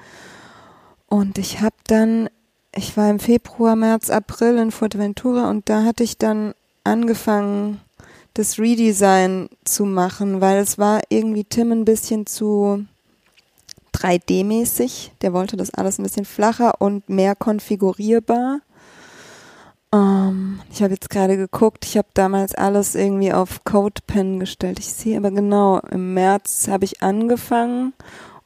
Und 1.07 1.37
ich 1.37 1.61
habe 1.61 1.75
dann, 1.87 2.29
ich 2.73 2.95
war 2.95 3.09
im 3.09 3.19
Februar, 3.19 3.75
März, 3.75 4.09
April 4.09 4.57
in 4.57 4.71
Fuerteventura 4.71 5.49
und 5.49 5.69
da 5.69 5.83
hatte 5.83 6.03
ich 6.03 6.17
dann 6.17 6.53
angefangen, 6.83 7.81
das 8.37 8.59
Redesign 8.59 9.49
zu 9.63 9.85
machen, 9.85 10.41
weil 10.41 10.59
es 10.59 10.77
war 10.77 11.01
irgendwie 11.09 11.43
Tim 11.43 11.71
ein 11.71 11.85
bisschen 11.85 12.27
zu 12.27 12.85
3D-mäßig. 13.93 15.11
Der 15.21 15.33
wollte 15.33 15.57
das 15.57 15.73
alles 15.73 15.97
ein 15.97 16.03
bisschen 16.03 16.25
flacher 16.25 16.79
und 16.79 17.09
mehr 17.09 17.35
konfigurierbar. 17.35 18.59
Ähm, 19.91 20.59
ich 20.71 20.83
habe 20.83 20.93
jetzt 20.93 21.09
gerade 21.09 21.35
geguckt, 21.35 21.85
ich 21.85 21.97
habe 21.97 22.09
damals 22.13 22.53
alles 22.53 22.93
irgendwie 22.93 23.33
auf 23.33 23.63
CodePen 23.63 24.39
gestellt. 24.39 24.77
Ich 24.79 24.93
sehe 24.93 25.17
aber 25.17 25.31
genau, 25.31 25.79
im 25.89 26.13
März 26.13 26.67
habe 26.67 26.85
ich 26.85 27.01
angefangen 27.01 27.93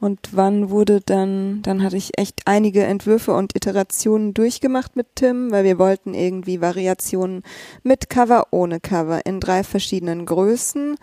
und 0.01 0.19
wann 0.31 0.71
wurde 0.71 0.99
dann, 0.99 1.61
dann 1.61 1.83
hatte 1.83 1.95
ich 1.95 2.17
echt 2.17 2.41
einige 2.45 2.83
Entwürfe 2.83 3.33
und 3.33 3.55
Iterationen 3.55 4.33
durchgemacht 4.33 4.95
mit 4.95 5.05
Tim, 5.15 5.51
weil 5.51 5.63
wir 5.63 5.77
wollten 5.77 6.15
irgendwie 6.15 6.59
Variationen 6.59 7.43
mit 7.83 8.09
Cover, 8.09 8.47
ohne 8.49 8.79
Cover, 8.79 9.25
in 9.27 9.39
drei 9.39 9.63
verschiedenen 9.63 10.25
Größen, 10.25 10.97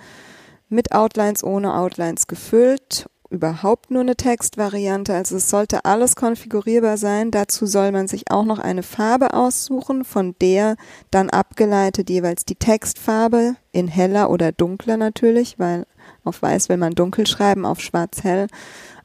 mit 0.69 0.91
Outlines, 0.93 1.45
ohne 1.45 1.75
Outlines 1.75 2.27
gefüllt, 2.27 3.07
überhaupt 3.31 3.93
nur 3.93 4.01
eine 4.01 4.17
Textvariante. 4.17 5.15
Also 5.15 5.37
es 5.37 5.49
sollte 5.49 5.85
alles 5.85 6.17
konfigurierbar 6.17 6.97
sein. 6.97 7.31
Dazu 7.31 7.67
soll 7.67 7.93
man 7.93 8.09
sich 8.09 8.33
auch 8.33 8.45
noch 8.45 8.59
eine 8.59 8.83
Farbe 8.83 9.33
aussuchen, 9.33 10.05
von 10.05 10.35
der 10.41 10.77
dann 11.13 11.31
abgeleitet 11.31 12.11
jeweils 12.11 12.45
die 12.45 12.57
Textfarbe 12.57 13.55
in 13.71 13.87
heller 13.87 14.29
oder 14.31 14.51
dunkler 14.51 14.97
natürlich, 14.97 15.59
weil 15.61 15.87
auf 16.29 16.43
weiß 16.43 16.69
will 16.69 16.77
man 16.77 16.95
dunkel 16.95 17.27
schreiben, 17.27 17.65
auf 17.65 17.81
schwarz 17.81 18.23
hell 18.23 18.47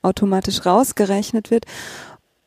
automatisch 0.04 0.66
rausgerechnet 0.66 1.50
wird. 1.50 1.66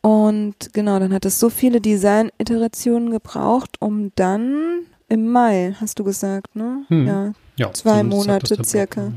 Und 0.02 0.72
genau, 0.72 1.00
dann 1.00 1.12
hat 1.12 1.24
es 1.24 1.40
so 1.40 1.50
viele 1.50 1.80
Design-Iterationen 1.80 3.10
gebraucht, 3.10 3.76
um 3.80 4.12
dann 4.14 4.82
im 5.08 5.32
Mai, 5.32 5.74
hast 5.80 5.98
du 5.98 6.04
gesagt, 6.04 6.54
ne? 6.54 6.84
Hm. 6.88 7.06
Ja, 7.06 7.32
ja, 7.56 7.72
zwei 7.72 8.02
Monate 8.04 8.62
circa. 8.64 9.12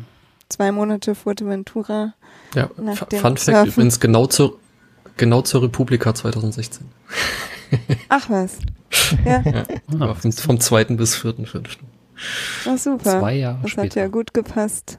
Zwei 0.48 0.72
Monate 0.72 1.14
Fuerteventura. 1.14 2.16
Ja, 2.56 2.70
Fun 2.96 3.38
Fact 3.38 3.68
übrigens 3.68 4.00
genau 4.00 4.26
zur, 4.26 4.58
genau 5.18 5.44
zur 5.44 5.62
Republika 5.64 6.16
2016. 6.16 6.88
Ach 8.10 8.30
was. 8.30 8.58
Ja. 9.24 9.42
ja 9.46 9.64
ah, 10.00 10.16
vom, 10.16 10.32
vom 10.32 10.60
zweiten 10.60 10.98
bis 10.98 11.16
vierten, 11.16 11.46
fünften. 11.46 11.86
Ach 12.68 12.78
super. 12.78 13.20
Zwei 13.20 13.36
Jahre 13.36 13.60
das 13.62 13.72
später. 13.72 13.86
hat 13.86 13.96
ja 13.96 14.08
gut 14.08 14.34
gepasst. 14.34 14.98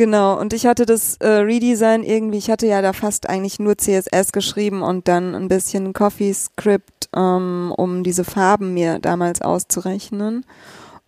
Genau, 0.00 0.40
und 0.40 0.54
ich 0.54 0.64
hatte 0.64 0.86
das 0.86 1.16
äh, 1.16 1.28
Redesign 1.28 2.04
irgendwie, 2.04 2.38
ich 2.38 2.50
hatte 2.50 2.66
ja 2.66 2.80
da 2.80 2.94
fast 2.94 3.28
eigentlich 3.28 3.58
nur 3.58 3.76
CSS 3.76 4.32
geschrieben 4.32 4.80
und 4.80 5.08
dann 5.08 5.34
ein 5.34 5.48
bisschen 5.48 5.92
Coffee-Script, 5.92 7.10
ähm, 7.14 7.70
um 7.76 8.02
diese 8.02 8.24
Farben 8.24 8.72
mir 8.72 8.98
damals 8.98 9.42
auszurechnen. 9.42 10.46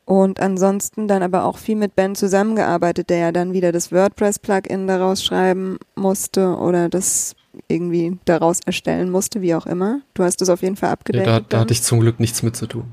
Und 0.05 0.41
ansonsten 0.41 1.09
dann 1.09 1.23
aber 1.23 1.47
auch 1.47 1.57
viel 1.57 1.77
mit 1.77 1.97
Ben 1.97 2.15
zusammengearbeitet, 2.15 3.09
der 3.09 3.17
ja 3.17 3.33
dann 3.33 3.55
wieder 3.55 3.73
das 3.73 3.93
WordPress-Plugin 3.93 4.87
daraus 4.87 5.25
schreiben 5.25 5.79
musste 5.95 6.59
oder 6.59 6.91
das 6.91 7.35
irgendwie 7.69 8.19
daraus 8.27 8.61
erstellen 8.67 9.09
musste, 9.09 9.41
wie 9.41 9.55
auch 9.55 9.65
immer. 9.65 10.03
Du 10.13 10.23
hast 10.23 10.43
es 10.43 10.51
auf 10.51 10.61
jeden 10.61 10.77
Fall 10.77 10.91
abgedeckt. 10.91 11.27
Ja, 11.27 11.41
da, 11.41 11.47
da 11.49 11.61
hatte 11.61 11.73
ich 11.73 11.83
zum 11.83 12.01
Glück 12.01 12.21
nichts 12.21 12.43
mit 12.43 12.57
zu 12.57 12.67
tun. 12.67 12.85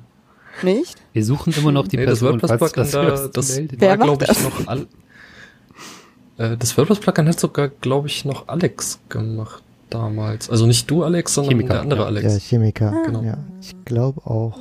Nicht? 0.64 0.96
Wir 1.12 1.26
suchen 1.26 1.52
immer 1.58 1.74
noch 1.74 1.90
die 1.90 1.98
nee, 1.98 2.06
Person, 2.06 2.40
das 2.40 2.52
WordPress-Plugin, 2.52 2.92
da, 2.94 3.28
das 3.28 3.58
war, 3.58 3.98
glaube 3.98 4.26
ich, 4.30 4.44
noch 4.44 4.68
all, 4.68 4.88
äh, 6.40 6.58
das 6.58 6.78
WordPress-Plugin 6.78 7.28
hat 7.28 7.40
sogar, 7.40 7.68
glaube 7.68 8.08
ich, 8.08 8.26
noch 8.26 8.48
Alex 8.48 9.00
gemacht 9.10 9.62
damals. 9.90 10.50
Also 10.50 10.66
nicht 10.66 10.90
du, 10.90 11.04
Alex, 11.04 11.34
sondern 11.34 11.52
Chemiker, 11.52 11.74
der 11.74 11.82
andere 11.82 12.02
ja. 12.02 12.06
Alex. 12.06 12.34
Ja, 12.34 12.40
Chemiker. 12.40 12.94
Ah. 12.96 13.06
Genau. 13.06 13.24
Ja, 13.24 13.38
ich 13.62 13.76
glaube 13.86 14.22
auch. 14.26 14.58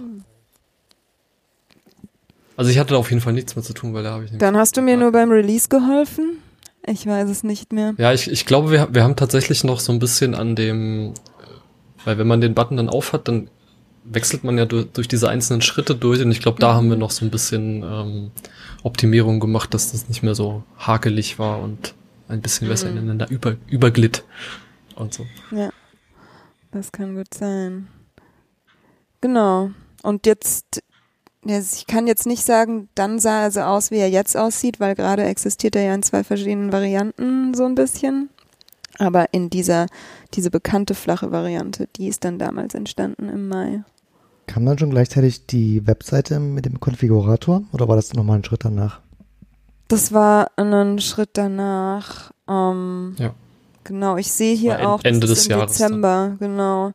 Also 2.56 2.70
ich 2.72 2.78
hatte 2.78 2.94
da 2.94 2.96
auf 2.96 3.10
jeden 3.10 3.22
Fall 3.22 3.32
nichts 3.32 3.54
mehr 3.54 3.62
zu 3.62 3.72
tun, 3.72 3.94
weil 3.94 4.02
da 4.02 4.12
habe 4.12 4.24
ich 4.24 4.36
Dann 4.36 4.56
hast 4.56 4.76
du 4.76 4.82
mir 4.82 4.96
nur 4.96 5.12
beim 5.12 5.30
Release 5.30 5.68
geholfen? 5.68 6.38
Ich 6.84 7.06
weiß 7.06 7.28
es 7.28 7.44
nicht 7.44 7.72
mehr. 7.72 7.94
Ja, 7.98 8.12
ich, 8.12 8.28
ich 8.28 8.46
glaube, 8.46 8.72
wir, 8.72 8.88
wir 8.90 9.04
haben 9.04 9.14
tatsächlich 9.14 9.62
noch 9.62 9.78
so 9.78 9.92
ein 9.92 10.00
bisschen 10.00 10.34
an 10.34 10.56
dem, 10.56 11.12
weil 12.04 12.18
wenn 12.18 12.26
man 12.26 12.40
den 12.40 12.54
Button 12.54 12.76
dann 12.76 12.88
aufhat, 12.88 13.28
dann 13.28 13.48
wechselt 14.04 14.42
man 14.42 14.58
ja 14.58 14.64
durch, 14.64 14.86
durch 14.92 15.06
diese 15.06 15.28
einzelnen 15.28 15.60
Schritte 15.60 15.94
durch 15.94 16.20
und 16.22 16.32
ich 16.32 16.40
glaube, 16.40 16.58
da 16.58 16.72
mhm. 16.72 16.76
haben 16.76 16.90
wir 16.90 16.96
noch 16.96 17.12
so 17.12 17.24
ein 17.24 17.30
bisschen 17.30 17.84
ähm, 17.84 18.30
Optimierung 18.82 19.40
gemacht, 19.40 19.74
dass 19.74 19.92
das 19.92 20.08
nicht 20.08 20.22
mehr 20.22 20.34
so 20.34 20.62
hakelig 20.78 21.38
war 21.38 21.60
und 21.60 21.94
ein 22.28 22.40
bisschen 22.40 22.68
besser 22.68 22.90
mhm. 22.90 22.98
ineinander 22.98 23.30
über, 23.30 23.56
überglitt 23.66 24.24
und 24.94 25.14
so. 25.14 25.26
Ja, 25.50 25.70
das 26.72 26.92
kann 26.92 27.14
gut 27.14 27.34
sein. 27.34 27.88
Genau. 29.20 29.70
Und 30.02 30.26
jetzt, 30.26 30.82
ich 31.44 31.86
kann 31.86 32.06
jetzt 32.06 32.26
nicht 32.26 32.44
sagen, 32.44 32.88
dann 32.94 33.18
sah 33.18 33.42
er 33.42 33.50
so 33.50 33.60
aus, 33.60 33.90
wie 33.90 33.98
er 33.98 34.10
jetzt 34.10 34.36
aussieht, 34.36 34.78
weil 34.78 34.94
gerade 34.94 35.24
existiert 35.24 35.74
er 35.76 35.82
ja 35.82 35.94
in 35.94 36.02
zwei 36.02 36.22
verschiedenen 36.22 36.72
Varianten 36.72 37.54
so 37.54 37.64
ein 37.64 37.74
bisschen. 37.74 38.30
Aber 38.98 39.32
in 39.32 39.48
dieser, 39.50 39.86
diese 40.34 40.50
bekannte 40.50 40.94
flache 40.94 41.30
Variante, 41.30 41.88
die 41.96 42.08
ist 42.08 42.24
dann 42.24 42.38
damals 42.38 42.74
entstanden 42.74 43.28
im 43.28 43.48
Mai. 43.48 43.84
Kam 44.48 44.64
dann 44.64 44.78
schon 44.78 44.90
gleichzeitig 44.90 45.46
die 45.46 45.86
Webseite 45.86 46.40
mit 46.40 46.64
dem 46.64 46.80
Konfigurator 46.80 47.62
oder 47.72 47.86
war 47.86 47.96
das 47.96 48.14
nochmal 48.14 48.38
ein 48.38 48.44
Schritt 48.44 48.64
danach? 48.64 49.00
Das 49.88 50.12
war 50.12 50.50
ein 50.56 50.98
Schritt 50.98 51.30
danach. 51.34 52.32
Ähm, 52.48 53.14
ja. 53.18 53.34
Genau, 53.84 54.16
ich 54.16 54.32
sehe 54.32 54.56
hier 54.56 54.88
auch 54.88 55.04
Ende 55.04 55.26
des 55.26 55.46
Jahres 55.48 55.72
Dezember, 55.72 56.36
dann. 56.38 56.38
genau. 56.38 56.92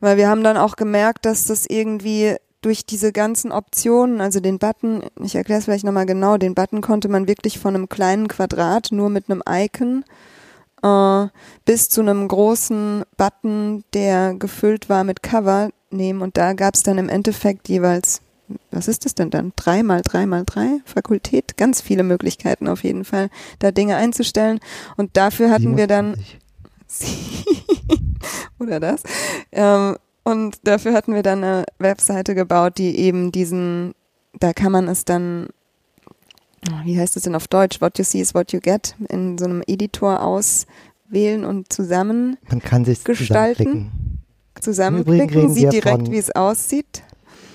Weil 0.00 0.16
wir 0.16 0.28
haben 0.28 0.44
dann 0.44 0.56
auch 0.56 0.76
gemerkt, 0.76 1.26
dass 1.26 1.44
das 1.44 1.66
irgendwie 1.66 2.36
durch 2.62 2.86
diese 2.86 3.12
ganzen 3.12 3.50
Optionen, 3.50 4.20
also 4.20 4.38
den 4.38 4.60
Button, 4.60 5.02
ich 5.20 5.34
erkläre 5.34 5.58
es 5.58 5.64
vielleicht 5.64 5.84
nochmal 5.84 6.06
genau, 6.06 6.36
den 6.36 6.54
Button 6.54 6.80
konnte 6.80 7.08
man 7.08 7.26
wirklich 7.26 7.58
von 7.58 7.74
einem 7.74 7.88
kleinen 7.88 8.28
Quadrat 8.28 8.90
nur 8.92 9.10
mit 9.10 9.28
einem 9.28 9.42
Icon 9.48 10.04
äh, 10.82 11.26
bis 11.64 11.88
zu 11.88 12.00
einem 12.00 12.28
großen 12.28 13.02
Button, 13.16 13.84
der 13.92 14.34
gefüllt 14.34 14.88
war 14.88 15.02
mit 15.02 15.22
Cover 15.24 15.70
nehmen. 15.92 16.22
Und 16.22 16.36
da 16.36 16.52
gab 16.52 16.74
es 16.74 16.82
dann 16.82 16.98
im 16.98 17.08
Endeffekt 17.08 17.68
jeweils, 17.68 18.20
was 18.70 18.88
ist 18.88 19.04
das 19.04 19.14
denn 19.14 19.30
dann? 19.30 19.52
Drei 19.56 19.82
mal 19.82 20.02
drei 20.02 20.26
mal 20.26 20.44
drei 20.44 20.80
Fakultät? 20.84 21.56
Ganz 21.56 21.80
viele 21.80 22.02
Möglichkeiten 22.02 22.68
auf 22.68 22.84
jeden 22.84 23.04
Fall, 23.04 23.30
da 23.58 23.70
Dinge 23.70 23.96
einzustellen. 23.96 24.60
Und 24.96 25.16
dafür 25.16 25.50
hatten 25.50 25.76
27. 25.76 25.78
wir 25.78 25.86
dann 25.86 26.16
oder 28.58 28.80
das. 28.80 29.02
Ähm, 29.52 29.96
und 30.24 30.58
dafür 30.64 30.92
hatten 30.92 31.14
wir 31.14 31.22
dann 31.22 31.42
eine 31.42 31.64
Webseite 31.78 32.34
gebaut, 32.34 32.78
die 32.78 32.96
eben 32.98 33.32
diesen, 33.32 33.94
da 34.38 34.52
kann 34.52 34.72
man 34.72 34.88
es 34.88 35.04
dann 35.04 35.48
wie 36.84 36.98
heißt 36.98 37.16
es 37.16 37.24
denn 37.24 37.34
auf 37.34 37.48
Deutsch? 37.48 37.80
What 37.80 37.98
you 37.98 38.04
see 38.04 38.20
is 38.20 38.34
what 38.34 38.52
you 38.52 38.60
get. 38.60 38.94
In 39.08 39.36
so 39.36 39.44
einem 39.44 39.62
Editor 39.66 40.22
auswählen 40.22 41.44
und 41.44 41.72
zusammen 41.72 42.36
Man 42.48 42.60
kann 42.60 42.84
sich 42.84 43.02
gestalten. 43.04 43.90
Zusammenklicken, 44.62 45.52
sieht 45.52 45.72
direkt, 45.72 46.10
wie 46.10 46.18
es 46.18 46.30
aussieht. 46.30 47.02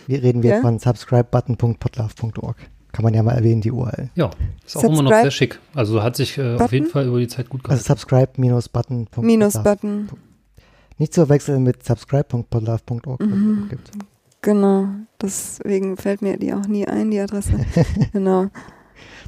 Wie 0.08 0.16
reden 0.16 0.44
wir 0.44 0.56
ja? 0.56 0.62
von 0.62 0.80
subscribebutton.potlove.org. 0.80 2.58
Kann 2.92 3.04
man 3.04 3.14
ja 3.14 3.22
mal 3.22 3.34
erwähnen, 3.34 3.62
die 3.62 3.72
URL. 3.72 4.10
Ja, 4.16 4.32
ist 4.66 4.78
auch 4.78 4.82
Subscribe 4.82 4.94
immer 4.94 5.04
noch 5.04 5.22
sehr 5.22 5.32
schick. 5.32 5.60
Also 5.76 6.02
hat 6.02 6.16
sich 6.16 6.38
äh, 6.38 6.56
auf 6.56 6.72
jeden 6.72 6.88
Fall 6.88 7.06
über 7.08 7.20
die 7.20 7.28
Zeit 7.28 7.50
gut 7.50 7.62
also 7.62 7.68
gehalten. 7.68 7.92
Also 7.92 7.94
subscribe-button. 7.94 9.08
Minus 9.22 9.62
Button. 9.62 10.10
Nicht 10.98 11.14
zu 11.14 11.22
verwechseln 11.22 11.64
mit 11.64 11.84
subscribe.potlove.org. 11.84 13.20
Mhm. 13.20 13.70
Genau, 14.42 14.88
deswegen 15.22 15.98
fällt 15.98 16.22
mir 16.22 16.38
die 16.38 16.54
auch 16.54 16.68
nie 16.68 16.88
ein, 16.88 17.12
die 17.12 17.20
Adresse. 17.20 17.54
genau. 18.14 18.48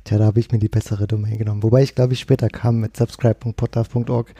Tja, 0.03 0.17
da 0.17 0.25
habe 0.25 0.39
ich 0.39 0.51
mir 0.51 0.59
die 0.59 0.69
bessere 0.69 1.07
Domain 1.07 1.37
genommen. 1.37 1.61
Wobei 1.61 1.83
ich 1.83 1.93
glaube 1.93 2.13
ich 2.13 2.19
später 2.19 2.47
kam 2.47 2.79
mit 2.79 2.95
subscribe.potlove.org. 2.95 4.33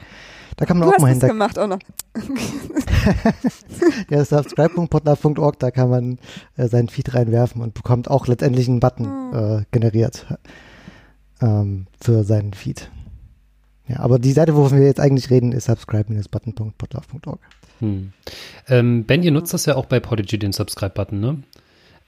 Da 0.60 0.66
kann 0.66 0.78
man 0.78 0.88
du 0.88 0.94
auch 0.94 0.98
mal 0.98 1.08
hinter. 1.08 1.26
gemacht 1.26 1.58
auch 1.58 1.66
noch. 1.68 1.78
ja, 4.10 4.24
subscribe.potlove.org, 4.24 5.58
da 5.58 5.70
kann 5.70 5.88
man 5.88 6.18
äh, 6.56 6.68
seinen 6.68 6.88
Feed 6.88 7.14
reinwerfen 7.14 7.62
und 7.62 7.72
bekommt 7.72 8.10
auch 8.10 8.26
letztendlich 8.26 8.68
einen 8.68 8.78
Button 8.78 9.06
hm. 9.06 9.60
äh, 9.60 9.64
generiert 9.70 10.26
ähm, 11.40 11.86
für 11.98 12.24
seinen 12.24 12.52
Feed. 12.52 12.90
Ja, 13.88 14.00
aber 14.00 14.18
die 14.18 14.32
Seite, 14.32 14.54
wovon 14.54 14.78
wir 14.78 14.86
jetzt 14.86 15.00
eigentlich 15.00 15.30
reden, 15.30 15.52
ist 15.52 15.64
subscribe-button.potlove.org. 15.64 17.40
Hm. 17.80 18.12
Ähm, 18.68 19.04
ben, 19.04 19.22
ihr 19.22 19.32
nutzt 19.32 19.54
das 19.54 19.64
ja 19.64 19.76
auch 19.76 19.86
bei 19.86 19.98
Podigy, 19.98 20.38
den 20.38 20.52
Subscribe-Button, 20.52 21.18
ne? 21.18 21.42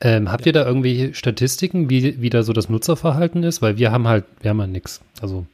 Ähm, 0.02 0.30
habt 0.30 0.44
ihr 0.44 0.52
da 0.52 0.66
irgendwelche 0.66 1.14
Statistiken, 1.14 1.88
wie, 1.88 2.20
wie 2.20 2.28
da 2.28 2.42
so 2.42 2.52
das 2.52 2.68
Nutzerverhalten 2.68 3.44
ist? 3.44 3.62
Weil 3.62 3.78
wir 3.78 3.92
haben 3.92 4.06
halt, 4.08 4.24
wir 4.40 4.50
haben 4.50 4.60
halt 4.60 4.72
nichts. 4.72 5.00
Also. 5.22 5.46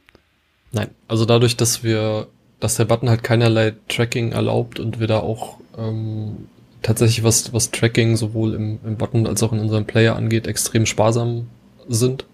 Nein, 0.71 0.89
also 1.07 1.25
dadurch, 1.25 1.55
dass 1.55 1.83
wir, 1.83 2.27
dass 2.59 2.75
der 2.75 2.85
Button 2.85 3.09
halt 3.09 3.23
keinerlei 3.23 3.73
Tracking 3.87 4.31
erlaubt 4.31 4.79
und 4.79 4.99
wir 4.99 5.07
da 5.07 5.19
auch 5.19 5.57
ähm, 5.77 6.47
tatsächlich 6.81 7.23
was, 7.23 7.53
was 7.53 7.71
Tracking 7.71 8.17
sowohl 8.17 8.53
im, 8.53 8.79
im 8.85 8.97
Button 8.97 9.27
als 9.27 9.43
auch 9.43 9.53
in 9.53 9.59
unserem 9.59 9.85
Player 9.85 10.15
angeht, 10.15 10.47
extrem 10.47 10.85
sparsam 10.85 11.47
sind, 11.87 12.25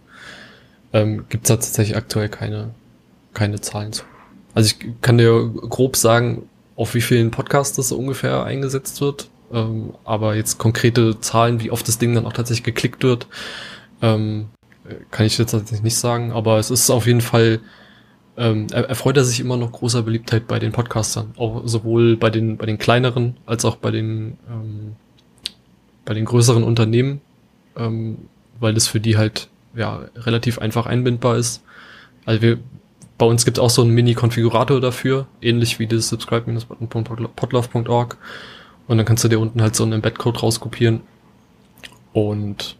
ähm, 0.93 1.25
gibt 1.29 1.45
es 1.45 1.49
da 1.49 1.55
tatsächlich 1.55 1.97
aktuell 1.97 2.29
keine, 2.29 2.71
keine 3.33 3.61
Zahlen 3.61 3.93
zu. 3.93 4.03
Also 4.53 4.73
ich 4.73 5.01
kann 5.01 5.17
dir 5.17 5.49
grob 5.49 5.97
sagen, 5.97 6.49
auf 6.75 6.93
wie 6.93 7.01
vielen 7.01 7.31
Podcasts 7.31 7.75
das 7.75 7.91
ungefähr 7.91 8.43
eingesetzt 8.43 9.01
wird. 9.01 9.29
Ähm, 9.51 9.93
aber 10.03 10.35
jetzt 10.35 10.57
konkrete 10.57 11.19
Zahlen, 11.19 11.61
wie 11.61 11.71
oft 11.71 11.87
das 11.87 11.97
Ding 11.97 12.15
dann 12.15 12.25
auch 12.25 12.33
tatsächlich 12.33 12.63
geklickt 12.63 13.03
wird, 13.03 13.27
ähm, 14.01 14.47
kann 15.11 15.25
ich 15.25 15.37
jetzt 15.37 15.51
tatsächlich 15.51 15.83
nicht 15.83 15.97
sagen. 15.97 16.31
Aber 16.31 16.57
es 16.57 16.71
ist 16.71 16.89
auf 16.89 17.07
jeden 17.07 17.21
Fall, 17.21 17.59
ähm, 18.37 18.67
erfreut 18.69 19.17
er 19.17 19.23
sich 19.23 19.39
immer 19.39 19.57
noch 19.57 19.71
großer 19.71 20.03
Beliebtheit 20.03 20.47
bei 20.47 20.59
den 20.59 20.71
Podcastern. 20.71 21.33
Auch 21.37 21.63
sowohl 21.65 22.17
bei 22.17 22.29
den, 22.29 22.57
bei 22.57 22.65
den 22.65 22.77
kleineren 22.77 23.37
als 23.45 23.65
auch 23.65 23.77
bei 23.77 23.91
den, 23.91 24.37
ähm, 24.49 24.95
bei 26.03 26.13
den 26.13 26.25
größeren 26.25 26.63
Unternehmen, 26.63 27.21
ähm, 27.77 28.17
weil 28.59 28.73
das 28.73 28.87
für 28.87 28.99
die 28.99 29.17
halt 29.17 29.49
ja 29.75 30.05
relativ 30.15 30.59
einfach 30.59 30.85
einbindbar 30.85 31.37
ist. 31.37 31.63
Also 32.25 32.41
wir, 32.41 32.59
bei 33.17 33.25
uns 33.25 33.45
gibt 33.45 33.57
es 33.57 33.63
auch 33.63 33.69
so 33.69 33.81
einen 33.81 33.91
Mini-Konfigurator 33.91 34.81
dafür, 34.81 35.27
ähnlich 35.41 35.79
wie 35.79 35.87
das 35.87 36.09
subscribe-podlove.org. 36.09 38.17
Und 38.87 38.97
dann 38.97 39.05
kannst 39.05 39.23
du 39.23 39.29
dir 39.29 39.39
unten 39.39 39.61
halt 39.61 39.75
so 39.75 39.83
einen 39.83 39.93
Embed-Code 39.93 40.41
rauskopieren. 40.41 41.01
Und 42.13 42.77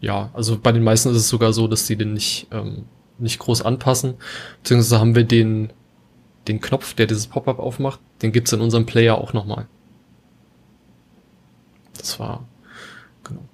ja, 0.00 0.30
also 0.32 0.58
bei 0.58 0.72
den 0.72 0.82
meisten 0.82 1.10
ist 1.10 1.16
es 1.16 1.28
sogar 1.28 1.52
so, 1.52 1.68
dass 1.68 1.86
die 1.86 1.96
den 1.96 2.14
nicht, 2.14 2.46
ähm, 2.50 2.84
nicht 3.18 3.38
groß 3.38 3.62
anpassen. 3.62 4.14
Beziehungsweise 4.62 5.00
haben 5.00 5.14
wir 5.14 5.24
den, 5.24 5.72
den 6.48 6.60
Knopf, 6.60 6.94
der 6.94 7.06
dieses 7.06 7.26
Pop-up 7.26 7.58
aufmacht, 7.58 8.00
den 8.22 8.32
gibt's 8.32 8.52
in 8.52 8.60
unserem 8.60 8.86
Player 8.86 9.16
auch 9.18 9.32
nochmal. 9.32 9.66
Das 11.96 12.18
war, 12.18 12.46
genau. 13.22 13.44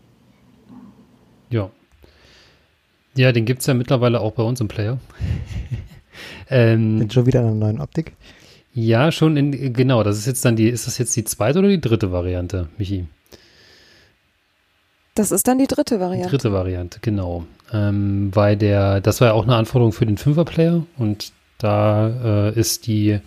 Ja. 1.50 1.70
Ja, 3.14 3.32
den 3.32 3.44
gibt's 3.44 3.66
ja 3.66 3.74
mittlerweile 3.74 4.20
auch 4.20 4.32
bei 4.32 4.42
uns 4.42 4.61
im 4.61 4.68
Player. 4.68 4.98
ähm, 6.48 6.98
Bin 7.00 7.11
schon 7.11 7.26
wieder 7.26 7.40
in 7.40 7.46
einer 7.46 7.54
neuen 7.54 7.80
Optik. 7.80 8.14
Ja, 8.72 9.11
schon 9.11 9.36
in, 9.36 9.72
genau, 9.72 10.04
das 10.04 10.16
ist 10.18 10.26
jetzt 10.26 10.44
dann 10.44 10.56
die, 10.56 10.68
ist 10.68 10.86
das 10.86 10.98
jetzt 10.98 11.14
die 11.16 11.24
zweite 11.24 11.58
oder 11.58 11.68
die 11.68 11.80
dritte 11.80 12.12
Variante, 12.12 12.68
Michi? 12.78 13.06
Das 15.16 15.32
ist 15.32 15.48
dann 15.48 15.58
die 15.58 15.66
dritte 15.66 15.98
Variante. 15.98 16.28
Die 16.28 16.30
dritte 16.30 16.52
Variante, 16.52 17.00
genau. 17.00 17.46
Ähm, 17.72 18.30
weil 18.34 18.56
der, 18.56 19.00
das 19.00 19.20
war 19.20 19.28
ja 19.28 19.34
auch 19.34 19.44
eine 19.44 19.54
Anforderung 19.54 19.92
für 19.92 20.06
den 20.06 20.16
Fünfer-Player 20.16 20.84
und 20.98 21.32
da 21.58 22.48
äh, 22.48 22.58
ist 22.58 22.86
die, 22.86 23.20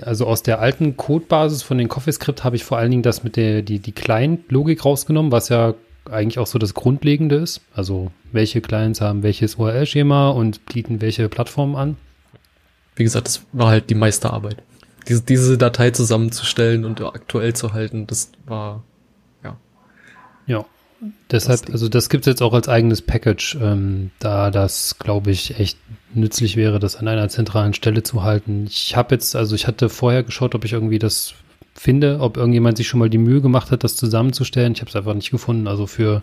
also 0.00 0.26
aus 0.26 0.42
der 0.42 0.60
alten 0.60 0.96
Codebasis 0.96 1.62
von 1.62 1.76
den 1.76 1.88
CoffeeScript 1.88 2.44
habe 2.44 2.56
ich 2.56 2.64
vor 2.64 2.78
allen 2.78 2.90
Dingen 2.90 3.02
das 3.02 3.24
mit 3.24 3.36
der, 3.36 3.62
die, 3.62 3.78
die 3.78 3.92
Client-Logik 3.92 4.84
rausgenommen, 4.84 5.32
was 5.32 5.48
ja 5.48 5.74
eigentlich 6.10 6.38
auch 6.38 6.46
so 6.46 6.58
das 6.58 6.74
Grundlegende 6.74 7.36
ist. 7.36 7.60
Also 7.74 8.10
welche 8.32 8.60
Clients 8.60 9.00
haben 9.00 9.22
welches 9.22 9.56
URL-Schema 9.56 10.30
und 10.30 10.64
bieten 10.66 11.00
welche 11.00 11.28
Plattformen 11.28 11.76
an 11.76 11.96
wie 12.96 13.04
gesagt, 13.04 13.26
das 13.26 13.42
war 13.52 13.68
halt 13.68 13.90
die 13.90 13.94
Meisterarbeit. 13.94 14.62
Diese, 15.08 15.22
diese 15.22 15.58
Datei 15.58 15.90
zusammenzustellen 15.90 16.84
und 16.84 17.00
aktuell 17.00 17.54
zu 17.54 17.72
halten, 17.72 18.06
das 18.06 18.30
war, 18.46 18.84
ja. 19.42 19.56
Ja. 20.46 20.64
Deshalb, 21.30 21.70
also 21.70 21.88
das 21.88 22.08
gibt 22.08 22.26
es 22.26 22.30
jetzt 22.30 22.42
auch 22.42 22.52
als 22.52 22.68
eigenes 22.68 23.02
Package, 23.02 23.58
ähm, 23.60 24.10
da 24.18 24.50
das, 24.50 24.98
glaube 24.98 25.30
ich, 25.30 25.58
echt 25.58 25.78
nützlich 26.14 26.56
wäre, 26.56 26.78
das 26.78 26.96
an 26.96 27.08
einer 27.08 27.28
zentralen 27.28 27.74
Stelle 27.74 28.02
zu 28.02 28.22
halten. 28.22 28.66
Ich 28.68 28.96
habe 28.96 29.14
jetzt, 29.14 29.34
also 29.34 29.54
ich 29.54 29.66
hatte 29.66 29.88
vorher 29.88 30.22
geschaut, 30.22 30.54
ob 30.54 30.64
ich 30.64 30.74
irgendwie 30.74 30.98
das 30.98 31.34
finde, 31.74 32.20
ob 32.20 32.36
irgendjemand 32.36 32.76
sich 32.76 32.86
schon 32.86 33.00
mal 33.00 33.10
die 33.10 33.18
Mühe 33.18 33.40
gemacht 33.40 33.70
hat, 33.70 33.82
das 33.82 33.96
zusammenzustellen. 33.96 34.74
Ich 34.74 34.80
habe 34.80 34.90
es 34.90 34.96
einfach 34.96 35.14
nicht 35.14 35.30
gefunden. 35.30 35.66
Also 35.66 35.86
für 35.86 36.22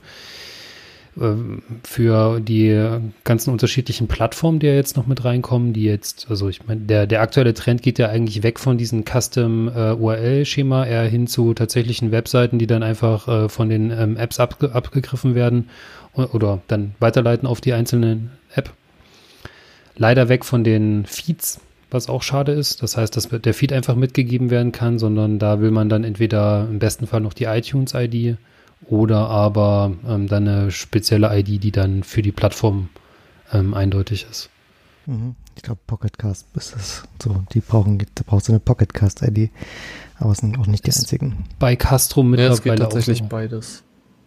für 1.84 2.40
die 2.40 3.00
ganzen 3.24 3.52
unterschiedlichen 3.52 4.08
Plattformen, 4.08 4.60
die 4.60 4.68
ja 4.68 4.74
jetzt 4.74 4.96
noch 4.96 5.08
mit 5.08 5.26
reinkommen, 5.26 5.74
die 5.74 5.84
jetzt, 5.84 6.28
also 6.30 6.48
ich 6.48 6.66
meine, 6.66 6.82
der, 6.82 7.08
der 7.08 7.22
aktuelle 7.22 7.54
Trend 7.54 7.82
geht 7.82 8.00
ja 8.00 8.08
eigentlich 8.10 8.44
weg 8.44 8.60
von 8.60 8.78
diesem 8.78 9.04
Custom 9.04 9.68
äh, 9.68 9.92
eher 10.88 11.04
hin 11.04 11.28
zu 11.28 11.54
tatsächlichen 11.54 12.12
Webseiten, 12.12 12.58
die 12.60 12.68
dann 12.68 12.84
einfach 12.84 13.28
äh, 13.28 13.50
von 13.50 13.70
den 13.70 13.92
ähm, 13.92 14.18
Apps 14.18 14.40
abge 14.40 14.74
abgegriffen 14.74 15.36
werden 15.36 15.70
oder, 16.14 16.34
oder 16.36 16.62
dann 16.68 16.96
weiterleiten 17.00 17.48
auf 17.48 17.62
die 17.62 17.74
einzelnen 17.74 18.32
App. 18.56 18.72
Leider 19.98 20.30
weg 20.30 20.46
von 20.46 20.64
den 20.64 21.06
Feeds, 21.06 21.60
was 21.92 22.08
auch 22.08 22.24
schade 22.24 22.54
ist. 22.54 22.82
Das 22.82 22.96
heißt, 22.96 23.18
dass 23.18 23.28
der 23.28 23.54
Feed 23.54 23.74
einfach 23.74 23.96
mitgegeben 23.96 24.50
werden 24.50 24.72
kann, 24.72 25.00
sondern 25.00 25.40
da 25.40 25.60
will 25.60 25.72
man 25.72 25.90
dann 25.90 26.04
entweder 26.06 26.68
im 26.70 26.80
besten 26.80 27.08
Fall 27.08 27.20
noch 27.20 27.34
die 27.34 27.46
iTunes-ID 27.46 28.38
oder 28.88 29.28
aber 29.30 29.92
ähm, 30.08 30.28
dann 30.28 30.48
eine 30.48 30.72
spezielle 30.72 31.38
ID, 31.38 31.64
die 31.64 31.72
dann 31.72 32.04
für 32.04 32.22
die 32.22 32.32
Plattform 32.32 32.90
ähm, 33.52 33.74
eindeutig 33.74 34.26
ist. 34.30 34.50
Mhm. 35.06 35.36
Ich 35.56 35.64
glaube, 35.64 35.82
Pocketcast 35.88 36.48
ist 36.56 36.76
das 36.76 37.04
so. 37.22 37.44
Die 37.54 37.60
brauchen, 37.60 37.98
da 37.98 38.24
brauchst 38.26 38.48
du 38.48 38.54
eine 38.54 38.60
Pocketcast-ID. 38.62 39.50
Aber 40.18 40.32
es 40.32 40.38
sind 40.40 40.58
auch 40.58 40.68
nicht 40.68 40.86
die 40.86 40.90
Ist- 40.90 41.00
einzigen. 41.00 41.46
Bei 41.60 41.76
Castro 41.76 42.22
Ja, 42.22 42.28
mittlerweile 42.28 42.54
es 42.54 42.64
geht 42.64 42.78
tatsächlich 42.80 43.24
auch 43.24 43.28
beides. 43.30 43.84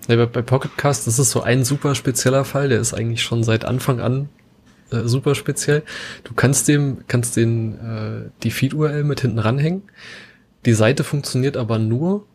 Ja, 0.08 0.16
bei, 0.16 0.26
bei 0.26 0.42
Pocketcast, 0.42 1.06
das 1.06 1.18
ist 1.18 1.30
so 1.30 1.42
ein 1.42 1.64
super 1.64 1.94
spezieller 1.94 2.44
Fall, 2.44 2.68
der 2.68 2.80
ist 2.80 2.92
eigentlich 2.92 3.22
schon 3.22 3.44
seit 3.44 3.64
Anfang 3.64 4.00
an 4.00 4.28
äh, 4.90 5.02
super 5.04 5.34
speziell. 5.34 5.84
Du 6.24 6.34
kannst 6.34 6.68
dem, 6.68 7.04
kannst 7.08 7.36
den 7.36 7.78
äh, 7.78 8.30
die 8.42 8.50
Feed-URL 8.50 9.04
mit 9.04 9.20
hinten 9.20 9.38
ranhängen. 9.38 9.82
Die 10.66 10.74
Seite 10.74 11.04
funktioniert 11.04 11.56
aber 11.56 11.78
nur, 11.78 12.26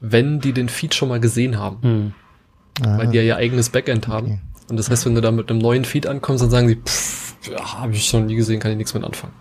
wenn 0.00 0.40
die 0.40 0.52
den 0.52 0.68
Feed 0.68 0.94
schon 0.94 1.08
mal 1.08 1.20
gesehen 1.20 1.58
haben, 1.58 1.78
Hm. 1.82 2.12
Ah, 2.82 2.98
weil 2.98 3.08
die 3.08 3.16
ja 3.18 3.22
ihr 3.22 3.36
eigenes 3.36 3.68
Backend 3.68 4.08
haben. 4.08 4.26
okay. 4.26 4.38
Und 4.70 4.76
das 4.78 4.88
heißt, 4.88 5.04
wenn 5.04 5.14
du 5.14 5.20
da 5.20 5.30
mit 5.32 5.50
einem 5.50 5.58
neuen 5.60 5.84
Feed 5.84 6.06
ankommst, 6.06 6.42
dann 6.42 6.50
sagen 6.50 6.68
die, 6.68 6.76
pff, 6.76 7.34
ja, 7.50 7.80
habe 7.80 7.92
ich 7.92 8.06
schon 8.06 8.26
nie 8.26 8.36
gesehen, 8.36 8.60
kann 8.60 8.70
ich 8.70 8.76
nichts 8.78 8.94
mit 8.94 9.02
anfangen. 9.04 9.32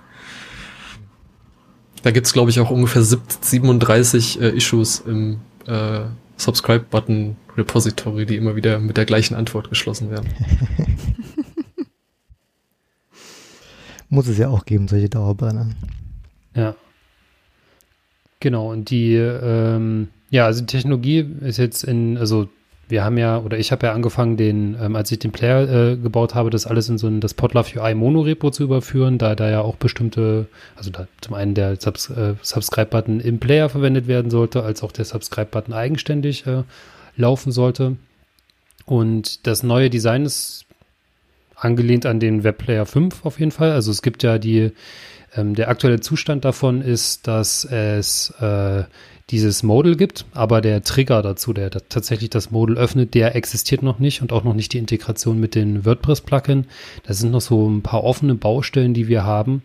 Da 2.03 2.11
gibt's 2.11 2.33
glaube 2.33 2.49
ich, 2.49 2.59
auch 2.59 2.69
ungefähr 2.71 3.01
7- 3.03 3.19
37 3.41 4.41
äh, 4.41 4.49
Issues 4.49 4.99
im 5.01 5.39
äh, 5.67 6.01
Subscribe-Button-Repository, 6.37 8.25
die 8.25 8.37
immer 8.37 8.55
wieder 8.55 8.79
mit 8.79 8.97
der 8.97 9.05
gleichen 9.05 9.35
Antwort 9.35 9.69
geschlossen 9.69 10.09
werden. 10.09 10.29
Muss 14.09 14.27
es 14.27 14.37
ja 14.37 14.49
auch 14.49 14.65
geben, 14.65 14.87
solche 14.87 15.09
Dauerbrenner. 15.09 15.69
Ja. 16.55 16.75
Genau, 18.39 18.71
und 18.71 18.89
die, 18.89 19.13
ähm, 19.15 20.07
ja, 20.29 20.45
also 20.45 20.61
die 20.61 20.67
Technologie 20.67 21.25
ist 21.41 21.57
jetzt 21.57 21.83
in, 21.83 22.17
also 22.17 22.49
wir 22.89 23.03
haben 23.03 23.17
ja, 23.17 23.37
oder 23.37 23.57
ich 23.59 23.71
habe 23.71 23.85
ja 23.85 23.93
angefangen, 23.93 24.35
den, 24.35 24.75
ähm, 24.81 24.95
als 24.95 25.11
ich 25.11 25.19
den 25.19 25.31
Player 25.31 25.91
äh, 25.91 25.95
gebaut 25.95 26.33
habe, 26.33 26.49
das 26.49 26.65
alles 26.65 26.89
in 26.89 26.97
so 26.97 27.07
ein 27.07 27.21
das 27.21 27.35
Podlove 27.35 27.79
UI 27.79 27.93
Mono-Repo 27.93 28.49
zu 28.49 28.63
überführen, 28.63 29.19
da 29.19 29.35
da 29.35 29.49
ja 29.49 29.61
auch 29.61 29.75
bestimmte, 29.75 30.47
also 30.75 30.89
da 30.89 31.07
zum 31.21 31.35
einen 31.35 31.53
der 31.53 31.79
Subs 31.79 32.09
äh, 32.09 32.33
Subscribe-Button 32.41 33.19
im 33.19 33.39
Player 33.39 33.69
verwendet 33.69 34.07
werden 34.07 34.31
sollte, 34.31 34.63
als 34.63 34.81
auch 34.81 34.91
der 34.91 35.05
Subscribe-Button 35.05 35.73
eigenständig 35.73 36.47
äh, 36.47 36.63
laufen 37.15 37.51
sollte. 37.51 37.95
Und 38.85 39.45
das 39.45 39.61
neue 39.61 39.91
Design 39.91 40.25
ist 40.25 40.65
angelehnt 41.55 42.07
an 42.07 42.19
den 42.19 42.43
Webplayer 42.43 42.87
5 42.87 43.23
auf 43.23 43.39
jeden 43.39 43.51
Fall. 43.51 43.71
Also 43.71 43.91
es 43.91 44.01
gibt 44.01 44.23
ja 44.23 44.39
die, 44.39 44.71
ähm, 45.35 45.55
der 45.55 45.69
aktuelle 45.69 45.99
Zustand 45.99 46.45
davon 46.45 46.81
ist, 46.81 47.27
dass 47.27 47.65
es 47.65 48.31
äh, 48.39 48.83
dieses 49.29 49.61
Modal 49.63 49.95
gibt, 49.95 50.25
aber 50.33 50.61
der 50.61 50.83
Trigger 50.83 51.21
dazu, 51.21 51.53
der 51.53 51.69
tatsächlich 51.69 52.29
das 52.29 52.51
Modal 52.51 52.77
öffnet, 52.77 53.13
der 53.13 53.35
existiert 53.35 53.83
noch 53.83 53.99
nicht 53.99 54.21
und 54.21 54.31
auch 54.33 54.43
noch 54.43 54.55
nicht 54.55 54.73
die 54.73 54.79
Integration 54.79 55.39
mit 55.39 55.55
den 55.55 55.85
WordPress-Plugin. 55.85 56.65
Das 57.03 57.19
sind 57.19 57.31
noch 57.31 57.41
so 57.41 57.69
ein 57.69 57.83
paar 57.83 58.03
offene 58.03 58.35
Baustellen, 58.35 58.93
die 58.93 59.07
wir 59.07 59.23
haben, 59.23 59.61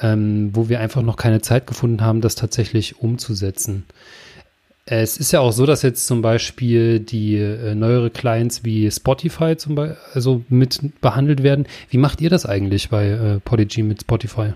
ähm, 0.00 0.50
wo 0.52 0.68
wir 0.68 0.80
einfach 0.80 1.02
noch 1.02 1.16
keine 1.16 1.40
Zeit 1.40 1.66
gefunden 1.66 2.00
haben, 2.00 2.20
das 2.20 2.34
tatsächlich 2.34 2.98
umzusetzen. 2.98 3.84
Es 4.90 5.18
ist 5.18 5.32
ja 5.32 5.40
auch 5.40 5.52
so, 5.52 5.66
dass 5.66 5.82
jetzt 5.82 6.06
zum 6.06 6.22
Beispiel 6.22 6.98
die 6.98 7.36
äh, 7.36 7.74
neuere 7.74 8.08
Clients 8.08 8.64
wie 8.64 8.90
Spotify 8.90 9.54
zum 9.56 9.74
Beispiel 9.74 9.98
also 10.14 10.42
mit 10.48 11.00
behandelt 11.02 11.42
werden. 11.42 11.66
Wie 11.90 11.98
macht 11.98 12.22
ihr 12.22 12.30
das 12.30 12.46
eigentlich 12.46 12.88
bei 12.88 13.08
äh, 13.08 13.38
Podigy 13.40 13.82
mit 13.82 14.00
Spotify 14.00 14.54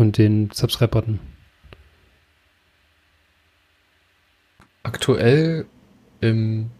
und 0.00 0.18
den 0.18 0.50
Subscribe-Button? 0.52 1.20
Aktuell 4.82 5.66
im, 6.20 6.70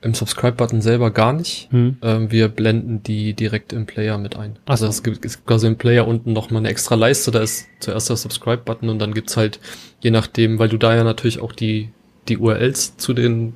im 0.00 0.14
Subscribe-Button 0.14 0.80
selber 0.80 1.10
gar 1.10 1.32
nicht. 1.32 1.68
Hm? 1.70 1.98
Ähm, 2.02 2.30
wir 2.30 2.48
blenden 2.48 3.02
die 3.02 3.34
direkt 3.34 3.72
im 3.72 3.86
Player 3.86 4.18
mit 4.18 4.36
ein. 4.36 4.56
Ach 4.64 4.72
Also 4.72 4.86
so. 4.86 4.90
es 4.90 5.02
gibt, 5.02 5.24
es 5.24 5.36
gibt 5.36 5.46
quasi 5.46 5.66
im 5.66 5.76
Player 5.76 6.06
unten 6.06 6.32
nochmal 6.32 6.60
eine 6.60 6.70
extra 6.70 6.94
Leiste, 6.94 7.30
da 7.30 7.40
ist 7.40 7.68
zuerst 7.80 8.08
der 8.08 8.16
Subscribe-Button 8.16 8.88
und 8.88 8.98
dann 8.98 9.14
gibt's 9.14 9.36
halt, 9.36 9.60
je 10.00 10.10
nachdem, 10.10 10.58
weil 10.58 10.68
du 10.68 10.78
da 10.78 10.94
ja 10.96 11.04
natürlich 11.04 11.40
auch 11.40 11.52
die, 11.52 11.90
die 12.28 12.38
URLs 12.38 12.96
zu 12.96 13.12
den, 13.12 13.54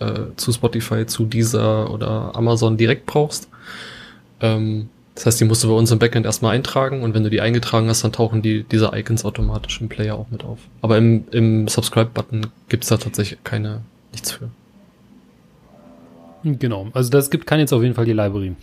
äh, 0.00 0.34
zu 0.36 0.52
Spotify, 0.52 1.06
zu 1.06 1.26
dieser 1.26 1.90
oder 1.90 2.34
Amazon 2.34 2.76
direkt 2.76 3.06
brauchst. 3.06 3.48
Ähm, 4.40 4.88
das 5.14 5.26
heißt, 5.26 5.40
die 5.40 5.44
musst 5.44 5.62
du 5.62 5.68
bei 5.68 5.74
uns 5.74 5.90
im 5.90 5.98
Backend 5.98 6.24
erstmal 6.24 6.54
eintragen 6.54 7.02
und 7.02 7.14
wenn 7.14 7.22
du 7.22 7.30
die 7.30 7.40
eingetragen 7.40 7.88
hast, 7.88 8.02
dann 8.02 8.12
tauchen 8.12 8.40
die, 8.40 8.64
diese 8.64 8.92
Icons 8.94 9.24
automatisch 9.24 9.80
im 9.80 9.88
Player 9.88 10.14
auch 10.16 10.30
mit 10.30 10.44
auf. 10.44 10.58
Aber 10.80 10.96
im, 10.96 11.24
im 11.30 11.68
Subscribe-Button 11.68 12.46
gibt's 12.68 12.88
da 12.88 12.96
tatsächlich 12.96 13.44
keine, 13.44 13.82
nichts 14.12 14.32
für. 14.32 14.48
Genau, 16.44 16.88
also 16.92 17.10
das 17.10 17.30
gibt, 17.30 17.46
kann 17.46 17.60
jetzt 17.60 17.72
auf 17.72 17.82
jeden 17.82 17.94
Fall 17.94 18.06
die 18.06 18.12
Library. 18.12 18.54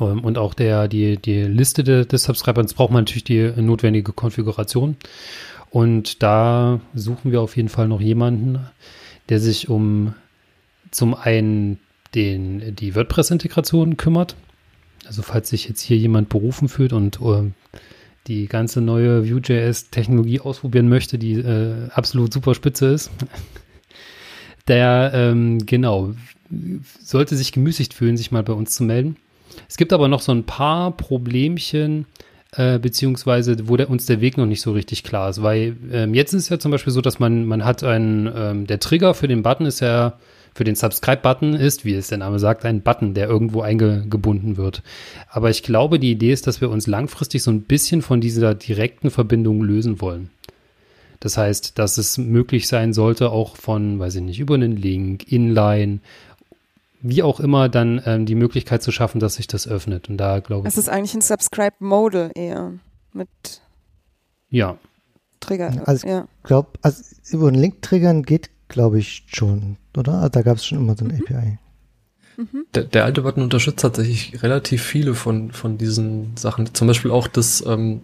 Ähm, 0.00 0.24
Und 0.24 0.38
auch 0.38 0.54
der, 0.54 0.88
die, 0.88 1.18
die 1.18 1.42
Liste 1.42 1.84
de, 1.84 2.04
des 2.04 2.24
Subscribers 2.24 2.74
braucht 2.74 2.90
man 2.90 3.02
natürlich 3.02 3.24
die 3.24 3.52
notwendige 3.56 4.12
Konfiguration. 4.12 4.96
Und 5.70 6.22
da 6.22 6.80
suchen 6.94 7.32
wir 7.32 7.42
auf 7.42 7.56
jeden 7.56 7.68
Fall 7.68 7.88
noch 7.88 8.00
jemanden, 8.00 8.60
der 9.28 9.40
sich 9.40 9.68
um 9.68 10.14
zum 10.90 11.14
einen 11.14 11.78
den, 12.14 12.74
die 12.74 12.94
WordPress-Integration 12.94 13.98
kümmert. 13.98 14.34
Also 15.08 15.22
falls 15.22 15.48
sich 15.48 15.66
jetzt 15.66 15.80
hier 15.80 15.96
jemand 15.96 16.28
berufen 16.28 16.68
fühlt 16.68 16.92
und 16.92 17.18
ähm, 17.22 17.54
die 18.26 18.46
ganze 18.46 18.82
neue 18.82 19.26
Vue.js-Technologie 19.28 20.40
ausprobieren 20.40 20.90
möchte, 20.90 21.18
die 21.18 21.32
äh, 21.32 21.88
absolut 21.90 22.30
super 22.30 22.54
spitze 22.54 22.88
ist, 22.88 23.10
der, 24.68 25.12
ähm, 25.14 25.64
genau, 25.64 26.12
sollte 27.02 27.36
sich 27.36 27.52
gemüßigt 27.52 27.94
fühlen, 27.94 28.18
sich 28.18 28.30
mal 28.30 28.42
bei 28.42 28.52
uns 28.52 28.74
zu 28.74 28.84
melden. 28.84 29.16
Es 29.66 29.78
gibt 29.78 29.94
aber 29.94 30.08
noch 30.08 30.20
so 30.20 30.32
ein 30.32 30.44
paar 30.44 30.94
Problemchen, 30.94 32.04
äh, 32.52 32.78
beziehungsweise 32.78 33.56
wo 33.66 33.78
der, 33.78 33.88
uns 33.88 34.04
der 34.04 34.20
Weg 34.20 34.36
noch 34.36 34.44
nicht 34.44 34.60
so 34.60 34.72
richtig 34.72 35.04
klar 35.04 35.30
ist, 35.30 35.42
weil 35.42 35.74
ähm, 35.90 36.12
jetzt 36.12 36.34
ist 36.34 36.50
ja 36.50 36.58
zum 36.58 36.70
Beispiel 36.70 36.92
so, 36.92 37.00
dass 37.00 37.18
man, 37.18 37.46
man 37.46 37.64
hat 37.64 37.82
einen, 37.82 38.30
ähm, 38.34 38.66
der 38.66 38.78
Trigger 38.78 39.14
für 39.14 39.26
den 39.26 39.42
Button 39.42 39.64
ist 39.64 39.80
ja, 39.80 40.18
für 40.58 40.64
den 40.64 40.74
Subscribe-Button 40.74 41.54
ist, 41.54 41.84
wie 41.84 41.94
es 41.94 42.08
der 42.08 42.18
Name 42.18 42.40
sagt, 42.40 42.64
ein 42.64 42.82
Button, 42.82 43.14
der 43.14 43.28
irgendwo 43.28 43.60
eingebunden 43.60 44.56
wird. 44.56 44.82
Aber 45.30 45.50
ich 45.50 45.62
glaube, 45.62 46.00
die 46.00 46.10
Idee 46.10 46.32
ist, 46.32 46.48
dass 46.48 46.60
wir 46.60 46.68
uns 46.68 46.88
langfristig 46.88 47.44
so 47.44 47.52
ein 47.52 47.62
bisschen 47.62 48.02
von 48.02 48.20
dieser 48.20 48.56
direkten 48.56 49.12
Verbindung 49.12 49.62
lösen 49.62 50.00
wollen. 50.00 50.30
Das 51.20 51.36
heißt, 51.36 51.78
dass 51.78 51.96
es 51.96 52.18
möglich 52.18 52.66
sein 52.66 52.92
sollte, 52.92 53.30
auch 53.30 53.56
von, 53.56 54.00
weiß 54.00 54.16
ich 54.16 54.22
nicht, 54.22 54.40
über 54.40 54.56
einen 54.56 54.76
Link, 54.76 55.30
Inline, 55.30 56.00
wie 57.02 57.22
auch 57.22 57.38
immer, 57.38 57.68
dann 57.68 58.02
ähm, 58.04 58.26
die 58.26 58.34
Möglichkeit 58.34 58.82
zu 58.82 58.90
schaffen, 58.90 59.20
dass 59.20 59.36
sich 59.36 59.46
das 59.46 59.68
öffnet. 59.68 60.08
Und 60.08 60.16
da 60.16 60.40
glaube 60.40 60.66
ich, 60.66 60.74
Es 60.74 60.76
ist 60.78 60.88
eigentlich 60.88 61.14
ein 61.14 61.20
Subscribe-Modal 61.20 62.32
eher 62.34 62.72
mit 63.12 63.28
ja, 64.50 64.76
Trigger. 65.38 65.82
Also- 65.86 66.08
ja. 66.08 66.26
Glaub, 66.42 66.80
also 66.82 67.00
über 67.30 67.46
einen 67.46 67.60
Link 67.60 67.80
triggern 67.80 68.24
geht, 68.24 68.50
glaube 68.68 68.98
ich, 68.98 69.24
schon, 69.26 69.76
oder? 69.96 70.14
Also 70.14 70.28
da 70.28 70.42
gab 70.42 70.56
es 70.56 70.66
schon 70.66 70.78
immer 70.78 70.96
so 70.96 71.04
eine 71.04 71.14
API. 71.14 71.58
Der, 72.74 72.84
der 72.84 73.04
alte 73.04 73.22
Button 73.22 73.42
unterstützt 73.42 73.80
tatsächlich 73.80 74.42
relativ 74.44 74.82
viele 74.82 75.14
von, 75.14 75.50
von 75.50 75.76
diesen 75.76 76.36
Sachen. 76.36 76.72
Zum 76.72 76.86
Beispiel 76.86 77.10
auch 77.10 77.26
das, 77.26 77.64
ähm, 77.66 78.02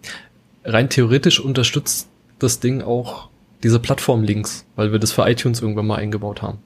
rein 0.65 0.89
theoretisch 0.89 1.39
unterstützt 1.39 2.09
das 2.39 2.59
Ding 2.59 2.81
auch 2.81 3.29
diese 3.63 3.79
Plattform-Links, 3.79 4.65
weil 4.75 4.91
wir 4.91 4.99
das 4.99 5.13
für 5.13 5.27
iTunes 5.29 5.61
irgendwann 5.61 5.87
mal 5.87 5.95
eingebaut 5.97 6.41
haben. 6.41 6.59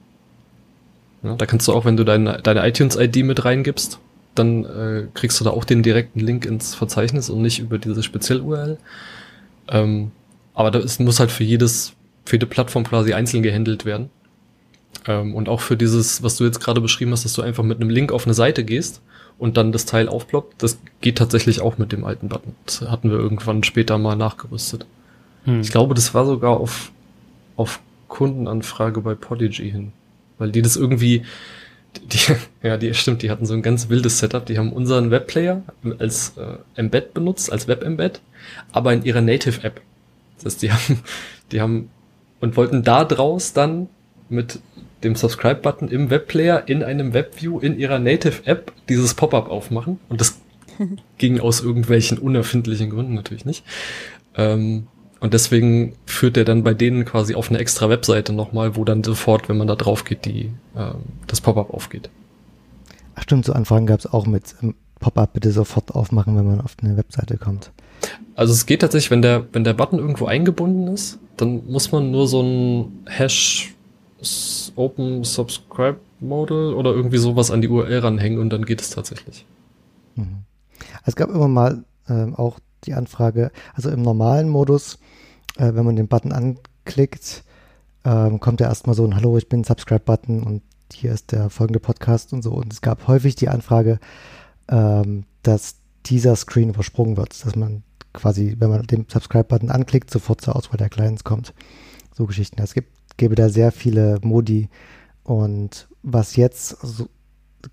Ja, 1.22 1.36
da 1.36 1.46
kannst 1.46 1.68
du 1.68 1.72
auch, 1.72 1.84
wenn 1.84 1.96
du 1.96 2.04
deine, 2.04 2.40
deine 2.42 2.66
iTunes-ID 2.66 3.24
mit 3.24 3.44
reingibst, 3.44 4.00
dann 4.34 4.64
äh, 4.64 5.06
kriegst 5.14 5.38
du 5.40 5.44
da 5.44 5.50
auch 5.50 5.64
den 5.64 5.82
direkten 5.82 6.20
Link 6.20 6.46
ins 6.46 6.74
Verzeichnis 6.74 7.30
und 7.30 7.42
nicht 7.42 7.58
über 7.58 7.78
diese 7.78 8.02
Speziell-URL. 8.02 8.78
Ähm, 9.68 10.10
aber 10.54 10.70
das 10.70 10.98
muss 10.98 11.20
halt 11.20 11.30
für 11.30 11.44
jedes, 11.44 11.94
für 12.30 12.36
jede 12.36 12.46
Plattform 12.46 12.84
quasi 12.84 13.12
einzeln 13.12 13.42
gehandelt 13.42 13.84
werden. 13.84 14.08
Ähm, 15.06 15.34
und 15.34 15.48
auch 15.48 15.60
für 15.60 15.76
dieses, 15.76 16.22
was 16.22 16.36
du 16.36 16.44
jetzt 16.44 16.60
gerade 16.60 16.80
beschrieben 16.80 17.10
hast, 17.10 17.24
dass 17.24 17.32
du 17.32 17.42
einfach 17.42 17.64
mit 17.64 17.80
einem 17.80 17.90
Link 17.90 18.12
auf 18.12 18.24
eine 18.24 18.34
Seite 18.34 18.64
gehst 18.64 19.02
und 19.36 19.56
dann 19.56 19.72
das 19.72 19.84
Teil 19.84 20.08
aufploppt, 20.08 20.62
das 20.62 20.78
geht 21.00 21.18
tatsächlich 21.18 21.60
auch 21.60 21.76
mit 21.76 21.90
dem 21.90 22.04
alten 22.04 22.28
Button. 22.28 22.54
Das 22.66 22.82
hatten 22.82 23.10
wir 23.10 23.18
irgendwann 23.18 23.64
später 23.64 23.98
mal 23.98 24.14
nachgerüstet. 24.14 24.86
hm. 25.44 25.60
Ich 25.60 25.72
glaube, 25.72 25.94
das 25.94 26.14
war 26.14 26.24
sogar 26.24 26.58
auf, 26.58 26.92
auf 27.56 27.80
Kundenanfrage 28.06 29.00
bei 29.00 29.16
Podigy 29.16 29.68
hin. 29.68 29.92
Weil 30.38 30.52
die 30.52 30.62
das 30.62 30.76
irgendwie, 30.76 31.24
die, 32.00 32.36
ja, 32.62 32.76
die 32.76 32.94
stimmt, 32.94 33.22
die 33.22 33.30
hatten 33.30 33.44
so 33.44 33.54
ein 33.54 33.62
ganz 33.62 33.88
wildes 33.88 34.20
Setup. 34.20 34.46
Die 34.46 34.56
haben 34.56 34.72
unseren 34.72 35.10
Webplayer 35.10 35.64
als 35.98 36.36
äh, 36.36 36.58
Embed 36.76 37.12
benutzt, 37.12 37.50
als 37.50 37.66
Web-Embed, 37.66 38.20
aber 38.70 38.92
in 38.92 39.02
ihrer 39.02 39.20
Native-App. 39.20 39.80
Das 40.36 40.44
heißt, 40.44 40.62
die 40.62 40.70
haben, 40.72 41.00
die 41.50 41.60
haben 41.60 41.90
und 42.40 42.56
wollten 42.56 42.82
da 42.82 43.04
draus 43.04 43.52
dann 43.52 43.88
mit 44.28 44.60
dem 45.02 45.14
Subscribe-Button 45.14 45.88
im 45.88 46.10
Webplayer 46.10 46.68
in 46.68 46.82
einem 46.82 47.14
Webview 47.14 47.58
in 47.58 47.78
ihrer 47.78 47.98
Native-App 47.98 48.72
dieses 48.88 49.14
Pop-up 49.14 49.50
aufmachen. 49.50 49.98
Und 50.08 50.20
das 50.20 50.40
ging 51.18 51.40
aus 51.40 51.60
irgendwelchen 51.60 52.18
unerfindlichen 52.18 52.90
Gründen 52.90 53.14
natürlich 53.14 53.44
nicht. 53.44 53.64
Ähm, 54.36 54.86
und 55.20 55.34
deswegen 55.34 55.94
führt 56.06 56.36
er 56.36 56.44
dann 56.44 56.64
bei 56.64 56.72
denen 56.72 57.04
quasi 57.04 57.34
auf 57.34 57.50
eine 57.50 57.58
extra 57.58 57.90
Webseite 57.90 58.32
nochmal, 58.32 58.76
wo 58.76 58.84
dann 58.84 59.04
sofort, 59.04 59.48
wenn 59.48 59.58
man 59.58 59.66
da 59.66 59.76
drauf 59.76 60.04
geht, 60.04 60.24
die, 60.24 60.50
ähm, 60.76 61.02
das 61.26 61.40
Pop-up 61.40 61.72
aufgeht. 61.72 62.08
Ach 63.14 63.22
stimmt, 63.22 63.44
so 63.44 63.52
Anfragen 63.52 63.86
gab 63.86 64.00
es 64.00 64.06
auch 64.06 64.26
mit 64.26 64.54
ähm, 64.62 64.74
Pop-up 64.98 65.34
bitte 65.34 65.52
sofort 65.52 65.94
aufmachen, 65.94 66.36
wenn 66.36 66.46
man 66.46 66.60
auf 66.60 66.76
eine 66.82 66.96
Webseite 66.96 67.36
kommt. 67.36 67.70
Also 68.34 68.52
es 68.52 68.66
geht 68.66 68.80
tatsächlich, 68.80 69.10
wenn 69.10 69.22
der, 69.22 69.46
wenn 69.52 69.64
der 69.64 69.74
Button 69.74 69.98
irgendwo 69.98 70.26
eingebunden 70.26 70.88
ist, 70.88 71.18
dann 71.36 71.66
muss 71.66 71.92
man 71.92 72.10
nur 72.10 72.26
so 72.26 72.42
ein 72.42 73.04
Hash 73.06 73.74
Open 74.76 75.24
Subscribe 75.24 75.98
Model 76.20 76.74
oder 76.74 76.90
irgendwie 76.90 77.18
sowas 77.18 77.50
an 77.50 77.62
die 77.62 77.68
URL 77.68 78.00
ranhängen 78.00 78.38
und 78.38 78.50
dann 78.50 78.64
geht 78.64 78.80
es 78.80 78.90
tatsächlich. 78.90 79.46
Mhm. 80.16 80.44
Es 81.04 81.16
gab 81.16 81.30
immer 81.30 81.48
mal 81.48 81.84
ähm, 82.08 82.34
auch 82.34 82.58
die 82.84 82.94
Anfrage, 82.94 83.50
also 83.74 83.90
im 83.90 84.02
normalen 84.02 84.48
Modus, 84.48 84.98
äh, 85.56 85.74
wenn 85.74 85.84
man 85.84 85.96
den 85.96 86.08
Button 86.08 86.32
anklickt, 86.32 87.44
ähm, 88.04 88.40
kommt 88.40 88.60
ja 88.60 88.68
erstmal 88.68 88.96
so 88.96 89.04
ein 89.04 89.14
Hallo, 89.14 89.36
ich 89.36 89.48
bin 89.48 89.64
Subscribe-Button 89.64 90.42
und 90.42 90.62
hier 90.92 91.12
ist 91.12 91.32
der 91.32 91.50
folgende 91.50 91.80
Podcast 91.80 92.32
und 92.32 92.42
so. 92.42 92.52
Und 92.52 92.72
es 92.72 92.80
gab 92.80 93.06
häufig 93.06 93.34
die 93.34 93.48
Anfrage, 93.48 94.00
ähm, 94.68 95.24
dass 95.42 95.76
dieser 96.06 96.36
Screen 96.36 96.70
übersprungen 96.70 97.16
wird, 97.16 97.44
dass 97.44 97.56
man 97.56 97.82
quasi, 98.12 98.56
wenn 98.58 98.70
man 98.70 98.86
den 98.86 99.06
Subscribe-Button 99.08 99.70
anklickt, 99.70 100.10
sofort 100.10 100.40
zur 100.40 100.56
Auswahl 100.56 100.78
der 100.78 100.88
Clients 100.88 101.24
kommt. 101.24 101.54
So 102.14 102.26
Geschichten. 102.26 102.60
Es 102.62 102.74
gibt, 102.74 102.90
gäbe 103.16 103.34
da 103.34 103.48
sehr 103.48 103.72
viele 103.72 104.18
Modi 104.22 104.68
und 105.22 105.88
was 106.02 106.36
jetzt, 106.36 106.68
so, 106.82 107.08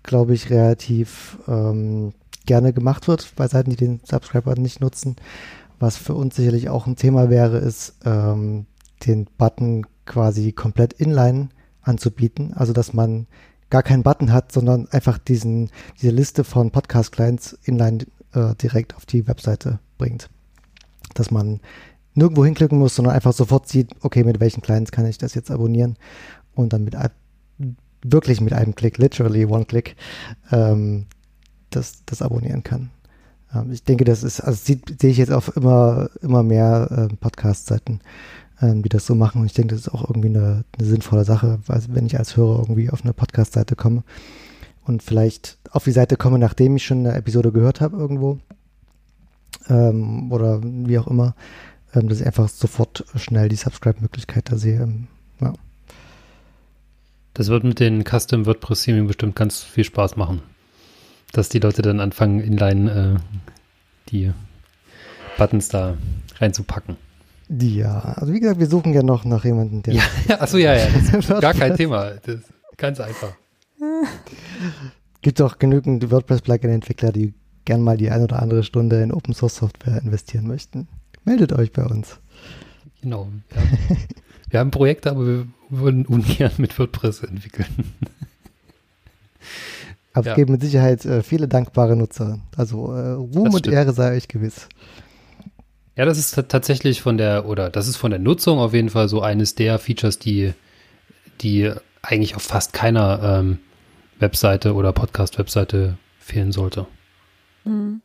glaube 0.02 0.34
ich, 0.34 0.50
relativ 0.50 1.38
ähm, 1.48 2.12
gerne 2.46 2.72
gemacht 2.72 3.08
wird 3.08 3.32
bei 3.36 3.48
Seiten, 3.48 3.70
die 3.70 3.76
den 3.76 4.00
Subscribe-Button 4.04 4.62
nicht 4.62 4.80
nutzen, 4.80 5.16
was 5.78 5.96
für 5.96 6.14
uns 6.14 6.36
sicherlich 6.36 6.68
auch 6.68 6.86
ein 6.86 6.96
Thema 6.96 7.30
wäre, 7.30 7.58
ist 7.58 7.94
ähm, 8.04 8.66
den 9.06 9.26
Button 9.38 9.86
quasi 10.06 10.52
komplett 10.52 10.92
inline 10.94 11.50
anzubieten. 11.82 12.52
Also 12.54 12.72
dass 12.72 12.92
man 12.92 13.26
gar 13.70 13.82
keinen 13.82 14.02
Button 14.02 14.32
hat, 14.32 14.50
sondern 14.52 14.88
einfach 14.88 15.18
diesen, 15.18 15.70
diese 16.00 16.12
Liste 16.12 16.44
von 16.44 16.70
Podcast-Clients 16.70 17.58
inline 17.64 18.06
äh, 18.32 18.54
direkt 18.56 18.96
auf 18.96 19.06
die 19.06 19.26
Webseite 19.26 19.78
bringt. 19.98 20.30
Dass 21.14 21.30
man 21.30 21.60
nirgendwo 22.14 22.44
hinklicken 22.44 22.78
muss, 22.78 22.94
sondern 22.94 23.14
einfach 23.14 23.32
sofort 23.32 23.68
sieht, 23.68 23.90
okay, 24.02 24.24
mit 24.24 24.40
welchen 24.40 24.62
Clients 24.62 24.92
kann 24.92 25.06
ich 25.06 25.18
das 25.18 25.34
jetzt 25.34 25.50
abonnieren 25.50 25.96
und 26.54 26.72
dann 26.72 26.84
mit 26.84 26.96
wirklich 28.02 28.40
mit 28.40 28.52
einem 28.52 28.74
Klick, 28.74 28.98
literally 28.98 29.44
one 29.44 29.64
Click, 29.64 29.96
ähm, 30.52 31.06
das, 31.70 32.04
das 32.06 32.22
abonnieren 32.22 32.62
kann. 32.62 32.90
Ähm, 33.54 33.72
ich 33.72 33.84
denke, 33.84 34.04
das 34.04 34.22
ist, 34.22 34.40
also 34.40 34.58
sehe 34.64 35.10
ich 35.10 35.18
jetzt 35.18 35.32
auf 35.32 35.56
immer, 35.56 36.10
immer 36.22 36.42
mehr 36.42 37.08
äh, 37.10 37.14
Podcast-Seiten, 37.16 38.00
ähm, 38.60 38.82
die 38.82 38.88
das 38.88 39.06
so 39.06 39.14
machen. 39.14 39.40
Und 39.40 39.46
ich 39.46 39.54
denke, 39.54 39.74
das 39.74 39.86
ist 39.86 39.94
auch 39.94 40.08
irgendwie 40.08 40.28
eine, 40.28 40.64
eine 40.78 40.86
sinnvolle 40.86 41.24
Sache, 41.24 41.58
weil 41.66 41.82
wenn 41.88 42.06
ich 42.06 42.18
als 42.18 42.36
Hörer 42.36 42.60
irgendwie 42.60 42.90
auf 42.90 43.02
eine 43.02 43.12
Podcast-Seite 43.12 43.76
komme 43.76 44.02
und 44.84 45.02
vielleicht 45.02 45.58
auf 45.70 45.84
die 45.84 45.92
Seite 45.92 46.16
komme, 46.16 46.38
nachdem 46.38 46.76
ich 46.76 46.84
schon 46.84 47.06
eine 47.06 47.14
Episode 47.14 47.52
gehört 47.52 47.80
habe 47.80 47.96
irgendwo 47.96 48.38
ähm, 49.68 50.30
oder 50.32 50.60
wie 50.62 50.98
auch 50.98 51.06
immer, 51.06 51.34
ähm, 51.94 52.08
dass 52.08 52.20
ich 52.20 52.26
einfach 52.26 52.48
sofort 52.48 53.04
schnell 53.16 53.48
die 53.48 53.56
Subscribe-Möglichkeit 53.56 54.50
da 54.50 54.56
sehe. 54.56 54.82
Ähm, 54.82 55.08
ja. 55.40 55.52
Das 57.34 57.48
wird 57.48 57.64
mit 57.64 57.80
den 57.80 58.04
Custom 58.04 58.46
WordPress 58.46 58.82
Theming 58.82 59.06
bestimmt 59.06 59.36
ganz 59.36 59.62
viel 59.62 59.84
Spaß 59.84 60.16
machen. 60.16 60.42
Dass 61.32 61.48
die 61.48 61.58
Leute 61.58 61.82
dann 61.82 62.00
anfangen, 62.00 62.40
inline 62.40 63.16
äh, 63.16 63.40
die 64.10 64.32
Buttons 65.36 65.68
da 65.68 65.96
reinzupacken. 66.38 66.96
Ja, 67.48 68.00
also 68.16 68.32
wie 68.32 68.40
gesagt, 68.40 68.60
wir 68.60 68.66
suchen 68.66 68.92
ja 68.92 69.02
noch 69.02 69.24
nach 69.24 69.44
jemandem, 69.44 69.82
der. 69.82 69.94
Ja, 69.94 70.02
achso, 70.40 70.58
ja, 70.58 70.74
ja, 70.74 70.88
gar 71.40 71.54
kein 71.54 71.76
Thema. 71.76 72.10
Das 72.22 72.36
ist 72.36 72.52
ganz 72.76 73.00
einfach. 73.00 73.34
Gibt 75.22 75.40
auch 75.40 75.58
genügend 75.58 76.10
WordPress-Plugin-Entwickler, 76.10 77.12
die 77.12 77.34
gern 77.68 77.82
mal 77.82 77.98
die 77.98 78.10
ein 78.10 78.22
oder 78.22 78.40
andere 78.40 78.64
Stunde 78.64 79.02
in 79.02 79.12
Open 79.12 79.34
Source 79.34 79.56
Software 79.56 80.00
investieren 80.02 80.46
möchten. 80.46 80.88
Meldet 81.24 81.52
euch 81.52 81.70
bei 81.70 81.84
uns. 81.84 82.18
Genau. 83.02 83.28
Ja. 83.54 83.62
wir 84.50 84.60
haben 84.60 84.70
Projekte, 84.70 85.10
aber 85.10 85.26
wir 85.26 85.46
würden 85.68 86.06
ungern 86.06 86.52
mit 86.56 86.76
WordPress 86.78 87.22
entwickeln. 87.24 87.68
Aber 90.14 90.26
ja. 90.26 90.32
es 90.32 90.36
gibt 90.36 90.50
mit 90.50 90.62
Sicherheit 90.62 91.04
äh, 91.04 91.22
viele 91.22 91.46
dankbare 91.46 91.94
Nutzer. 91.94 92.40
Also 92.56 92.92
äh, 92.92 93.10
Ruhm 93.10 93.54
und 93.54 93.68
Ehre 93.68 93.92
sei 93.92 94.16
euch 94.16 94.26
gewiss. 94.26 94.68
Ja, 95.94 96.06
das 96.06 96.18
ist 96.18 96.34
tatsächlich 96.48 97.02
von 97.02 97.18
der, 97.18 97.46
oder 97.46 97.70
das 97.70 97.86
ist 97.86 97.96
von 97.96 98.10
der 98.10 98.18
Nutzung 98.18 98.58
auf 98.58 98.74
jeden 98.74 98.88
Fall 98.88 99.08
so 99.08 99.20
eines 99.22 99.54
der 99.54 99.78
Features, 99.78 100.18
die, 100.18 100.54
die 101.40 101.70
eigentlich 102.02 102.34
auf 102.34 102.42
fast 102.42 102.72
keiner 102.72 103.20
ähm, 103.22 103.58
Webseite 104.18 104.74
oder 104.74 104.92
Podcast-Webseite 104.92 105.98
fehlen 106.18 106.50
sollte. 106.50 106.86
Mhm. 107.68 108.02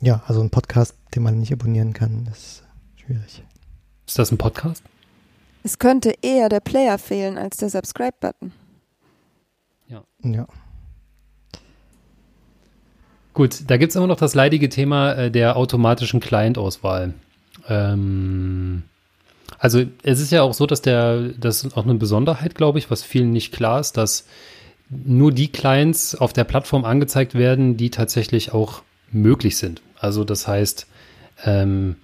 Ja, 0.00 0.22
also 0.26 0.40
ein 0.40 0.50
Podcast, 0.50 0.96
den 1.14 1.22
man 1.22 1.38
nicht 1.38 1.52
abonnieren 1.52 1.92
kann, 1.92 2.26
ist 2.32 2.62
schwierig. 2.96 3.42
Ist 4.06 4.18
das 4.18 4.32
ein 4.32 4.38
Podcast? 4.38 4.82
Es 5.62 5.78
könnte 5.78 6.14
eher 6.22 6.48
der 6.48 6.60
Player 6.60 6.96
fehlen 6.96 7.36
als 7.36 7.58
der 7.58 7.68
Subscribe-Button. 7.68 8.52
Ja. 9.88 10.02
Ja. 10.22 10.46
Gut, 13.34 13.70
da 13.70 13.76
gibt 13.76 13.90
es 13.90 13.96
immer 13.96 14.06
noch 14.06 14.16
das 14.16 14.34
leidige 14.34 14.70
Thema 14.70 15.12
äh, 15.12 15.30
der 15.30 15.56
automatischen 15.56 16.20
Client-Auswahl. 16.20 17.14
Ähm, 17.68 18.82
also 19.58 19.84
es 20.02 20.20
ist 20.20 20.32
ja 20.32 20.42
auch 20.42 20.54
so, 20.54 20.66
dass 20.66 20.80
der, 20.80 21.28
das 21.38 21.64
ist 21.64 21.76
auch 21.76 21.84
eine 21.84 21.94
Besonderheit, 21.94 22.54
glaube 22.54 22.78
ich, 22.78 22.90
was 22.90 23.02
vielen 23.02 23.32
nicht 23.32 23.52
klar 23.52 23.80
ist, 23.80 23.96
dass 23.98 24.26
nur 24.90 25.32
die 25.32 25.48
Clients 25.48 26.14
auf 26.14 26.32
der 26.32 26.44
Plattform 26.44 26.84
angezeigt 26.84 27.34
werden, 27.34 27.76
die 27.76 27.90
tatsächlich 27.90 28.52
auch 28.52 28.82
möglich 29.12 29.56
sind. 29.56 29.82
Also 29.98 30.24
das 30.24 30.48
heißt, 30.48 30.86
ähm, 31.44 31.96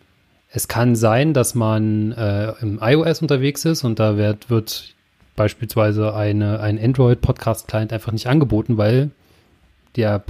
es 0.50 0.68
kann 0.68 0.94
sein, 0.96 1.34
dass 1.34 1.54
man 1.54 2.12
äh, 2.12 2.52
im 2.60 2.78
iOS 2.80 3.20
unterwegs 3.20 3.64
ist 3.64 3.84
und 3.84 3.98
da 3.98 4.16
wird, 4.16 4.48
wird 4.48 4.94
beispielsweise 5.34 6.14
eine, 6.14 6.60
ein 6.60 6.82
Android-Podcast-Client 6.82 7.92
einfach 7.92 8.12
nicht 8.12 8.26
angeboten, 8.26 8.78
weil 8.78 9.10
der 9.96 10.22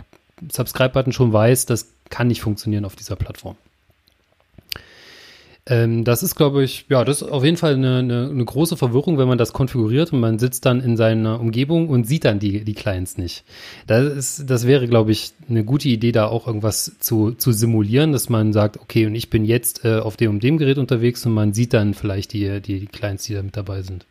Subscribe-Button 0.50 1.12
schon 1.12 1.32
weiß, 1.32 1.66
das 1.66 1.92
kann 2.10 2.28
nicht 2.28 2.40
funktionieren 2.40 2.84
auf 2.84 2.96
dieser 2.96 3.16
Plattform. 3.16 3.56
Ähm, 5.68 6.04
das 6.04 6.22
ist, 6.22 6.36
glaube 6.36 6.62
ich, 6.62 6.86
ja, 6.88 7.04
das 7.04 7.22
ist 7.22 7.28
auf 7.28 7.42
jeden 7.44 7.56
Fall 7.56 7.74
eine, 7.74 7.98
eine, 7.98 8.28
eine, 8.30 8.44
große 8.44 8.76
Verwirrung, 8.76 9.18
wenn 9.18 9.26
man 9.26 9.36
das 9.36 9.52
konfiguriert 9.52 10.12
und 10.12 10.20
man 10.20 10.38
sitzt 10.38 10.64
dann 10.64 10.80
in 10.80 10.96
seiner 10.96 11.40
Umgebung 11.40 11.88
und 11.88 12.06
sieht 12.06 12.24
dann 12.24 12.38
die, 12.38 12.64
die 12.64 12.74
Clients 12.74 13.18
nicht. 13.18 13.44
Das, 13.88 14.04
ist, 14.04 14.48
das 14.50 14.64
wäre, 14.68 14.86
glaube 14.86 15.10
ich, 15.10 15.32
eine 15.48 15.64
gute 15.64 15.88
Idee, 15.88 16.12
da 16.12 16.28
auch 16.28 16.46
irgendwas 16.46 16.92
zu, 17.00 17.32
zu 17.32 17.50
simulieren, 17.50 18.12
dass 18.12 18.28
man 18.28 18.52
sagt, 18.52 18.78
okay, 18.78 19.06
und 19.06 19.16
ich 19.16 19.28
bin 19.28 19.44
jetzt 19.44 19.84
äh, 19.84 19.98
auf 19.98 20.16
dem 20.16 20.30
und 20.30 20.42
dem 20.44 20.56
Gerät 20.56 20.78
unterwegs 20.78 21.26
und 21.26 21.34
man 21.34 21.52
sieht 21.52 21.74
dann 21.74 21.94
vielleicht 21.94 22.32
die, 22.32 22.60
die, 22.60 22.78
die 22.78 22.86
Clients, 22.86 23.24
die 23.24 23.34
da 23.34 23.42
mit 23.42 23.56
dabei 23.56 23.82
sind. 23.82 24.06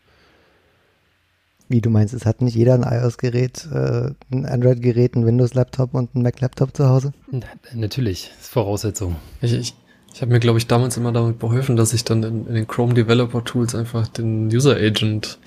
Wie 1.70 1.80
du 1.80 1.90
meinst, 1.90 2.14
es 2.14 2.26
hat 2.26 2.42
nicht 2.42 2.56
jeder 2.56 2.74
ein 2.74 2.84
iOS-Gerät, 2.84 3.68
äh, 3.72 4.12
ein 4.30 4.46
Android-Gerät, 4.46 5.16
ein 5.16 5.26
Windows-Laptop 5.26 5.94
und 5.94 6.14
ein 6.16 6.22
Mac-Laptop 6.22 6.76
zu 6.76 6.90
Hause? 6.90 7.14
Na, 7.32 7.48
natürlich, 7.74 8.30
ist 8.40 8.50
Voraussetzung. 8.50 9.16
Ich, 9.42 9.54
ich, 9.54 9.74
ich 10.16 10.22
habe 10.22 10.32
mir, 10.32 10.40
glaube 10.40 10.58
ich, 10.58 10.66
damals 10.66 10.96
immer 10.96 11.12
damit 11.12 11.40
beholfen, 11.40 11.76
dass 11.76 11.92
ich 11.92 12.06
dann 12.06 12.24
in, 12.24 12.48
in 12.48 12.54
den 12.54 12.68
Chrome 12.68 12.94
Developer 12.94 13.44
Tools 13.44 13.76
einfach 13.76 14.08
den 14.08 14.48
User 14.48 14.78
Agent 14.78 15.38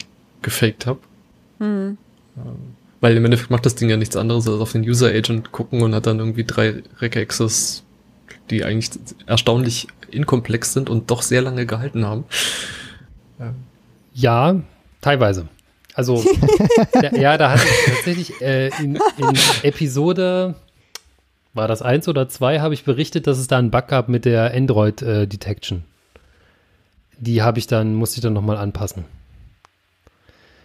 gefaked 0.43 0.85
habe. 0.85 0.99
Mhm. 1.59 1.97
Weil 3.01 3.17
im 3.17 3.25
Endeffekt 3.25 3.51
macht 3.51 3.65
das 3.65 3.77
Ding 3.77 3.89
ja 3.89 3.97
nichts 3.97 4.15
anderes 4.15 4.47
als 4.47 4.61
auf 4.61 4.73
den 4.73 4.83
User 4.83 5.09
Agent 5.09 5.53
gucken 5.53 5.81
und 5.81 5.95
hat 5.95 6.05
dann 6.05 6.19
irgendwie 6.19 6.45
drei 6.45 6.83
Regexes, 7.01 7.83
die 8.51 8.63
eigentlich 8.63 8.91
erstaunlich 9.25 9.87
inkomplex 10.11 10.75
sind 10.75 10.91
und 10.91 11.11
doch 11.11 11.23
sehr 11.23 11.41
lange 11.41 11.65
gehalten 11.65 12.05
haben. 12.05 12.25
Ja, 14.13 14.55
teilweise. 15.01 15.49
Also, 15.95 16.23
ja, 17.13 17.39
da 17.39 17.53
hatte 17.53 17.67
ich 17.67 17.95
tatsächlich 17.95 18.41
äh, 18.43 18.69
in, 18.83 18.97
in, 18.97 19.39
Episode, 19.63 20.57
war 21.59 21.69
das 21.69 21.83
eins 21.83 22.09
oder 22.09 22.29
zwei, 22.29 22.61
habe 22.61 22.73
ich 22.73 22.85
berichtet, 22.85 23.27
dass 23.27 23.37
es 23.37 23.49
da 23.49 23.59
einen 23.59 23.71
Bug 23.71 23.89
gab 23.89 24.09
mit 24.09 24.25
der 24.25 24.55
Android 24.55 25.03
äh, 25.03 25.27
Detection. 25.27 25.83
Die 27.19 27.43
habe 27.43 27.59
ich 27.59 27.67
dann, 27.67 27.95
musste 27.95 28.19
ich 28.19 28.23
dann 28.23 28.33
nochmal 28.33 28.57
anpassen. 28.57 29.05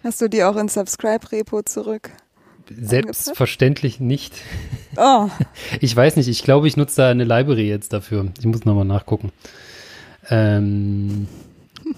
Hast 0.04 0.20
du 0.22 0.28
die 0.28 0.44
auch 0.44 0.56
in 0.56 0.68
Subscribe-Repo 0.68 1.62
zurück? 1.62 2.10
Selbstverständlich 2.70 4.00
nicht. 4.00 4.34
Oh. 4.96 5.28
Ich 5.80 5.94
weiß 5.94 6.16
nicht, 6.16 6.28
ich 6.28 6.44
glaube, 6.44 6.68
ich 6.68 6.76
nutze 6.76 7.02
da 7.02 7.10
eine 7.10 7.24
Library 7.24 7.68
jetzt 7.68 7.92
dafür. 7.92 8.28
Ich 8.38 8.46
muss 8.46 8.64
nochmal 8.64 8.84
nachgucken. 8.84 9.32
Ähm, 10.30 11.26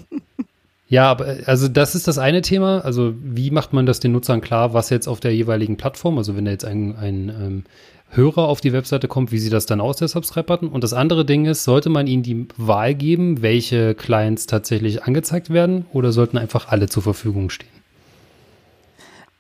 ja, 0.89 1.11
aber 1.11 1.37
also 1.45 1.69
das 1.69 1.95
ist 1.95 2.09
das 2.09 2.17
eine 2.17 2.41
Thema. 2.41 2.81
Also 2.81 3.15
wie 3.21 3.51
macht 3.51 3.75
man 3.75 3.85
das 3.85 4.01
den 4.01 4.13
Nutzern 4.13 4.41
klar, 4.41 4.73
was 4.73 4.89
jetzt 4.89 5.07
auf 5.07 5.21
der 5.21 5.35
jeweiligen 5.35 5.77
Plattform, 5.77 6.17
also 6.17 6.35
wenn 6.35 6.47
da 6.47 6.51
jetzt 6.51 6.65
ein, 6.65 6.97
ein 6.97 7.29
ähm, 7.29 7.65
Hörer 8.11 8.49
auf 8.49 8.61
die 8.61 8.73
Webseite 8.73 9.09
kommt, 9.09 9.33
wie 9.33 9.39
sieht 9.39 9.53
das 9.53 9.67
dann 9.67 9.81
aus, 9.81 9.97
der 9.97 10.09
Subscribe-Button? 10.09 10.69
Und 10.69 10.83
das 10.83 10.93
andere 10.93 11.25
Ding 11.25 11.45
ist, 11.45 11.65
sollte 11.65 11.91
man 11.91 12.07
ihnen 12.07 12.23
die 12.23 12.49
Wahl 12.57 12.95
geben, 12.95 13.43
welche 13.43 13.95
Clients 13.95 14.47
tatsächlich 14.47 15.05
angezeigt 15.05 15.51
werden 15.51 15.87
oder 15.93 16.13
sollten 16.13 16.39
einfach 16.39 16.69
alle 16.69 16.89
zur 16.89 17.03
Verfügung 17.03 17.51
stehen? 17.51 17.69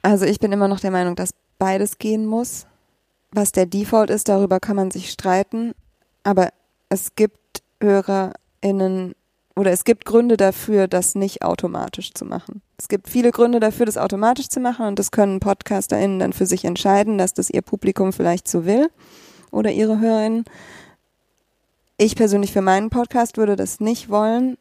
Also 0.03 0.25
ich 0.25 0.39
bin 0.39 0.53
immer 0.53 0.69
noch 0.69 0.81
der 0.81 0.91
Meinung, 0.93 1.17
dass 1.17 1.31
beides 1.59 1.99
gehen 1.99 2.27
muss. 2.27 2.67
Was 3.33 3.51
der 3.51 3.67
Default 3.67 4.11
ist, 4.11 4.29
darüber 4.29 4.61
kann 4.61 4.77
man 4.77 4.91
sich 4.91 5.11
streiten. 5.11 5.73
Aber 6.23 6.51
es 6.89 7.17
gibt 7.17 7.63
HörerInnen 7.81 9.16
oder 9.57 9.73
es 9.73 9.85
gibt 9.85 10.05
Gründe 10.05 10.37
dafür, 10.37 10.87
das 10.87 11.15
nicht 11.15 11.43
automatisch 11.43 12.13
zu 12.13 12.25
machen. 12.25 12.61
Es 12.77 12.89
gibt 12.89 13.09
viele 13.09 13.31
Gründe 13.31 13.59
dafür, 13.59 13.87
das 13.87 13.97
automatisch 13.97 14.49
zu 14.49 14.61
machen 14.61 14.87
und 14.87 14.99
das 14.99 15.11
können 15.11 15.41
PodcasterInnen 15.41 16.19
dann 16.19 16.33
für 16.35 16.47
sich 16.47 16.65
entscheiden, 16.65 17.17
dass 17.17 17.33
das 17.33 17.49
ihr 17.49 17.63
Publikum 17.63 18.13
vielleicht 18.13 18.49
so 18.49 18.67
will 18.67 18.91
oder 19.51 19.71
ihre 19.73 19.99
HörerInnen. 19.99 20.45
Ich 21.97 22.15
persönlich 22.15 22.53
für 22.53 22.61
meinen 22.61 22.91
Podcast 22.91 23.39
würde 23.39 23.57
das 23.57 23.81
nicht 23.81 24.11
wollen, 24.11 24.59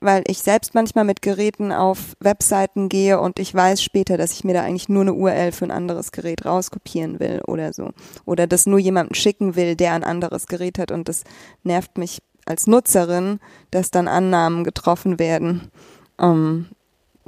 weil 0.00 0.22
ich 0.26 0.38
selbst 0.38 0.74
manchmal 0.74 1.04
mit 1.04 1.22
Geräten 1.22 1.72
auf 1.72 2.14
Webseiten 2.20 2.90
gehe 2.90 3.18
und 3.18 3.38
ich 3.38 3.54
weiß 3.54 3.82
später, 3.82 4.18
dass 4.18 4.32
ich 4.32 4.44
mir 4.44 4.52
da 4.52 4.62
eigentlich 4.62 4.90
nur 4.90 5.02
eine 5.02 5.14
URL 5.14 5.52
für 5.52 5.64
ein 5.64 5.70
anderes 5.70 6.12
Gerät 6.12 6.44
rauskopieren 6.44 7.18
will 7.18 7.40
oder 7.46 7.72
so. 7.72 7.90
Oder 8.26 8.46
das 8.46 8.66
nur 8.66 8.78
jemandem 8.78 9.14
schicken 9.14 9.56
will, 9.56 9.74
der 9.74 9.94
ein 9.94 10.04
anderes 10.04 10.46
Gerät 10.46 10.78
hat 10.78 10.92
und 10.92 11.08
das 11.08 11.24
nervt 11.64 11.96
mich 11.96 12.18
als 12.48 12.66
Nutzerin, 12.66 13.40
dass 13.70 13.90
dann 13.90 14.08
Annahmen 14.08 14.64
getroffen 14.64 15.18
werden, 15.18 15.70
ähm, 16.18 16.66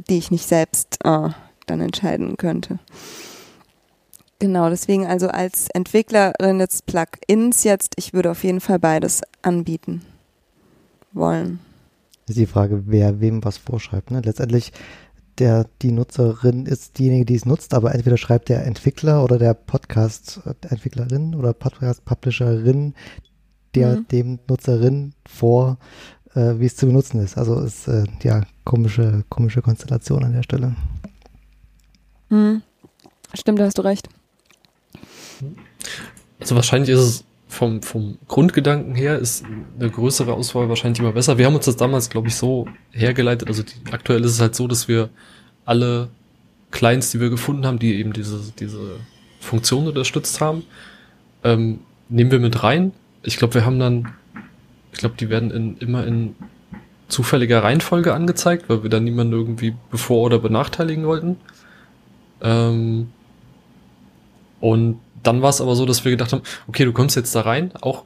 die 0.08 0.18
ich 0.18 0.30
nicht 0.30 0.46
selbst 0.46 0.98
äh, 1.04 1.28
dann 1.66 1.80
entscheiden 1.80 2.36
könnte. 2.36 2.78
Genau, 4.38 4.70
deswegen 4.70 5.06
also 5.06 5.28
als 5.28 5.68
Entwicklerin 5.74 6.58
des 6.58 6.82
Plugins 6.82 7.62
jetzt, 7.64 7.92
ich 7.96 8.14
würde 8.14 8.30
auf 8.30 8.42
jeden 8.42 8.60
Fall 8.60 8.78
beides 8.78 9.20
anbieten 9.42 10.02
wollen. 11.12 11.60
Ist 12.26 12.38
die 12.38 12.46
Frage, 12.46 12.84
wer 12.86 13.20
wem 13.20 13.44
was 13.44 13.58
vorschreibt. 13.58 14.10
Ne? 14.10 14.22
Letztendlich 14.24 14.72
der, 15.38 15.66
die 15.82 15.92
Nutzerin 15.92 16.66
ist 16.66 16.98
diejenige, 16.98 17.24
die 17.24 17.34
es 17.34 17.44
nutzt, 17.44 17.74
aber 17.74 17.94
entweder 17.94 18.16
schreibt 18.16 18.48
der 18.48 18.64
Entwickler 18.66 19.24
oder 19.24 19.38
der 19.38 19.54
Podcast-Entwicklerin 19.54 21.34
oder 21.34 21.52
Podcast-Publisherin 21.52 22.94
der 23.74 23.96
mhm. 23.96 24.08
dem 24.08 24.38
Nutzerin 24.48 25.12
vor, 25.26 25.78
äh, 26.34 26.54
wie 26.58 26.66
es 26.66 26.76
zu 26.76 26.86
benutzen 26.86 27.20
ist. 27.20 27.38
Also 27.38 27.60
ist 27.60 27.88
äh, 27.88 28.04
ja 28.22 28.42
komische, 28.64 29.24
komische 29.28 29.62
Konstellation 29.62 30.24
an 30.24 30.32
der 30.32 30.42
Stelle. 30.42 30.74
Mhm. 32.28 32.62
Stimmt, 33.34 33.58
da 33.60 33.64
hast 33.64 33.78
du 33.78 33.82
recht. 33.82 34.08
Also 36.38 36.54
wahrscheinlich 36.54 36.90
ist 36.90 37.00
es 37.00 37.24
vom, 37.48 37.82
vom 37.82 38.18
Grundgedanken 38.28 38.94
her 38.94 39.18
ist 39.18 39.44
eine 39.78 39.90
größere 39.90 40.32
Auswahl 40.32 40.68
wahrscheinlich 40.68 41.00
immer 41.00 41.12
besser. 41.12 41.36
Wir 41.36 41.46
haben 41.46 41.56
uns 41.56 41.64
das 41.64 41.76
damals, 41.76 42.08
glaube 42.08 42.28
ich, 42.28 42.36
so 42.36 42.66
hergeleitet. 42.92 43.48
Also 43.48 43.62
die, 43.62 43.74
aktuell 43.90 44.24
ist 44.24 44.32
es 44.32 44.40
halt 44.40 44.54
so, 44.54 44.68
dass 44.68 44.88
wir 44.88 45.10
alle 45.64 46.08
Clients, 46.70 47.10
die 47.10 47.20
wir 47.20 47.30
gefunden 47.30 47.66
haben, 47.66 47.78
die 47.78 47.96
eben 47.96 48.12
diese, 48.12 48.40
diese 48.58 48.96
Funktion 49.40 49.88
unterstützt 49.88 50.40
haben, 50.40 50.64
ähm, 51.42 51.80
nehmen 52.08 52.30
wir 52.30 52.38
mit 52.38 52.62
rein 52.62 52.92
ich 53.22 53.36
glaube, 53.36 53.54
wir 53.54 53.64
haben 53.64 53.78
dann, 53.78 54.12
ich 54.92 54.98
glaube, 54.98 55.16
die 55.18 55.28
werden 55.28 55.50
in, 55.50 55.76
immer 55.78 56.06
in 56.06 56.34
zufälliger 57.08 57.62
Reihenfolge 57.62 58.14
angezeigt, 58.14 58.68
weil 58.68 58.82
wir 58.82 58.90
dann 58.90 59.04
niemanden 59.04 59.32
irgendwie 59.32 59.74
bevor- 59.90 60.22
oder 60.22 60.38
benachteiligen 60.38 61.06
wollten. 61.06 61.36
Ähm, 62.40 63.10
und 64.60 65.00
dann 65.22 65.42
war 65.42 65.50
es 65.50 65.60
aber 65.60 65.74
so, 65.74 65.86
dass 65.86 66.04
wir 66.04 66.12
gedacht 66.12 66.32
haben, 66.32 66.42
okay, 66.68 66.84
du 66.84 66.92
kommst 66.92 67.16
jetzt 67.16 67.34
da 67.34 67.42
rein, 67.42 67.72
auch 67.80 68.04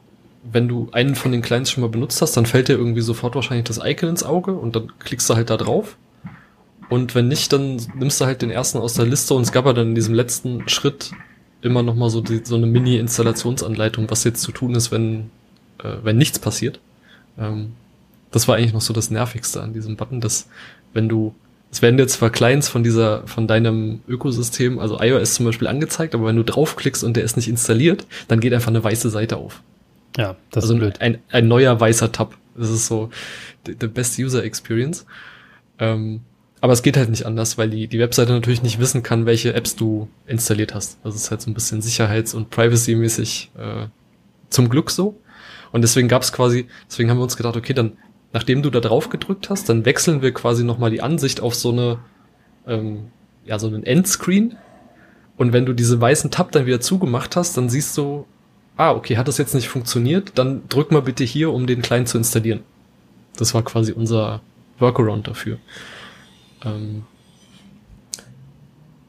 wenn 0.51 0.67
du 0.67 0.89
einen 0.91 1.15
von 1.15 1.31
den 1.31 1.41
Clients 1.41 1.71
schon 1.71 1.81
mal 1.81 1.89
benutzt 1.89 2.21
hast, 2.21 2.37
dann 2.37 2.45
fällt 2.45 2.67
dir 2.67 2.73
irgendwie 2.73 3.01
sofort 3.01 3.35
wahrscheinlich 3.35 3.65
das 3.65 3.79
Icon 3.83 4.09
ins 4.09 4.23
Auge 4.23 4.53
und 4.53 4.75
dann 4.75 4.91
klickst 4.99 5.29
du 5.29 5.35
halt 5.35 5.49
da 5.49 5.57
drauf. 5.57 5.97
Und 6.89 7.15
wenn 7.15 7.27
nicht, 7.27 7.51
dann 7.51 7.81
nimmst 7.95 8.21
du 8.21 8.25
halt 8.25 8.41
den 8.41 8.51
ersten 8.51 8.77
aus 8.77 8.93
der 8.93 9.05
Liste 9.05 9.33
und 9.33 9.41
es 9.41 9.51
gab 9.51 9.65
ja 9.65 9.73
dann 9.73 9.89
in 9.89 9.95
diesem 9.95 10.13
letzten 10.13 10.69
Schritt 10.69 11.11
immer 11.65 11.83
noch 11.83 11.95
mal 11.95 12.09
so, 12.09 12.21
die, 12.21 12.41
so 12.43 12.55
eine 12.55 12.67
Mini-Installationsanleitung, 12.67 14.09
was 14.09 14.23
jetzt 14.23 14.41
zu 14.41 14.51
tun 14.51 14.75
ist, 14.75 14.91
wenn, 14.91 15.31
äh, 15.83 15.95
wenn 16.03 16.17
nichts 16.17 16.39
passiert. 16.39 16.79
Ähm, 17.37 17.73
das 18.31 18.47
war 18.47 18.55
eigentlich 18.55 18.73
noch 18.73 18.81
so 18.81 18.93
das 18.93 19.09
Nervigste 19.09 19.61
an 19.61 19.73
diesem 19.73 19.95
Button, 19.95 20.21
dass 20.21 20.47
wenn 20.93 21.09
du, 21.09 21.33
es 21.71 21.81
werden 21.81 21.97
jetzt 21.97 22.13
zwar 22.13 22.29
Clients 22.29 22.69
von 22.69 22.83
dieser, 22.83 23.25
von 23.27 23.47
deinem 23.47 24.01
Ökosystem, 24.07 24.77
also 24.79 24.99
iOS 25.01 25.33
zum 25.33 25.45
Beispiel 25.45 25.67
angezeigt, 25.67 26.13
aber 26.13 26.27
wenn 26.27 26.35
du 26.35 26.43
draufklickst 26.43 27.03
und 27.03 27.17
der 27.17 27.23
ist 27.23 27.35
nicht 27.35 27.47
installiert, 27.47 28.05
dann 28.27 28.39
geht 28.39 28.53
einfach 28.53 28.69
eine 28.69 28.83
weiße 28.83 29.09
Seite 29.09 29.37
auf. 29.37 29.61
Ja, 30.17 30.35
das 30.51 30.65
also 30.65 30.75
ist 30.75 30.79
blöd. 30.79 31.01
Ein, 31.01 31.19
ein 31.31 31.47
neuer 31.47 31.79
weißer 31.79 32.11
Tab. 32.11 32.37
Das 32.55 32.69
ist 32.69 32.87
so 32.87 33.09
the 33.65 33.87
best 33.87 34.17
user 34.19 34.43
experience. 34.43 35.05
Ähm, 35.79 36.21
aber 36.65 36.73
es 36.73 36.81
geht 36.81 36.97
halt 36.97 37.11
nicht 37.11 37.27
anders, 37.27 37.59
weil 37.59 37.69
die, 37.69 37.85
die 37.85 37.99
Webseite 37.99 38.31
natürlich 38.31 38.63
nicht 38.63 38.79
wissen 38.79 39.03
kann, 39.03 39.27
welche 39.27 39.53
Apps 39.53 39.75
du 39.75 40.07
installiert 40.25 40.73
hast. 40.73 40.97
Das 41.03 41.13
ist 41.13 41.29
halt 41.29 41.39
so 41.39 41.51
ein 41.51 41.53
bisschen 41.53 41.83
sicherheits- 41.83 42.33
und 42.33 42.49
privacy-mäßig 42.49 43.51
äh, 43.55 43.85
zum 44.49 44.69
Glück 44.69 44.89
so. 44.89 45.15
Und 45.71 45.83
deswegen 45.83 46.07
gab 46.07 46.23
es 46.23 46.33
quasi, 46.33 46.65
deswegen 46.89 47.11
haben 47.11 47.19
wir 47.19 47.23
uns 47.23 47.37
gedacht, 47.37 47.55
okay, 47.55 47.73
dann, 47.73 47.99
nachdem 48.33 48.63
du 48.63 48.71
da 48.71 48.79
drauf 48.79 49.09
gedrückt 49.09 49.51
hast, 49.51 49.69
dann 49.69 49.85
wechseln 49.85 50.23
wir 50.23 50.33
quasi 50.33 50.63
nochmal 50.63 50.89
die 50.89 51.03
Ansicht 51.03 51.39
auf 51.39 51.53
so 51.53 51.71
eine, 51.71 51.99
ähm, 52.65 53.11
ja, 53.45 53.59
so 53.59 53.67
einen 53.67 53.83
Endscreen. 53.83 54.57
Und 55.37 55.53
wenn 55.53 55.67
du 55.67 55.73
diese 55.73 56.01
weißen 56.01 56.31
Tab 56.31 56.51
dann 56.51 56.65
wieder 56.65 56.81
zugemacht 56.81 57.35
hast, 57.35 57.57
dann 57.57 57.69
siehst 57.69 57.95
du, 57.95 58.25
ah, 58.75 58.89
okay, 58.89 59.17
hat 59.17 59.27
das 59.27 59.37
jetzt 59.37 59.53
nicht 59.53 59.69
funktioniert, 59.69 60.31
dann 60.33 60.67
drück 60.67 60.91
mal 60.91 61.03
bitte 61.03 61.25
hier, 61.25 61.51
um 61.51 61.67
den 61.67 61.83
Client 61.83 62.09
zu 62.09 62.17
installieren. 62.17 62.61
Das 63.37 63.53
war 63.53 63.61
quasi 63.61 63.91
unser 63.91 64.41
Workaround 64.79 65.27
dafür. 65.27 65.59
Ähm, 66.65 67.03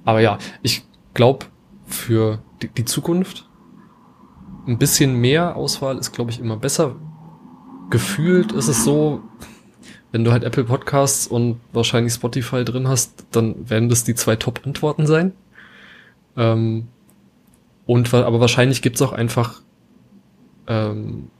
aber 0.04 0.20
ja, 0.20 0.38
ich 0.62 0.84
glaube, 1.14 1.46
für 1.86 2.38
die, 2.62 2.68
die, 2.68 2.84
Zukunft 2.84 3.48
ein 4.66 4.78
bisschen 4.78 5.16
mehr 5.16 5.56
Auswahl 5.56 5.98
ist, 5.98 6.12
glaube 6.12 6.30
ich, 6.30 6.40
immer 6.40 6.56
besser. 6.56 6.96
Gefühlt 7.90 8.52
ist 8.52 8.68
es 8.68 8.84
so, 8.84 9.22
wenn 10.12 10.24
du 10.24 10.32
halt 10.32 10.44
Apple 10.44 10.64
Podcasts 10.64 11.26
und 11.26 11.60
wahrscheinlich 11.72 12.14
Spotify 12.14 12.64
drin 12.64 12.88
hast, 12.88 13.26
dann 13.32 13.68
werden 13.68 13.88
das 13.88 14.04
die 14.04 14.14
zwei 14.14 14.36
Top-Antworten 14.36 15.06
sein. 15.06 15.32
Ähm, 16.36 16.88
und 17.84 18.12
aber 18.14 18.40
wahrscheinlich 18.40 18.82
gibt's 18.82 19.02
auch 19.02 19.12
einfach 19.12 19.62
ähm, 20.66 21.30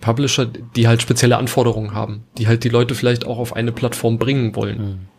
Publisher, 0.00 0.46
die 0.46 0.88
halt 0.88 1.02
spezielle 1.02 1.36
Anforderungen 1.36 1.92
haben, 1.92 2.24
die 2.38 2.46
halt 2.46 2.64
die 2.64 2.70
Leute 2.70 2.94
vielleicht 2.94 3.26
auch 3.26 3.38
auf 3.38 3.54
eine 3.54 3.72
Plattform 3.72 4.18
bringen 4.18 4.54
wollen. 4.54 4.78
Mhm 4.78 5.17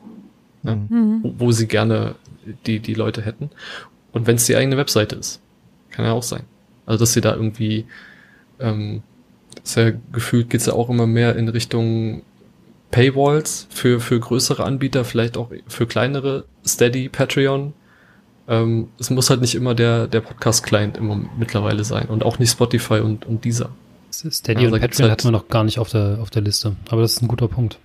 ja, 0.64 0.76
mhm. 0.76 1.20
wo, 1.24 1.34
wo 1.38 1.52
sie 1.52 1.68
gerne 1.68 2.16
die, 2.66 2.80
die 2.80 2.94
Leute 2.94 3.22
hätten. 3.22 3.50
Und 4.12 4.28
wenn 4.28 4.36
es 4.36 4.46
die 4.46 4.56
eigene 4.56 4.78
Webseite 4.78 5.16
ist, 5.16 5.42
kann 5.92 6.06
ja 6.06 6.14
auch 6.14 6.24
sein. 6.24 6.44
Also 6.86 7.02
dass 7.04 7.14
sie 7.14 7.22
da 7.22 7.36
irgendwie, 7.36 7.86
ähm, 8.60 9.04
sehr 9.64 9.94
gefühlt 10.12 10.50
geht's 10.50 10.66
ja 10.66 10.74
auch 10.74 10.90
immer 10.90 11.08
mehr 11.08 11.36
in 11.36 11.48
Richtung 11.50 12.24
Paywalls 12.92 13.68
für, 13.70 14.00
für 14.00 14.20
größere 14.20 14.64
Anbieter, 14.64 15.06
vielleicht 15.06 15.38
auch 15.38 15.52
für 15.68 15.86
kleinere, 15.86 16.46
Steady, 16.66 17.10
Patreon. 17.10 17.74
Ähm, 18.48 18.88
es 19.00 19.12
muss 19.12 19.30
halt 19.30 19.42
nicht 19.42 19.54
immer 19.54 19.76
der, 19.76 20.08
der 20.08 20.22
Podcast-Client 20.22 20.98
immer 20.98 21.20
mittlerweile 21.38 21.84
sein 21.84 22.08
und 22.08 22.26
auch 22.26 22.40
nicht 22.40 22.52
Spotify 22.52 23.00
und, 23.00 23.26
und 23.26 23.46
dieser. 23.46 23.70
Steady 24.12 24.66
also 24.66 24.76
und 24.76 24.82
Patreon 24.82 25.04
halt 25.04 25.12
hatten 25.12 25.28
wir 25.28 25.32
noch 25.32 25.50
gar 25.50 25.64
nicht 25.64 25.78
auf 25.78 25.90
der, 25.90 26.18
auf 26.20 26.32
der 26.32 26.42
Liste, 26.42 26.76
aber 26.90 27.02
das 27.02 27.14
ist 27.14 27.22
ein 27.22 27.28
guter 27.28 27.48
Punkt. 27.48 27.78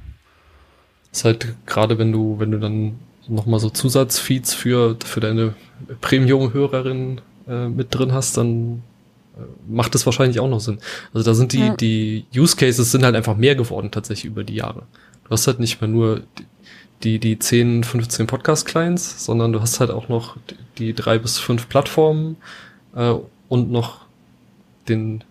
Ist 1.14 1.24
halt 1.24 1.54
gerade, 1.64 1.96
wenn 1.96 2.10
du, 2.10 2.40
wenn 2.40 2.50
du 2.50 2.58
dann 2.58 2.98
nochmal 3.28 3.60
so 3.60 3.70
Zusatzfeeds 3.70 4.52
für, 4.52 4.96
für 5.04 5.20
deine 5.20 5.54
Premium-Hörerin 6.00 7.20
äh, 7.46 7.68
mit 7.68 7.94
drin 7.94 8.12
hast, 8.12 8.36
dann 8.36 8.82
äh, 9.36 9.72
macht 9.72 9.94
das 9.94 10.06
wahrscheinlich 10.06 10.40
auch 10.40 10.48
noch 10.48 10.58
Sinn. 10.58 10.80
Also 11.12 11.30
da 11.30 11.34
sind 11.34 11.52
die, 11.52 11.60
ja. 11.60 11.76
die 11.76 12.24
Use 12.34 12.56
Cases 12.56 12.90
sind 12.90 13.04
halt 13.04 13.14
einfach 13.14 13.36
mehr 13.36 13.54
geworden 13.54 13.92
tatsächlich 13.92 14.24
über 14.24 14.42
die 14.42 14.56
Jahre. 14.56 14.82
Du 15.22 15.30
hast 15.30 15.46
halt 15.46 15.60
nicht 15.60 15.80
mehr 15.80 15.86
nur 15.86 16.22
die, 17.04 17.20
die 17.20 17.38
10, 17.38 17.84
15 17.84 18.26
Podcast-Clients, 18.26 19.24
sondern 19.24 19.52
du 19.52 19.60
hast 19.60 19.78
halt 19.78 19.92
auch 19.92 20.08
noch 20.08 20.36
die 20.78 20.94
drei 20.94 21.20
bis 21.20 21.38
fünf 21.38 21.68
Plattformen 21.68 22.38
äh, 22.96 23.14
und 23.48 23.70
noch 23.70 24.00
den, 24.88 25.22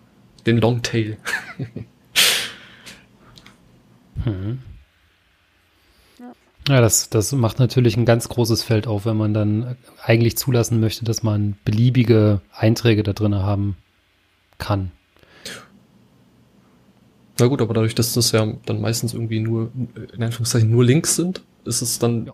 den 0.46 0.62
Longtail. 0.62 1.18
hm. 4.24 4.60
Ja, 6.68 6.80
das, 6.80 7.10
das 7.10 7.32
macht 7.32 7.58
natürlich 7.58 7.96
ein 7.96 8.06
ganz 8.06 8.28
großes 8.28 8.62
Feld 8.62 8.86
auf, 8.86 9.04
wenn 9.04 9.18
man 9.18 9.34
dann 9.34 9.76
eigentlich 10.02 10.38
zulassen 10.38 10.80
möchte, 10.80 11.04
dass 11.04 11.22
man 11.22 11.56
beliebige 11.64 12.40
Einträge 12.54 13.02
da 13.02 13.12
drin 13.12 13.34
haben 13.34 13.76
kann. 14.56 14.90
Na 17.38 17.46
gut, 17.46 17.60
aber 17.60 17.74
dadurch, 17.74 17.94
dass 17.94 18.14
das 18.14 18.32
ja 18.32 18.46
dann 18.64 18.80
meistens 18.80 19.12
irgendwie 19.12 19.40
nur, 19.40 19.72
in 20.14 20.22
Anführungszeichen, 20.22 20.70
nur 20.70 20.84
Links 20.84 21.16
sind, 21.16 21.42
ist 21.64 21.82
es 21.82 21.98
dann 21.98 22.30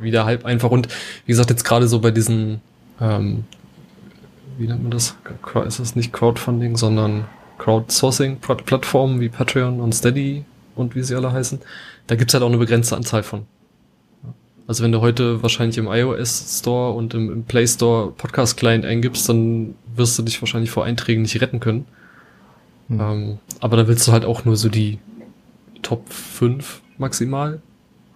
wieder 0.00 0.24
halb 0.24 0.44
einfach. 0.44 0.70
Und 0.70 0.88
wie 1.26 1.32
gesagt, 1.32 1.50
jetzt 1.50 1.64
gerade 1.64 1.86
so 1.86 2.00
bei 2.00 2.10
diesen, 2.10 2.62
ähm, 3.00 3.44
wie 4.58 4.66
nennt 4.66 4.82
man 4.82 4.90
das? 4.90 5.16
Ist 5.66 5.78
das 5.78 5.94
nicht 5.94 6.12
Crowdfunding, 6.12 6.76
sondern 6.76 7.26
Crowdsourcing-Plattformen 7.58 9.20
wie 9.20 9.28
Patreon 9.28 9.80
und 9.80 9.94
Steady 9.94 10.44
und 10.76 10.94
wie 10.94 11.02
sie 11.02 11.16
alle 11.16 11.32
heißen 11.32 11.60
da 12.06 12.14
gibt's 12.14 12.34
halt 12.34 12.42
auch 12.42 12.48
eine 12.48 12.58
begrenzte 12.58 12.96
Anzahl 12.96 13.22
von. 13.22 13.46
Also 14.66 14.82
wenn 14.82 14.92
du 14.92 15.00
heute 15.00 15.42
wahrscheinlich 15.42 15.78
im 15.78 15.86
iOS 15.86 16.58
Store 16.58 16.92
und 16.92 17.14
im, 17.14 17.30
im 17.30 17.44
Play 17.44 17.66
Store 17.66 18.10
Podcast 18.10 18.56
Client 18.56 18.84
eingibst, 18.84 19.28
dann 19.28 19.74
wirst 19.94 20.18
du 20.18 20.22
dich 20.22 20.40
wahrscheinlich 20.42 20.70
vor 20.70 20.84
Einträgen 20.84 21.22
nicht 21.22 21.40
retten 21.40 21.60
können. 21.60 21.86
Hm. 22.88 23.00
Ähm, 23.00 23.38
aber 23.60 23.76
da 23.76 23.86
willst 23.86 24.06
du 24.08 24.12
halt 24.12 24.24
auch 24.24 24.44
nur 24.44 24.56
so 24.56 24.68
die 24.68 24.98
Top 25.82 26.12
5 26.12 26.82
maximal 26.98 27.60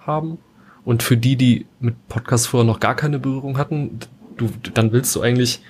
haben. 0.00 0.38
Und 0.84 1.02
für 1.02 1.16
die, 1.16 1.36
die 1.36 1.66
mit 1.78 1.94
Podcasts 2.08 2.48
vorher 2.48 2.66
noch 2.66 2.80
gar 2.80 2.96
keine 2.96 3.18
Berührung 3.18 3.58
hatten, 3.58 4.00
du, 4.36 4.50
dann 4.74 4.92
willst 4.92 5.14
du 5.14 5.20
eigentlich 5.20 5.60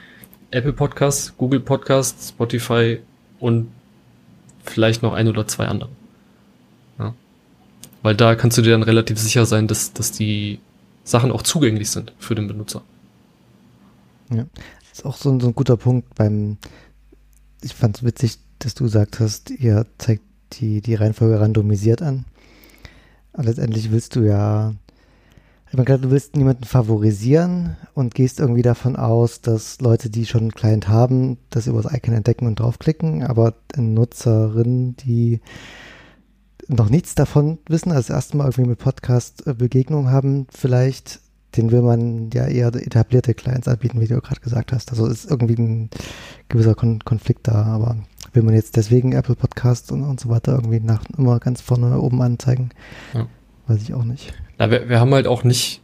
Apple 0.50 0.72
Podcasts, 0.72 1.34
Google 1.36 1.60
Podcasts, 1.60 2.30
Spotify 2.30 3.00
und 3.38 3.68
vielleicht 4.64 5.02
noch 5.02 5.12
ein 5.12 5.28
oder 5.28 5.46
zwei 5.46 5.66
andere. 5.66 5.90
Weil 8.02 8.16
da 8.16 8.34
kannst 8.34 8.56
du 8.58 8.62
dir 8.62 8.70
dann 8.70 8.82
relativ 8.82 9.18
sicher 9.18 9.46
sein, 9.46 9.66
dass, 9.66 9.92
dass 9.92 10.12
die 10.12 10.60
Sachen 11.04 11.32
auch 11.32 11.42
zugänglich 11.42 11.90
sind 11.90 12.12
für 12.18 12.34
den 12.34 12.48
Benutzer. 12.48 12.82
Ja, 14.30 14.46
das 14.88 15.00
ist 15.00 15.04
auch 15.04 15.16
so 15.16 15.30
ein, 15.30 15.40
so 15.40 15.48
ein 15.48 15.54
guter 15.54 15.76
Punkt 15.76 16.14
beim, 16.14 16.56
ich 17.62 17.74
fand 17.74 17.98
es 17.98 18.04
witzig, 18.04 18.38
dass 18.58 18.74
du 18.74 18.84
gesagt 18.84 19.20
hast, 19.20 19.50
ihr 19.50 19.86
zeigt 19.98 20.22
die, 20.54 20.80
die 20.80 20.94
Reihenfolge 20.94 21.40
randomisiert 21.40 22.02
an. 22.02 22.24
Aber 23.32 23.44
letztendlich 23.44 23.90
willst 23.90 24.16
du 24.16 24.20
ja, 24.20 24.74
ich 25.70 25.76
meine, 25.76 25.98
du 25.98 26.10
willst 26.10 26.36
niemanden 26.36 26.64
favorisieren 26.64 27.76
und 27.94 28.14
gehst 28.14 28.40
irgendwie 28.40 28.62
davon 28.62 28.96
aus, 28.96 29.40
dass 29.40 29.80
Leute, 29.80 30.10
die 30.10 30.26
schon 30.26 30.42
einen 30.42 30.52
Client 30.52 30.88
haben, 30.88 31.38
das 31.50 31.66
über 31.66 31.82
das 31.82 31.92
Icon 31.92 32.14
entdecken 32.14 32.46
und 32.46 32.58
draufklicken, 32.58 33.22
aber 33.22 33.54
Nutzerinnen, 33.76 34.96
die 34.96 35.40
noch 36.70 36.88
nichts 36.88 37.14
davon 37.14 37.58
wissen, 37.68 37.90
also 37.90 38.08
das 38.08 38.10
erste 38.10 38.36
Mal 38.36 38.44
irgendwie 38.44 38.70
mit 38.70 38.78
Podcast 38.78 39.46
äh, 39.46 39.54
Begegnung 39.54 40.10
haben, 40.10 40.46
vielleicht, 40.50 41.20
den 41.56 41.70
will 41.72 41.82
man 41.82 42.30
ja 42.32 42.46
eher 42.46 42.68
etablierte 42.68 43.34
Clients 43.34 43.68
anbieten, 43.68 44.00
wie 44.00 44.06
du 44.06 44.20
gerade 44.20 44.40
gesagt 44.40 44.72
hast. 44.72 44.90
Also 44.90 45.06
ist 45.06 45.28
irgendwie 45.28 45.60
ein 45.60 45.90
gewisser 46.48 46.74
Kon 46.74 47.00
Konflikt 47.04 47.48
da, 47.48 47.64
aber 47.64 47.96
will 48.32 48.42
man 48.42 48.54
jetzt 48.54 48.76
deswegen 48.76 49.12
Apple 49.12 49.34
Podcasts 49.34 49.90
und, 49.90 50.04
und 50.04 50.20
so 50.20 50.28
weiter 50.28 50.52
irgendwie 50.52 50.80
nach 50.80 51.02
immer 51.18 51.40
ganz 51.40 51.60
vorne 51.60 52.00
oben 52.00 52.22
anzeigen? 52.22 52.70
Ja. 53.14 53.26
Weiß 53.66 53.82
ich 53.82 53.94
auch 53.94 54.04
nicht. 54.04 54.32
Na, 54.58 54.70
wir, 54.70 54.88
wir 54.88 55.00
haben 55.00 55.12
halt 55.12 55.26
auch 55.26 55.44
nicht 55.44 55.82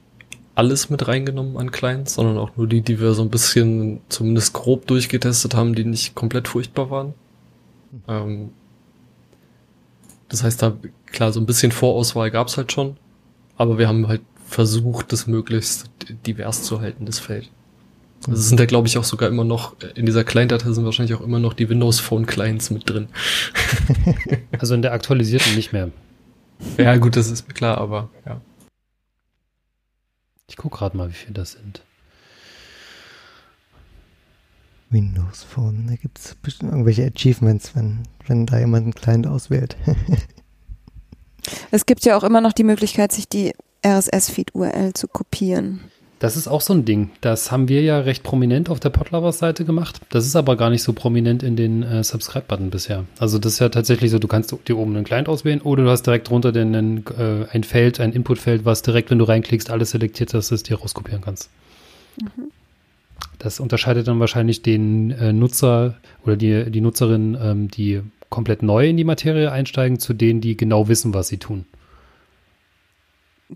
alles 0.54 0.88
mit 0.88 1.06
reingenommen 1.06 1.56
an 1.56 1.70
Clients, 1.70 2.14
sondern 2.14 2.38
auch 2.38 2.56
nur 2.56 2.66
die, 2.66 2.80
die 2.80 3.00
wir 3.00 3.12
so 3.12 3.22
ein 3.22 3.30
bisschen 3.30 4.00
zumindest 4.08 4.54
grob 4.54 4.86
durchgetestet 4.86 5.54
haben, 5.54 5.74
die 5.74 5.84
nicht 5.84 6.14
komplett 6.14 6.48
furchtbar 6.48 6.90
waren. 6.90 7.14
Hm. 7.90 8.02
Ähm, 8.08 8.50
das 10.28 10.42
heißt, 10.42 10.62
da 10.62 10.76
klar, 11.06 11.32
so 11.32 11.40
ein 11.40 11.46
bisschen 11.46 11.72
Vorauswahl 11.72 12.30
gab's 12.30 12.56
halt 12.56 12.72
schon, 12.72 12.96
aber 13.56 13.78
wir 13.78 13.88
haben 13.88 14.08
halt 14.08 14.22
versucht, 14.46 15.12
das 15.12 15.26
möglichst 15.26 15.90
divers 16.26 16.62
zu 16.62 16.80
halten, 16.80 17.06
das 17.06 17.18
Feld. 17.18 17.50
Also 18.28 18.40
sind 18.42 18.58
da, 18.58 18.66
glaube 18.66 18.88
ich, 18.88 18.98
auch 18.98 19.04
sogar 19.04 19.28
immer 19.28 19.44
noch, 19.44 19.76
in 19.94 20.06
dieser 20.06 20.24
Client-Datei 20.24 20.72
sind 20.72 20.84
wahrscheinlich 20.84 21.14
auch 21.14 21.20
immer 21.20 21.38
noch 21.38 21.52
die 21.52 21.68
Windows 21.68 22.00
Phone 22.00 22.26
Clients 22.26 22.70
mit 22.70 22.88
drin. 22.88 23.08
also 24.58 24.74
in 24.74 24.82
der 24.82 24.92
aktualisierten 24.92 25.54
nicht 25.54 25.72
mehr. 25.72 25.90
Ja, 26.78 26.96
gut, 26.96 27.16
das 27.16 27.30
ist 27.30 27.46
mir 27.46 27.54
klar, 27.54 27.78
aber 27.78 28.10
ja. 28.24 28.40
Ich 30.48 30.56
gucke 30.56 30.78
gerade 30.78 30.96
mal, 30.96 31.08
wie 31.08 31.14
viel 31.14 31.34
das 31.34 31.52
sind. 31.52 31.82
Windows 34.90 35.42
Phone. 35.42 35.86
Da 35.88 35.96
gibt 35.96 36.18
es 36.18 36.34
bestimmt 36.36 36.72
irgendwelche 36.72 37.04
Achievements, 37.06 37.74
wenn, 37.74 38.04
wenn 38.26 38.46
da 38.46 38.58
jemand 38.58 38.84
einen 38.84 38.94
Client 38.94 39.26
auswählt. 39.26 39.76
es 41.70 41.86
gibt 41.86 42.04
ja 42.04 42.16
auch 42.16 42.24
immer 42.24 42.40
noch 42.40 42.52
die 42.52 42.64
Möglichkeit, 42.64 43.12
sich 43.12 43.28
die 43.28 43.52
RSS-Feed-URL 43.84 44.94
zu 44.94 45.08
kopieren. 45.08 45.80
Das 46.18 46.36
ist 46.38 46.48
auch 46.48 46.62
so 46.62 46.72
ein 46.72 46.86
Ding. 46.86 47.10
Das 47.20 47.52
haben 47.52 47.68
wir 47.68 47.82
ja 47.82 47.98
recht 47.98 48.22
prominent 48.22 48.70
auf 48.70 48.80
der 48.80 48.88
Podlovers-Seite 48.88 49.66
gemacht. 49.66 50.00
Das 50.08 50.24
ist 50.24 50.34
aber 50.34 50.56
gar 50.56 50.70
nicht 50.70 50.82
so 50.82 50.94
prominent 50.94 51.42
in 51.42 51.56
den 51.56 51.82
äh, 51.82 52.02
Subscribe-Button 52.02 52.70
bisher. 52.70 53.04
Also 53.18 53.38
das 53.38 53.54
ist 53.54 53.58
ja 53.58 53.68
tatsächlich 53.68 54.10
so, 54.10 54.18
du 54.18 54.26
kannst 54.26 54.50
dir 54.66 54.78
oben 54.78 54.96
einen 54.96 55.04
Client 55.04 55.28
auswählen 55.28 55.60
oder 55.60 55.84
du 55.84 55.90
hast 55.90 56.06
direkt 56.06 56.30
drunter 56.30 56.52
den, 56.52 57.04
äh, 57.06 57.46
ein 57.50 57.64
Feld, 57.64 58.00
ein 58.00 58.12
Input-Feld, 58.12 58.64
was 58.64 58.80
direkt, 58.80 59.10
wenn 59.10 59.18
du 59.18 59.26
reinklickst, 59.26 59.68
alles 59.68 59.90
selektiert, 59.90 60.32
dass 60.32 60.48
du 60.48 60.54
es 60.54 60.62
dir 60.62 60.78
rauskopieren 60.78 61.20
kannst. 61.20 61.50
Mhm. 62.22 62.50
Das 63.46 63.60
unterscheidet 63.60 64.08
dann 64.08 64.18
wahrscheinlich 64.18 64.62
den 64.62 65.12
äh, 65.12 65.32
Nutzer 65.32 65.94
oder 66.24 66.34
die, 66.34 66.68
die 66.68 66.80
Nutzerin, 66.80 67.38
ähm, 67.40 67.68
die 67.68 68.02
komplett 68.28 68.64
neu 68.64 68.88
in 68.88 68.96
die 68.96 69.04
Materie 69.04 69.52
einsteigen, 69.52 70.00
zu 70.00 70.14
denen, 70.14 70.40
die 70.40 70.56
genau 70.56 70.88
wissen, 70.88 71.14
was 71.14 71.28
sie 71.28 71.38
tun. 71.38 71.64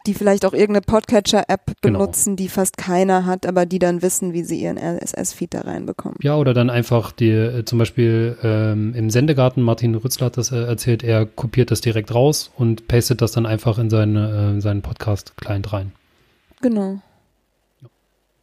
Die 0.06 0.14
vielleicht 0.14 0.44
auch 0.44 0.52
irgendeine 0.52 0.82
Podcatcher-App 0.82 1.72
genau. 1.80 1.98
benutzen, 1.98 2.36
die 2.36 2.48
fast 2.48 2.76
keiner 2.76 3.26
hat, 3.26 3.46
aber 3.46 3.66
die 3.66 3.80
dann 3.80 4.00
wissen, 4.00 4.32
wie 4.32 4.44
sie 4.44 4.60
ihren 4.60 4.78
RSS-Feed 4.78 5.54
da 5.54 5.62
reinbekommen. 5.62 6.18
Ja, 6.22 6.36
oder 6.36 6.54
dann 6.54 6.70
einfach 6.70 7.10
die, 7.10 7.30
äh, 7.30 7.64
zum 7.64 7.80
Beispiel 7.80 8.38
ähm, 8.44 8.94
im 8.94 9.10
Sendegarten, 9.10 9.60
Martin 9.60 9.96
Rützler 9.96 10.26
hat 10.26 10.36
das 10.36 10.52
äh, 10.52 10.56
erzählt, 10.56 11.02
er 11.02 11.26
kopiert 11.26 11.72
das 11.72 11.80
direkt 11.80 12.14
raus 12.14 12.52
und 12.56 12.86
pastet 12.86 13.22
das 13.22 13.32
dann 13.32 13.44
einfach 13.44 13.76
in 13.80 13.90
seine, 13.90 14.54
äh, 14.56 14.60
seinen 14.60 14.82
Podcast-Client 14.82 15.72
rein. 15.72 15.90
Genau. 16.62 17.00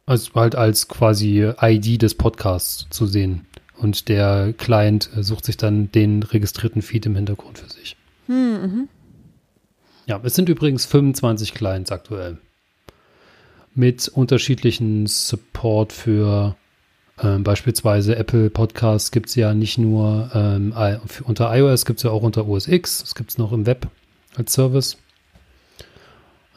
Also 0.08 0.32
halt 0.34 0.54
als 0.54 0.88
quasi 0.88 1.52
ID 1.60 2.00
des 2.00 2.14
Podcasts 2.14 2.86
zu 2.88 3.04
sehen. 3.04 3.44
Und 3.76 4.08
der 4.08 4.54
Client 4.56 5.10
sucht 5.20 5.44
sich 5.44 5.58
dann 5.58 5.92
den 5.92 6.22
registrierten 6.22 6.80
Feed 6.80 7.04
im 7.04 7.14
Hintergrund 7.14 7.58
für 7.58 7.68
sich. 7.68 7.94
Hm, 8.26 8.62
mhm. 8.62 8.88
Ja, 10.06 10.18
es 10.22 10.34
sind 10.34 10.48
übrigens 10.48 10.86
25 10.86 11.52
Clients 11.52 11.92
aktuell. 11.92 12.38
Mit 13.74 14.08
unterschiedlichen 14.08 15.06
Support 15.06 15.92
für 15.92 16.56
ähm, 17.22 17.44
beispielsweise 17.44 18.16
Apple 18.16 18.48
Podcasts 18.48 19.10
gibt 19.10 19.28
es 19.28 19.34
ja 19.34 19.52
nicht 19.52 19.76
nur 19.76 20.30
ähm, 20.32 20.74
unter 21.24 21.54
iOS, 21.54 21.84
gibt 21.84 21.98
es 21.98 22.04
ja 22.04 22.12
auch 22.12 22.22
unter 22.22 22.48
OS 22.48 22.66
X. 22.66 23.00
Das 23.00 23.14
gibt 23.14 23.28
es 23.28 23.36
noch 23.36 23.52
im 23.52 23.66
Web 23.66 23.88
als 24.36 24.54
Service. 24.54 24.96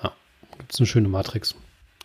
Ja, 0.02 0.14
gibt 0.58 0.74
es 0.74 0.80
eine 0.80 0.88
schöne 0.88 1.10
Matrix. 1.10 1.54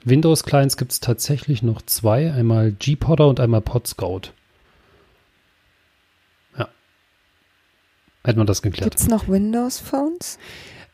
Windows-Clients 0.07 0.77
gibt 0.77 0.93
es 0.93 1.01
tatsächlich 1.01 1.63
noch 1.63 1.83
zwei. 1.83 2.33
Einmal 2.33 2.73
G-Podder 2.73 3.27
und 3.27 3.41
einmal 3.41 3.61
PodScout. 3.61 4.33
Ja. 6.57 6.69
Hätte 8.25 8.39
man 8.39 8.47
das 8.47 8.63
geklärt. 8.63 8.91
Gibt 8.91 9.01
es 9.01 9.09
noch 9.09 9.29
Windows-Phones? 9.29 10.39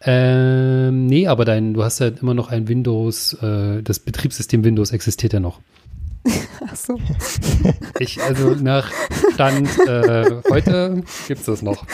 Ähm, 0.01 1.07
nee, 1.07 1.29
aber 1.29 1.45
dein, 1.45 1.75
du 1.75 1.85
hast 1.85 2.01
ja 2.01 2.09
immer 2.09 2.35
noch 2.35 2.51
ein 2.51 2.67
Windows, 2.67 3.35
äh, 3.35 3.83
das 3.83 4.01
Betriebssystem 4.01 4.65
Windows 4.65 4.91
existiert 4.91 5.33
ja 5.35 5.41
noch. 5.41 5.61
Ach 6.67 6.77
so. 6.77 6.99
Ich, 7.99 8.21
also 8.21 8.57
nach 8.57 8.91
Stand 9.35 9.69
äh, 9.87 10.43
heute 10.51 11.05
gibt 11.29 11.41
es 11.41 11.47
das 11.47 11.63
noch. 11.63 11.87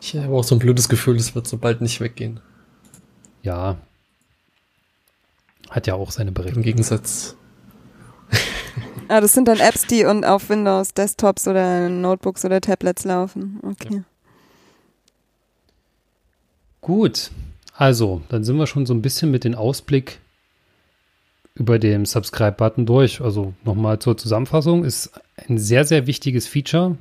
Ich 0.00 0.16
habe 0.16 0.34
auch 0.34 0.44
so 0.44 0.54
ein 0.54 0.60
blödes 0.60 0.88
Gefühl, 0.88 1.16
das 1.16 1.34
wird 1.34 1.48
so 1.48 1.56
bald 1.56 1.80
nicht 1.80 2.00
weggehen. 2.00 2.38
Ja, 3.42 3.78
hat 5.70 5.86
ja 5.86 5.94
auch 5.94 6.10
seine 6.10 6.32
Berechtigung. 6.32 6.62
Im 6.62 6.64
Gegensatz. 6.64 7.36
ah, 9.08 9.20
das 9.20 9.32
sind 9.32 9.48
dann 9.48 9.58
Apps, 9.58 9.86
die 9.86 10.04
und 10.04 10.24
auf 10.24 10.48
Windows 10.48 10.94
Desktops 10.94 11.48
oder 11.48 11.88
Notebooks 11.88 12.44
oder 12.44 12.60
Tablets 12.60 13.04
laufen. 13.04 13.60
Okay. 13.62 13.96
Ja. 13.96 14.00
Gut. 16.80 17.30
Also, 17.74 18.22
dann 18.28 18.44
sind 18.44 18.56
wir 18.56 18.66
schon 18.66 18.86
so 18.86 18.94
ein 18.94 19.02
bisschen 19.02 19.30
mit 19.30 19.44
dem 19.44 19.54
Ausblick 19.54 20.20
über 21.56 21.78
dem 21.78 22.06
Subscribe-Button 22.06 22.86
durch. 22.86 23.20
Also 23.20 23.54
nochmal 23.64 23.98
zur 23.98 24.16
Zusammenfassung, 24.16 24.84
ist 24.84 25.10
ein 25.48 25.58
sehr, 25.58 25.84
sehr 25.84 26.06
wichtiges 26.06 26.46
Feature. 26.46 26.96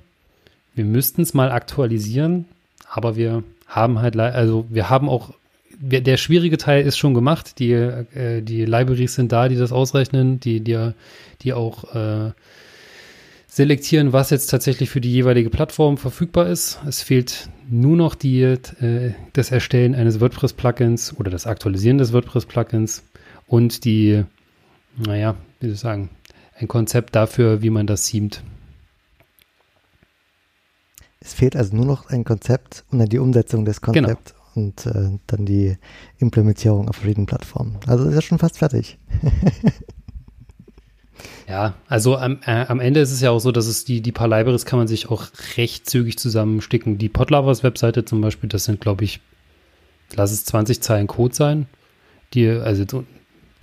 Wir 0.73 0.85
müssten 0.85 1.21
es 1.21 1.33
mal 1.33 1.51
aktualisieren, 1.51 2.45
aber 2.89 3.15
wir 3.15 3.43
haben 3.67 3.99
halt, 3.99 4.17
also 4.17 4.65
wir 4.69 4.89
haben 4.89 5.09
auch 5.09 5.33
der 5.79 6.17
schwierige 6.17 6.57
Teil 6.57 6.85
ist 6.85 6.97
schon 6.97 7.13
gemacht. 7.13 7.59
Die, 7.59 7.71
äh, 7.71 8.41
die 8.41 8.65
Libraries 8.65 9.15
sind 9.15 9.31
da, 9.31 9.47
die 9.47 9.55
das 9.55 9.71
ausrechnen, 9.71 10.39
die, 10.39 10.61
die, 10.61 10.91
die 11.41 11.53
auch 11.53 11.95
äh, 11.95 12.31
selektieren, 13.47 14.13
was 14.13 14.29
jetzt 14.29 14.47
tatsächlich 14.47 14.89
für 14.89 15.01
die 15.01 15.11
jeweilige 15.11 15.49
Plattform 15.49 15.97
verfügbar 15.97 16.47
ist. 16.47 16.79
Es 16.87 17.01
fehlt 17.01 17.49
nur 17.69 17.95
noch 17.95 18.15
die, 18.15 18.41
äh, 18.41 19.13
das 19.33 19.51
Erstellen 19.51 19.95
eines 19.95 20.19
WordPress-Plugins 20.19 21.15
oder 21.17 21.31
das 21.31 21.47
Aktualisieren 21.47 21.97
des 21.97 22.13
WordPress-Plugins 22.13 23.03
und 23.47 23.85
die, 23.85 24.23
naja, 24.97 25.35
wie 25.59 25.67
soll 25.67 25.73
ich 25.73 25.79
sagen, 25.79 26.09
ein 26.57 26.67
Konzept 26.67 27.15
dafür, 27.15 27.61
wie 27.61 27.69
man 27.69 27.87
das 27.87 28.07
themet. 28.07 28.41
Es 31.19 31.33
fehlt 31.33 31.55
also 31.55 31.75
nur 31.75 31.85
noch 31.85 32.09
ein 32.09 32.23
Konzept 32.23 32.83
und 32.91 32.99
dann 32.99 33.09
die 33.09 33.19
Umsetzung 33.19 33.65
des 33.65 33.81
genau. 33.81 34.07
Konzepts. 34.07 34.33
Genau 34.33 34.44
und 34.55 34.85
äh, 34.85 35.11
dann 35.27 35.45
die 35.45 35.77
Implementierung 36.17 36.89
auf 36.89 36.97
verschiedenen 36.97 37.27
Plattformen. 37.27 37.77
Also 37.87 38.05
ist 38.05 38.15
ja 38.15 38.21
schon 38.21 38.39
fast 38.39 38.57
fertig. 38.57 38.97
ja, 41.47 41.75
also 41.87 42.17
am, 42.17 42.39
äh, 42.45 42.65
am 42.67 42.79
Ende 42.79 43.01
ist 43.01 43.11
es 43.11 43.21
ja 43.21 43.31
auch 43.31 43.39
so, 43.39 43.51
dass 43.51 43.67
es 43.67 43.85
die, 43.85 44.01
die 44.01 44.11
paar 44.11 44.27
Libraries 44.27 44.65
kann 44.65 44.79
man 44.79 44.87
sich 44.87 45.09
auch 45.09 45.27
recht 45.57 45.89
zügig 45.89 46.17
zusammensticken. 46.17 46.97
Die 46.97 47.09
Podlovers 47.09 47.63
Webseite 47.63 48.05
zum 48.05 48.21
Beispiel, 48.21 48.49
das 48.49 48.65
sind, 48.65 48.81
glaube 48.81 49.03
ich, 49.03 49.19
lass 50.15 50.31
es 50.31 50.45
20 50.45 50.81
Zeilen 50.81 51.07
Code 51.07 51.35
sein. 51.35 51.67
Die, 52.33 52.47
also 52.47 53.03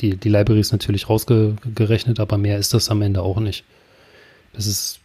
die, 0.01 0.17
die 0.17 0.29
Library 0.29 0.61
ist 0.61 0.73
natürlich 0.73 1.09
rausgerechnet, 1.09 2.21
aber 2.21 2.39
mehr 2.39 2.59
ist 2.59 2.75
das 2.75 2.91
am 2.91 3.03
Ende 3.03 3.23
auch 3.23 3.41
nicht. 3.41 3.65
Das 4.53 4.67
ist 4.67 5.01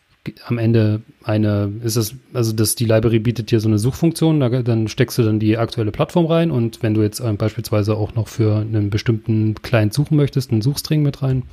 am 0.45 0.57
Ende 0.57 1.01
eine, 1.23 1.71
ist 1.83 1.95
es, 1.95 2.15
also 2.33 2.53
das, 2.53 2.75
die 2.75 2.85
Library 2.85 3.19
bietet 3.19 3.51
dir 3.51 3.59
so 3.59 3.67
eine 3.67 3.79
Suchfunktion, 3.79 4.39
da, 4.39 4.49
dann 4.49 4.87
steckst 4.87 5.17
du 5.17 5.23
dann 5.23 5.39
die 5.39 5.57
aktuelle 5.57 5.91
Plattform 5.91 6.25
rein 6.25 6.51
und 6.51 6.83
wenn 6.83 6.93
du 6.93 7.01
jetzt 7.01 7.19
ähm, 7.19 7.37
beispielsweise 7.37 7.95
auch 7.95 8.15
noch 8.15 8.27
für 8.27 8.57
einen 8.57 8.89
bestimmten 8.89 9.55
Client 9.61 9.93
suchen 9.93 10.15
möchtest, 10.15 10.51
einen 10.51 10.61
Suchstring 10.61 11.03
mit 11.03 11.21
rein 11.21 11.43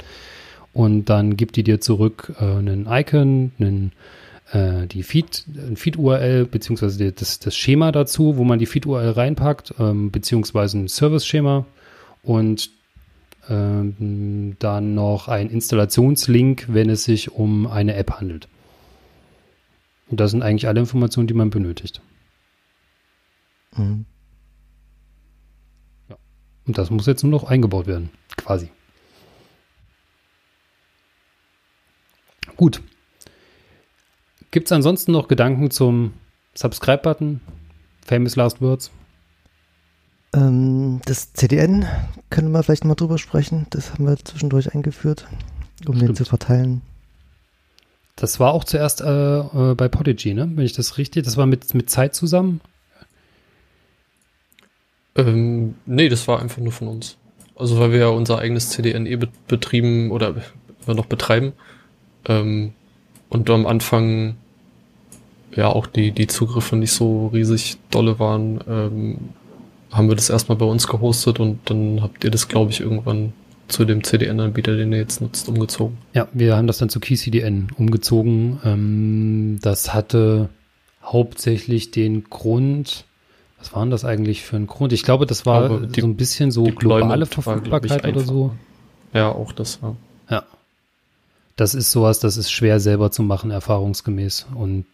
und 0.72 1.06
dann 1.06 1.36
gibt 1.36 1.56
die 1.56 1.64
dir 1.64 1.80
zurück 1.80 2.34
äh, 2.40 2.44
einen 2.44 2.86
Icon, 2.88 3.52
einen 3.58 3.92
äh, 4.52 4.86
die 4.86 5.02
Feed, 5.02 5.44
Feed-URL 5.74 6.46
beziehungsweise 6.46 7.12
das, 7.12 7.38
das 7.38 7.56
Schema 7.56 7.92
dazu, 7.92 8.36
wo 8.36 8.44
man 8.44 8.58
die 8.58 8.66
Feed-URL 8.66 9.10
reinpackt, 9.10 9.74
ähm, 9.78 10.10
beziehungsweise 10.10 10.78
ein 10.78 10.88
Service-Schema 10.88 11.66
und 12.22 12.70
ähm, 13.48 14.56
dann 14.58 14.94
noch 14.94 15.28
ein 15.28 15.50
Installationslink, 15.50 16.66
wenn 16.68 16.90
es 16.90 17.04
sich 17.04 17.32
um 17.32 17.66
eine 17.66 17.94
App 17.94 18.12
handelt. 18.12 18.48
Und 20.08 20.20
das 20.20 20.30
sind 20.30 20.42
eigentlich 20.42 20.68
alle 20.68 20.80
Informationen, 20.80 21.26
die 21.26 21.34
man 21.34 21.50
benötigt. 21.50 22.00
Mhm. 23.76 24.04
Ja. 26.08 26.16
Und 26.66 26.78
das 26.78 26.90
muss 26.90 27.06
jetzt 27.06 27.22
nur 27.22 27.30
noch 27.30 27.44
eingebaut 27.44 27.86
werden, 27.86 28.10
quasi. 28.36 28.70
Gut. 32.56 32.82
Gibt 34.50 34.68
es 34.68 34.72
ansonsten 34.72 35.12
noch 35.12 35.26
Gedanken 35.26 35.70
zum 35.70 36.12
Subscribe-Button? 36.54 37.40
Famous 38.06 38.36
Last 38.36 38.60
Words? 38.60 38.90
Ähm, 40.32 41.00
das 41.06 41.32
CDN 41.32 41.86
können 42.30 42.52
wir 42.52 42.62
vielleicht 42.62 42.84
mal 42.84 42.94
drüber 42.94 43.18
sprechen. 43.18 43.66
Das 43.70 43.92
haben 43.92 44.06
wir 44.06 44.16
zwischendurch 44.16 44.74
eingeführt, 44.74 45.26
um 45.86 45.96
Stimmt. 45.96 46.10
den 46.10 46.16
zu 46.16 46.24
verteilen. 46.24 46.82
Das 48.16 48.38
war 48.38 48.52
auch 48.52 48.64
zuerst 48.64 49.00
äh, 49.00 49.38
äh, 49.38 49.74
bei 49.74 49.88
Podigy, 49.88 50.34
ne? 50.34 50.50
Wenn 50.54 50.64
ich 50.64 50.72
das 50.72 50.98
richtig, 50.98 51.24
das 51.24 51.36
war 51.36 51.46
mit, 51.46 51.74
mit 51.74 51.90
Zeit 51.90 52.14
zusammen? 52.14 52.60
Ähm, 55.16 55.74
nee, 55.86 56.08
das 56.08 56.26
war 56.28 56.40
einfach 56.40 56.58
nur 56.62 56.72
von 56.72 56.88
uns. 56.88 57.16
Also 57.56 57.78
weil 57.78 57.92
wir 57.92 58.00
ja 58.00 58.08
unser 58.08 58.38
eigenes 58.38 58.70
CDN 58.70 59.06
eh 59.06 59.18
betrieben 59.48 60.10
oder 60.10 60.34
noch 60.86 61.06
betreiben. 61.06 61.52
Ähm, 62.26 62.72
und 63.28 63.50
am 63.50 63.66
Anfang 63.66 64.36
ja 65.54 65.68
auch 65.68 65.86
die, 65.86 66.12
die 66.12 66.26
Zugriffe 66.26 66.76
nicht 66.76 66.92
so 66.92 67.28
riesig 67.28 67.78
dolle 67.90 68.18
waren, 68.18 68.60
ähm, 68.68 69.18
haben 69.92 70.08
wir 70.08 70.16
das 70.16 70.30
erstmal 70.30 70.58
bei 70.58 70.66
uns 70.66 70.88
gehostet 70.88 71.38
und 71.38 71.58
dann 71.70 72.02
habt 72.02 72.24
ihr 72.24 72.30
das, 72.30 72.48
glaube 72.48 72.72
ich, 72.72 72.80
irgendwann 72.80 73.32
zu 73.68 73.84
dem 73.84 74.04
CDN-Anbieter, 74.04 74.76
den 74.76 74.92
ihr 74.92 74.98
jetzt 74.98 75.20
nutzt, 75.20 75.48
umgezogen. 75.48 75.98
Ja, 76.12 76.28
wir 76.32 76.56
haben 76.56 76.66
das 76.66 76.78
dann 76.78 76.88
zu 76.88 77.00
KeyCDN 77.00 77.68
umgezogen. 77.76 78.60
Ähm, 78.64 79.58
das 79.62 79.94
hatte 79.94 80.48
hauptsächlich 81.02 81.90
den 81.90 82.24
Grund, 82.24 83.04
was 83.58 83.74
war 83.74 83.82
denn 83.82 83.90
das 83.90 84.04
eigentlich 84.04 84.42
für 84.42 84.56
ein 84.56 84.66
Grund? 84.66 84.92
Ich 84.92 85.02
glaube, 85.02 85.26
das 85.26 85.46
war 85.46 85.68
glaube, 85.68 85.86
die, 85.86 86.00
so 86.00 86.06
ein 86.06 86.16
bisschen 86.16 86.50
so 86.50 86.64
globale 86.64 87.26
Verfügbarkeit 87.26 88.06
oder 88.06 88.20
so. 88.20 88.54
Ja, 89.12 89.30
auch 89.30 89.52
das 89.52 89.82
war. 89.82 89.96
Ja. 90.28 90.44
Das 91.56 91.74
ist 91.74 91.90
sowas, 91.90 92.18
das 92.18 92.36
ist 92.36 92.50
schwer 92.50 92.80
selber 92.80 93.10
zu 93.10 93.22
machen, 93.22 93.50
erfahrungsgemäß. 93.50 94.46
Und 94.54 94.86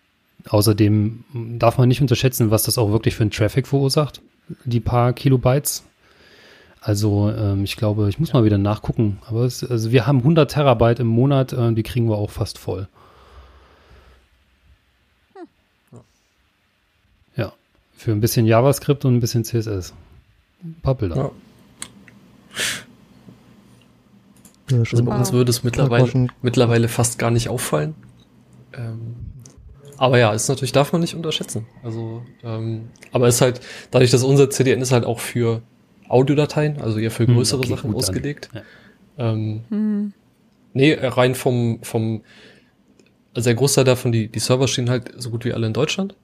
Außerdem 0.49 1.25
darf 1.59 1.79
man 1.79 1.89
nicht 1.89 2.01
unterschätzen, 2.01 2.51
was 2.51 2.63
das 2.63 2.79
auch 2.79 2.91
wirklich 2.91 3.15
für 3.15 3.23
einen 3.23 3.31
Traffic 3.31 3.67
verursacht, 3.67 4.21
die 4.65 4.81
paar 4.81 5.13
Kilobytes. 5.13 5.85
Also 6.81 7.31
ähm, 7.31 7.65
ich 7.65 7.77
glaube, 7.77 8.09
ich 8.09 8.19
muss 8.19 8.33
mal 8.33 8.45
wieder 8.45 8.59
nachgucken. 8.59 9.19
Aber 9.27 9.45
es, 9.45 9.63
also 9.63 9.93
wir 9.93 10.07
haben 10.07 10.19
100 10.19 10.51
Terabyte 10.51 11.01
im 11.01 11.09
Monat, 11.09 11.53
äh, 11.53 11.73
die 11.73 11.83
kriegen 11.83 12.09
wir 12.09 12.17
auch 12.17 12.31
fast 12.31 12.59
voll. 12.59 12.89
Ja, 17.37 17.53
für 17.93 18.13
ein 18.13 18.21
bisschen 18.21 18.47
JavaScript 18.47 19.05
und 19.05 19.17
ein 19.17 19.21
bisschen 19.21 19.45
CSS. 19.45 19.93
Ein 20.63 20.77
paar 20.83 20.95
Bilder. 20.95 21.17
Ja. 21.17 21.31
Ja, 24.71 24.79
also 24.79 25.05
bei 25.05 25.17
uns 25.17 25.33
würde 25.33 25.51
es 25.51 25.65
mittlerweile, 25.65 26.29
mittlerweile 26.43 26.89
fast 26.89 27.19
gar 27.19 27.31
nicht 27.31 27.49
auffallen. 27.49 27.95
Ähm, 28.73 29.17
aber 29.97 30.19
ja, 30.19 30.33
ist 30.33 30.49
natürlich, 30.49 30.73
darf 30.73 30.93
man 30.93 31.01
nicht 31.01 31.15
unterschätzen. 31.15 31.67
Also, 31.83 32.23
ähm, 32.45 32.89
aber 33.13 33.29
ist 33.29 33.41
halt, 33.41 33.61
dadurch, 33.91 34.11
dass 34.11 34.23
unser 34.23 34.49
CDN 34.49 34.81
ist 34.81 34.93
halt 34.93 35.05
auch 35.05 35.19
für 35.19 35.61
Audiodateien, 36.11 36.81
also 36.81 36.99
eher 36.99 37.11
für 37.11 37.27
hm, 37.27 37.35
größere 37.35 37.61
okay, 37.61 37.69
Sachen 37.69 37.95
ausgelegt. 37.95 38.51
Ja. 38.53 38.63
Ähm, 39.33 39.61
hm. 39.69 40.13
Nee, 40.73 40.95
rein 41.01 41.35
vom, 41.35 41.79
vom, 41.83 42.23
also 43.35 43.49
der 43.49 43.55
Großteil 43.55 43.85
davon, 43.85 44.13
die, 44.13 44.29
die 44.29 44.39
Server 44.39 44.69
stehen 44.69 44.91
halt 44.91 45.13
so 45.17 45.31
gut 45.31 45.45
wie 45.45 45.53
alle 45.53 45.67
in 45.67 45.73
Deutschland. 45.73 46.15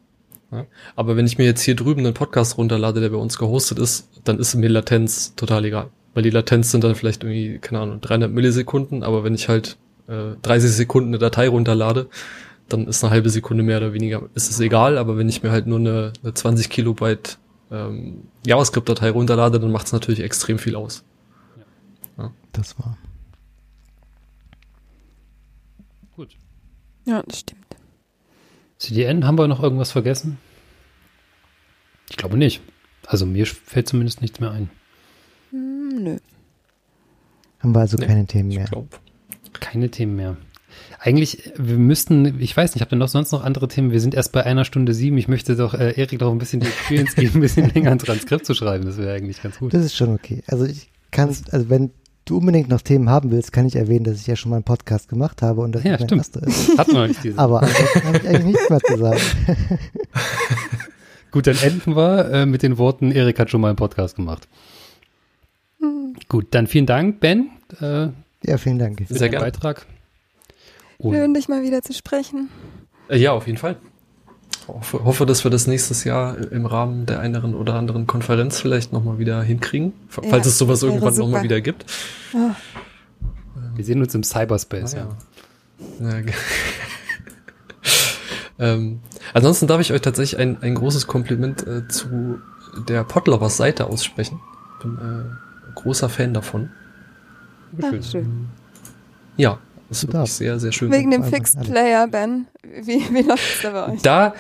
Ja? 0.53 0.67
Aber 0.95 1.17
wenn 1.17 1.27
ich 1.27 1.39
mir 1.39 1.45
jetzt 1.45 1.63
hier 1.63 1.77
drüben 1.77 2.01
einen 2.01 2.15
Podcast 2.15 2.59
runterlade, 2.59 3.01
der 3.01 3.11
bei 3.11 3.17
uns 3.17 3.39
gehostet 3.39 3.79
ist, 3.79 4.09
dann 4.25 4.39
ist 4.39 4.55
mir 4.55 4.69
Latenz 4.69 5.35
total 5.35 5.65
egal. 5.65 5.89
Weil 6.15 6.23
die 6.23 6.31
Latenz 6.31 6.71
sind 6.71 6.83
dann 6.85 6.95
vielleicht 6.95 7.25
irgendwie, 7.25 7.59
keine 7.59 7.81
Ahnung, 7.81 8.01
300 8.01 8.31
Millisekunden, 8.31 9.03
aber 9.03 9.25
wenn 9.25 9.35
ich 9.35 9.49
halt 9.49 9.77
äh, 10.09 10.35
30 10.43 10.71
Sekunden 10.71 11.11
eine 11.11 11.19
Datei 11.19 11.49
runterlade, 11.49 12.09
dann 12.69 12.87
ist 12.89 13.05
eine 13.05 13.13
halbe 13.13 13.31
Sekunde 13.31 13.63
mehr 13.63 13.79
oder 13.79 13.93
weniger, 13.93 14.23
ist 14.35 14.51
es 14.51 14.59
egal, 14.59 14.99
aber 14.99 15.19
wenn 15.19 15.29
ich 15.29 15.43
mir 15.43 15.53
halt 15.53 15.67
nur 15.67 15.79
eine, 15.79 16.13
eine 16.23 16.35
20 16.35 16.69
Kilobyte 16.71 17.39
ähm, 17.71 18.29
JavaScript-Datei 18.47 19.11
runterlade, 19.11 19.61
dann 19.61 19.73
macht 19.73 19.87
es 19.87 19.93
natürlich 19.93 20.21
extrem 20.21 20.59
viel 20.59 20.77
aus. 20.77 21.05
Ja. 21.57 22.25
ja. 22.25 22.33
Das 22.53 22.79
war. 22.79 22.97
Gut. 26.15 26.37
Ja, 27.05 27.23
das 27.23 27.41
stimmt. 27.41 27.67
CDN, 28.79 29.27
haben 29.27 29.39
wir 29.39 29.49
noch 29.49 29.63
irgendwas 29.63 29.93
vergessen? 29.93 30.39
Ich 32.11 32.17
glaube 32.17 32.37
nicht. 32.37 32.61
Also 33.07 33.27
mir 33.27 33.47
fällt 33.47 33.89
zumindest 33.89 34.21
nichts 34.21 34.41
mehr 34.41 34.51
ein. 34.51 34.71
Hm, 35.51 36.03
nö. 36.03 36.19
Haben 37.61 37.75
wir 37.75 37.81
also 37.81 37.97
nee, 37.97 38.07
keine 38.07 38.27
Themen 38.27 38.49
mehr. 38.51 38.69
Keine 39.55 39.91
Themen 39.91 40.17
mehr. 40.17 40.37
Eigentlich, 40.99 41.53
wir 41.57 41.77
müssten, 41.77 42.41
ich 42.41 42.57
weiß 42.57 42.75
nicht, 42.75 42.83
habt 42.83 42.93
ihr 42.93 42.97
noch 42.97 43.09
sonst 43.09 43.33
noch 43.33 43.45
andere 43.45 43.69
Themen? 43.69 43.93
Wir 43.93 44.01
sind 44.01 44.15
erst 44.15 44.33
bei 44.33 44.45
einer 44.45 44.65
Stunde 44.65 44.95
sieben. 44.95 45.19
Ich 45.19 45.29
möchte 45.29 45.57
doch 45.57 45.75
äh, 45.75 45.93
Erik 45.93 46.19
doch 46.19 46.33
ein 46.33 46.39
bisschen 46.39 46.61
die 46.61 46.67
Experience 46.67 47.15
geben, 47.15 47.37
ein 47.37 47.41
bisschen 47.41 47.71
länger 47.71 47.93
ein 47.93 47.99
Transkript 47.99 48.47
zu 48.47 48.55
schreiben. 48.55 48.87
Das 48.87 48.97
wäre 48.97 49.15
eigentlich 49.15 49.43
ganz 49.43 49.59
gut. 49.59 49.75
Das 49.75 49.85
ist 49.85 49.97
schon 49.97 50.15
okay. 50.15 50.43
Also 50.47 50.65
ich 50.65 50.89
kann 51.11 51.29
also 51.29 51.71
wenn 51.71 51.91
du 52.27 52.39
unbedingt 52.39 52.69
noch 52.69 52.83
Themen 52.83 53.09
haben 53.09 53.31
willst, 53.31 53.53
kann 53.53 53.67
ich 53.67 53.77
erwähnen, 53.77 54.05
dass 54.05 54.21
ich 54.21 54.27
ja 54.27 54.37
schon 54.37 54.51
mal 54.51 54.57
einen 54.57 54.65
Podcast 54.65 55.09
gemacht 55.09 55.43
habe 55.43 55.63
und 55.63 55.73
das 55.73 55.85
ja, 55.85 55.95
stimmt. 55.95 56.13
ist. 56.13 56.37
Hatten 56.79 56.93
wir 56.93 57.09
nicht 57.09 57.25
diese. 57.25 57.39
Aber 57.39 57.63
ansonsten 57.63 58.05
habe 58.05 58.19
ich 58.19 58.29
eigentlich 58.29 58.45
nichts 58.45 58.71
mehr 58.71 58.81
zu 58.81 58.99
sagen. 58.99 59.21
Gut, 61.31 61.47
dann 61.47 61.57
enden 61.59 61.97
wir 61.97 62.33
äh, 62.33 62.47
mit 62.47 62.63
den 62.63 62.79
Worten, 62.79 63.13
Erik 63.13 63.39
hat 63.39 63.51
schon 63.51 63.61
mal 63.61 63.69
einen 63.69 63.77
Podcast 63.77 64.17
gemacht. 64.17 64.49
Hm. 65.81 66.15
Gut, 66.29 66.49
dann 66.51 66.67
vielen 66.67 66.87
Dank, 66.87 67.21
Ben. 67.21 67.51
Äh, 67.81 68.09
ja, 68.45 68.59
vielen 68.59 68.79
Dank. 68.79 69.07
Für 69.07 69.15
Sehr 69.15 69.29
gerne. 69.29 69.47
Beitrag. 69.47 69.87
Schön, 71.01 71.35
dich 71.35 71.49
mal 71.49 71.63
wieder 71.63 71.83
zu 71.83 71.93
sprechen. 71.93 72.49
Äh, 73.09 73.19
ja, 73.19 73.33
auf 73.33 73.47
jeden 73.47 73.59
Fall. 73.59 73.77
Hoffe, 74.69 75.05
hoffe, 75.05 75.27
dass 75.27 75.45
wir 75.45 75.51
das 75.51 75.67
nächstes 75.67 76.03
Jahr 76.05 76.37
im 76.51 76.67
Rahmen 76.67 77.07
der 77.07 77.21
einen 77.21 77.55
oder 77.55 77.75
anderen 77.75 78.07
Konferenz 78.07 78.59
vielleicht 78.59 78.93
nochmal 78.93 79.19
wieder 79.19 79.43
hinkriegen, 79.43 79.93
falls 80.09 80.29
ja, 80.31 80.39
es 80.39 80.59
sowas 80.59 80.83
irgendwann 80.83 81.15
nochmal 81.15 81.45
wieder 81.45 81.61
gibt. 81.61 81.87
Oh. 82.35 82.51
Wir 83.77 83.85
sehen 83.85 84.01
uns 84.01 84.15
im 84.15 84.25
Cyberspace, 84.25 84.95
ah, 84.95 85.09
ja. 86.01 86.19
ja. 86.19 86.25
ähm, 88.59 89.01
ansonsten 89.35 89.69
darf 89.69 89.81
ich 89.81 89.93
euch 89.93 90.01
tatsächlich 90.01 90.41
ein, 90.41 90.61
ein 90.63 90.75
großes 90.75 91.07
Kompliment 91.07 91.65
äh, 91.65 91.87
zu 91.87 92.41
der 92.89 93.05
Podlovers 93.05 93.57
Seite 93.57 93.87
aussprechen. 93.87 94.41
Bin 94.83 94.99
äh, 94.99 95.75
großer 95.75 96.09
Fan 96.09 96.35
davon. 96.35 96.71
Ach, 97.83 97.93
schön. 98.03 98.49
Ja, 99.37 99.59
das 99.89 100.03
ist 100.03 100.13
wirklich 100.13 100.33
sehr, 100.33 100.59
sehr 100.59 100.73
schön. 100.73 100.91
Wegen 100.91 101.11
dem 101.11 101.25
Fixed 101.25 101.61
Player, 101.61 102.07
Ben. 102.09 102.47
Wie, 102.63 103.03
wie 103.13 103.23
läuft 103.23 103.57
es 103.57 103.63
da 103.63 103.71
bei 103.71 103.93
euch? 103.93 104.03
Da, 104.03 104.35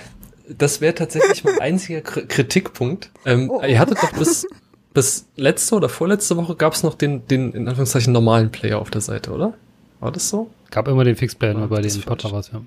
das 0.48 0.80
wäre 0.80 0.94
tatsächlich 0.94 1.44
mein 1.44 1.60
einziger 1.60 2.00
Kritikpunkt. 2.00 3.10
Ähm, 3.24 3.50
oh. 3.50 3.62
Ihr 3.62 3.78
hattet 3.78 3.98
doch 4.02 4.12
bis, 4.12 4.46
bis 4.94 5.26
letzte 5.36 5.76
oder 5.76 5.88
vorletzte 5.88 6.36
Woche 6.36 6.56
gab 6.56 6.72
es 6.72 6.82
noch 6.82 6.94
den, 6.94 7.26
den, 7.28 7.52
in 7.52 7.68
Anführungszeichen, 7.68 8.12
normalen 8.12 8.50
Player 8.50 8.78
auf 8.78 8.90
der 8.90 9.00
Seite, 9.00 9.32
oder? 9.32 9.54
War 10.00 10.12
das 10.12 10.28
so? 10.28 10.50
Gab 10.70 10.88
immer 10.88 11.04
den 11.04 11.16
Fixed 11.16 11.38
Player 11.38 11.54
nur 11.54 11.68
bei 11.68 11.80
den 11.80 12.00
Podcasts, 12.02 12.50
ja. 12.52 12.60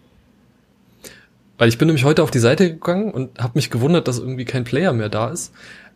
Weil 1.57 1.67
ich 1.67 1.77
bin 1.77 1.87
nämlich 1.87 2.05
heute 2.05 2.23
auf 2.23 2.31
die 2.31 2.39
Seite 2.39 2.71
gegangen 2.71 3.11
und 3.11 3.37
habe 3.37 3.51
mich 3.55 3.69
gewundert, 3.69 4.07
dass 4.07 4.17
irgendwie 4.17 4.45
kein 4.45 4.63
Player 4.63 4.93
mehr 4.93 5.09
da 5.09 5.29
ist. 5.29 5.53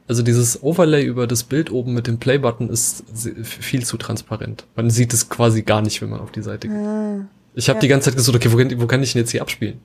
Also 0.08 0.22
dieses 0.22 0.62
Overlay 0.62 1.06
über 1.06 1.28
das 1.28 1.43
Bild 1.43 1.72
oben 1.72 1.93
mit 1.93 2.08
dem 2.08 2.20
Play-Button 2.20 2.70
ist 2.70 3.06
viel 3.43 3.86
zu 3.86 3.97
transparent. 3.97 4.66
Man 4.76 4.89
sieht 4.89 5.14
es 5.14 5.30
quasi 5.30 5.62
gar 5.62 5.82
nicht, 5.82 6.01
wenn 6.01 6.10
man 6.10 6.20
auf 6.20 6.32
die 6.32 6.41
Seite 6.41 6.68
geht. 6.68 6.78
Ah, 6.78 7.26
ich 7.56 7.70
habe 7.70 7.78
ja. 7.78 7.82
die 7.82 7.88
ganze 7.88 8.10
Zeit 8.10 8.18
gesucht, 8.18 8.36
okay, 8.36 8.51
wo 8.51 8.58
kann, 8.58 8.82
wo 8.82 8.88
kann 8.88 9.01
ich 9.01 9.16
ihn 9.16 9.20
jetzt 9.20 9.32
hier 9.32 9.41
abspielen? 9.41 9.80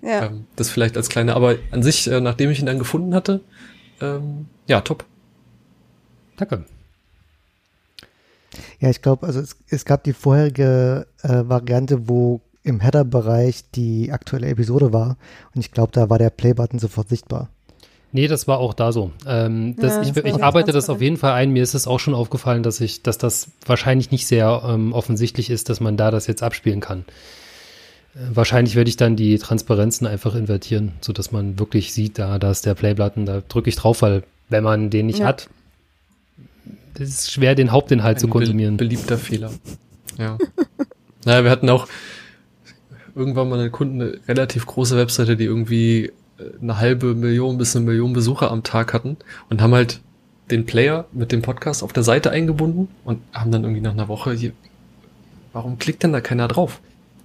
Ja. 0.00 0.26
Ähm, 0.26 0.46
das 0.56 0.70
vielleicht 0.70 0.96
als 0.96 1.08
kleine, 1.08 1.34
aber 1.34 1.56
an 1.70 1.82
sich, 1.82 2.06
äh, 2.06 2.20
nachdem 2.20 2.50
ich 2.50 2.60
ihn 2.60 2.66
dann 2.66 2.78
gefunden 2.78 3.14
hatte, 3.14 3.40
ähm, 4.00 4.46
ja, 4.66 4.80
top. 4.80 5.04
Danke. 6.36 6.64
Ja, 8.80 8.90
ich 8.90 9.02
glaube, 9.02 9.26
also 9.26 9.40
es, 9.40 9.56
es 9.68 9.84
gab 9.84 10.04
die 10.04 10.12
vorherige 10.12 11.06
äh, 11.22 11.42
Variante, 11.46 12.08
wo 12.08 12.40
im 12.62 12.80
Header-Bereich 12.80 13.70
die 13.72 14.10
aktuelle 14.10 14.48
Episode 14.48 14.92
war. 14.92 15.16
Und 15.54 15.60
ich 15.60 15.70
glaube, 15.70 15.92
da 15.92 16.08
war 16.08 16.18
der 16.18 16.30
Play-Button 16.30 16.78
sofort 16.78 17.08
sichtbar. 17.08 17.50
Nee, 18.14 18.28
das 18.28 18.46
war 18.46 18.58
auch 18.58 18.74
da 18.74 18.92
so. 18.92 19.10
Ähm, 19.26 19.74
das, 19.76 19.94
Ja, 19.96 20.02
ich, 20.02 20.08
das 20.12 20.18
ich 20.18 20.30
ganz 20.30 20.40
arbeite 20.42 20.70
das 20.70 20.88
auf 20.88 21.00
jeden 21.02 21.16
Fall 21.16 21.32
ein. 21.32 21.50
Mir 21.50 21.64
ist 21.64 21.74
es 21.74 21.88
auch 21.88 21.98
schon 21.98 22.14
aufgefallen, 22.14 22.62
dass 22.62 22.80
ich, 22.80 23.02
dass 23.02 23.18
das 23.18 23.48
wahrscheinlich 23.66 24.12
nicht 24.12 24.28
sehr 24.28 24.62
ähm, 24.68 24.92
offensichtlich 24.92 25.50
ist, 25.50 25.68
dass 25.68 25.80
man 25.80 25.96
da 25.96 26.12
das 26.12 26.28
jetzt 26.28 26.40
abspielen 26.44 26.78
kann. 26.78 27.00
Äh, 28.14 28.18
wahrscheinlich 28.32 28.76
werde 28.76 28.88
ich 28.88 28.96
dann 28.96 29.16
die 29.16 29.36
Transparenzen 29.38 30.06
einfach 30.06 30.36
invertieren, 30.36 30.92
sodass 31.00 31.32
man 31.32 31.58
wirklich 31.58 31.92
sieht, 31.92 32.20
da, 32.20 32.38
da 32.38 32.52
ist 32.52 32.64
der 32.66 32.74
Playbutton, 32.74 33.26
da 33.26 33.42
drücke 33.48 33.68
ich 33.68 33.74
drauf, 33.74 34.00
weil 34.02 34.22
wenn 34.48 34.62
man 34.62 34.90
den 34.90 35.06
nicht 35.06 35.18
Ja. 35.18 35.26
hat, 35.26 35.48
es 36.96 37.08
ist 37.08 37.32
schwer, 37.32 37.56
den 37.56 37.72
Hauptinhalt 37.72 38.20
zu 38.20 38.28
Ein 38.28 38.30
konsumieren. 38.30 38.76
Be 38.76 38.84
beliebter 38.84 39.18
Fehler. 39.18 39.50
Ja. 40.18 40.38
naja, 41.24 41.42
wir 41.42 41.50
hatten 41.50 41.68
auch 41.68 41.88
irgendwann 43.16 43.48
mal 43.48 43.58
einen 43.58 43.72
Kunden, 43.72 44.00
eine 44.00 44.20
relativ 44.28 44.66
große 44.66 44.96
Webseite, 44.96 45.36
die 45.36 45.46
irgendwie 45.46 46.12
eine 46.60 46.78
halbe 46.78 47.14
Million 47.14 47.58
bis 47.58 47.76
eine 47.76 47.84
Million 47.84 48.12
Besucher 48.12 48.50
am 48.50 48.62
Tag 48.62 48.92
hatten 48.92 49.16
und 49.50 49.62
haben 49.62 49.74
halt 49.74 50.00
den 50.50 50.66
Player 50.66 51.06
mit 51.12 51.32
dem 51.32 51.42
Podcast 51.42 51.82
auf 51.82 51.92
der 51.92 52.02
Seite 52.02 52.30
eingebunden 52.30 52.88
und 53.04 53.20
haben 53.32 53.50
dann 53.50 53.62
irgendwie 53.62 53.80
nach 53.80 53.92
einer 53.92 54.08
Woche 54.08 54.32
hier, 54.32 54.52
warum 55.52 55.78
klickt 55.78 56.02
denn 56.02 56.12
da 56.12 56.20
keiner 56.20 56.48
drauf? 56.48 56.80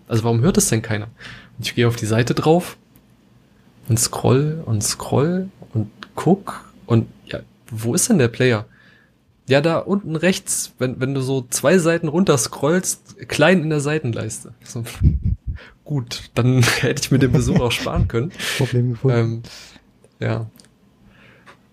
Also 0.07 0.23
warum 0.23 0.41
hört 0.41 0.57
es 0.57 0.69
denn 0.69 0.81
keiner? 0.81 1.07
Und 1.57 1.65
ich 1.65 1.75
gehe 1.75 1.87
auf 1.87 1.95
die 1.95 2.05
Seite 2.05 2.33
drauf 2.33 2.77
und 3.87 3.99
scroll 3.99 4.63
und 4.65 4.83
scroll 4.83 5.49
und 5.73 5.89
guck 6.15 6.65
und 6.85 7.07
ja, 7.25 7.39
wo 7.69 7.93
ist 7.93 8.09
denn 8.09 8.19
der 8.19 8.29
Player? 8.29 8.65
Ja, 9.47 9.61
da 9.61 9.79
unten 9.79 10.15
rechts, 10.15 10.73
wenn, 10.77 10.99
wenn 10.99 11.15
du 11.15 11.21
so 11.21 11.45
zwei 11.49 11.79
Seiten 11.79 12.07
runter 12.07 12.37
scrollst, 12.37 13.17
klein 13.27 13.63
in 13.63 13.69
der 13.71 13.79
Seitenleiste. 13.79 14.53
So. 14.63 14.83
Gut, 15.89 16.29
dann 16.35 16.61
hätte 16.81 17.01
ich 17.01 17.09
mir 17.09 17.17
den 17.17 17.31
Besuch 17.31 17.59
auch 17.59 17.71
sparen 17.71 18.07
können. 18.07 18.31
Problem 18.59 18.91
gefunden. 18.91 19.17
Ähm, 19.17 19.41
ja. 20.19 20.45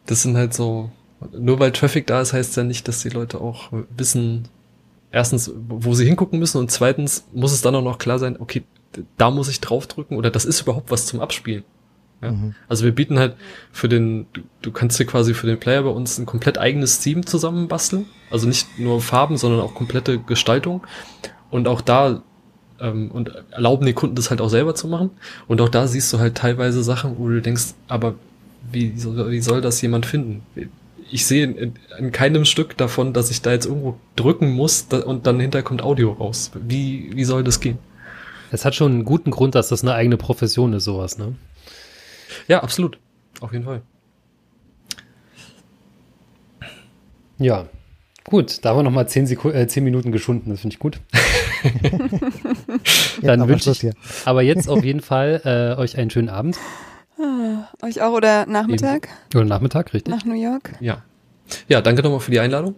Das 0.07 0.23
sind 0.23 0.39
halt 0.39 0.55
so, 0.55 0.91
nur 1.37 1.61
weil 1.61 1.71
Traffic 1.71 2.07
da 2.07 2.23
ist, 2.23 2.33
heißt 2.33 2.57
ja 2.57 2.65
nicht, 2.65 2.89
dass 2.89 3.03
die 3.03 3.11
Leute 3.11 3.43
auch 3.43 3.75
wissen, 3.95 4.49
erstens, 5.13 5.53
wo 5.69 5.93
sie 5.93 6.07
hingucken 6.07 6.39
müssen 6.39 6.57
und 6.57 6.71
zweitens 6.71 7.27
muss 7.35 7.53
es 7.53 7.61
dann 7.61 7.75
auch 7.75 7.83
noch 7.83 7.99
klar 7.99 8.19
sein, 8.19 8.41
okay, 8.41 8.65
da 9.19 9.31
muss 9.31 9.51
ich 9.51 9.61
draufdrücken 9.61 10.17
oder 10.17 10.31
das 10.31 10.47
ist 10.47 10.63
überhaupt 10.63 10.91
was 10.91 11.05
zum 11.05 11.21
Abspielen. 11.21 11.65
Ja? 12.23 12.31
Mhm. 12.31 12.55
Also 12.69 12.87
wir 12.87 12.95
bieten 12.95 13.19
halt 13.19 13.37
für 13.71 13.91
den, 13.91 14.25
du, 14.33 14.41
du 14.63 14.73
kannst 14.73 14.99
dir 14.99 15.05
quasi 15.05 15.35
für 15.35 15.47
den 15.47 15.61
Player 15.61 15.83
bei 15.83 15.91
uns 15.91 16.17
ein 16.17 16.25
komplett 16.25 16.57
eigenes 16.57 17.01
Theme 17.01 17.27
zusammenbasteln. 17.27 18.07
Also 18.31 18.49
nicht 18.49 18.79
nur 18.79 19.03
Farben, 19.03 19.37
sondern 19.37 19.61
auch 19.61 19.75
komplette 19.75 20.19
Gestaltung. 20.19 20.87
Und 21.51 21.69
auch 21.69 21.83
da, 21.83 22.23
ähm, 22.81 23.11
und 23.11 23.33
erlauben 23.51 23.87
den 23.87 23.95
Kunden 23.95 24.17
das 24.17 24.31
halt 24.31 24.41
auch 24.41 24.49
selber 24.49 24.75
zu 24.75 24.89
machen. 24.89 25.11
Und 25.49 25.61
auch 25.61 25.69
da 25.69 25.87
siehst 25.87 26.13
du 26.13 26.19
halt 26.19 26.37
teilweise 26.37 26.83
Sachen, 26.83 27.19
wo 27.19 27.29
du 27.29 27.41
denkst, 27.41 27.75
aber 27.89 28.15
wie 28.73 28.99
soll, 28.99 29.31
wie 29.31 29.41
soll 29.41 29.61
das 29.61 29.81
jemand 29.83 30.07
finden? 30.07 30.43
Ich 31.11 31.25
sehe 31.27 31.45
in, 31.47 31.75
in 31.99 32.11
keinem 32.13 32.45
Stück 32.45 32.77
davon, 32.77 33.13
dass 33.13 33.31
ich 33.31 33.41
da 33.43 33.53
jetzt 33.53 33.67
irgendwo 33.67 33.97
drücken 34.17 34.51
muss 34.51 34.83
und 35.05 35.27
dann 35.27 35.39
hinterher 35.39 35.63
kommt 35.65 35.83
Audio 35.83 36.13
raus. 36.13 36.51
Wie, 36.67 37.11
wie 37.15 37.25
soll 37.25 37.45
das 37.45 37.61
gehen? 37.61 37.79
Es 38.51 38.65
hat 38.65 38.75
schon 38.75 38.93
einen 38.93 39.05
guten 39.05 39.31
Grund, 39.31 39.55
dass 39.55 39.69
das 39.69 39.83
eine 39.83 39.95
eigene 39.95 40.17
Profession 40.17 40.73
ist, 40.73 40.85
sowas, 40.85 41.19
ne? 41.19 41.35
Ja, 42.49 42.63
absolut. 42.63 42.99
Auf 43.41 43.53
jeden 43.53 43.65
Fall. 43.65 43.83
Ja. 47.39 47.67
Gut, 48.25 48.65
da 48.65 48.71
haben 48.71 48.79
wir 48.79 48.83
nochmal 48.83 49.09
zehn, 49.09 49.27
Seku- 49.27 49.53
äh, 49.53 49.69
zehn 49.69 49.85
Minuten 49.85 50.11
geschunden, 50.11 50.51
das 50.51 50.61
finde 50.61 50.75
ich 50.75 50.81
gut. 50.81 50.99
Dann 53.23 53.41
aber 53.41 53.51
wünsche 53.51 53.71
ich-. 53.71 53.91
Aber 54.25 54.43
jetzt 54.43 54.69
auf 54.69 54.85
jeden 54.85 55.01
Fall 55.01 55.41
äh, 55.45 55.81
euch 55.81 55.97
einen 55.99 56.11
schönen 56.11 56.29
Abend 56.29 56.57
Ah, 57.19 57.69
euch 57.83 58.03
auch 58.03 58.13
oder 58.13 58.45
Nachmittag 58.45 59.09
oder 59.35 59.47
Nachmittag, 59.47 59.95
richtig? 59.95 60.15
nach 60.15 60.25
New 60.27 60.35
York? 60.35 60.75
Ja. 60.81 61.03
Ja, 61.67 61.81
danke 61.81 62.03
nochmal 62.03 62.21
für 62.21 62.31
die 62.31 62.41
Einladung. 62.41 62.75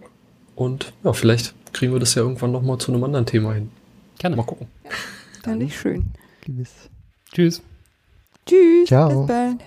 Und 0.55 0.93
ja, 1.03 1.13
vielleicht 1.13 1.55
kriegen 1.73 1.93
wir 1.93 1.99
das 2.01 2.15
ja 2.15 2.23
irgendwann 2.23 2.53
nochmal 2.53 2.79
zu 2.79 2.93
einem 2.93 3.03
anderen 3.03 3.27
Thema 3.27 3.53
hin. 3.55 3.71
Gerne. 4.19 4.37
Mal 4.37 4.45
gucken. 4.45 4.69
Fand 5.43 5.63
ich 5.63 5.79
schön. 5.79 6.07
Gewiss. 6.45 6.71
Tschüss. 7.33 7.63
Tschüss. 8.47 8.87
Ciao. 8.89 9.21
Bis 9.23 9.27
bald. 9.27 9.61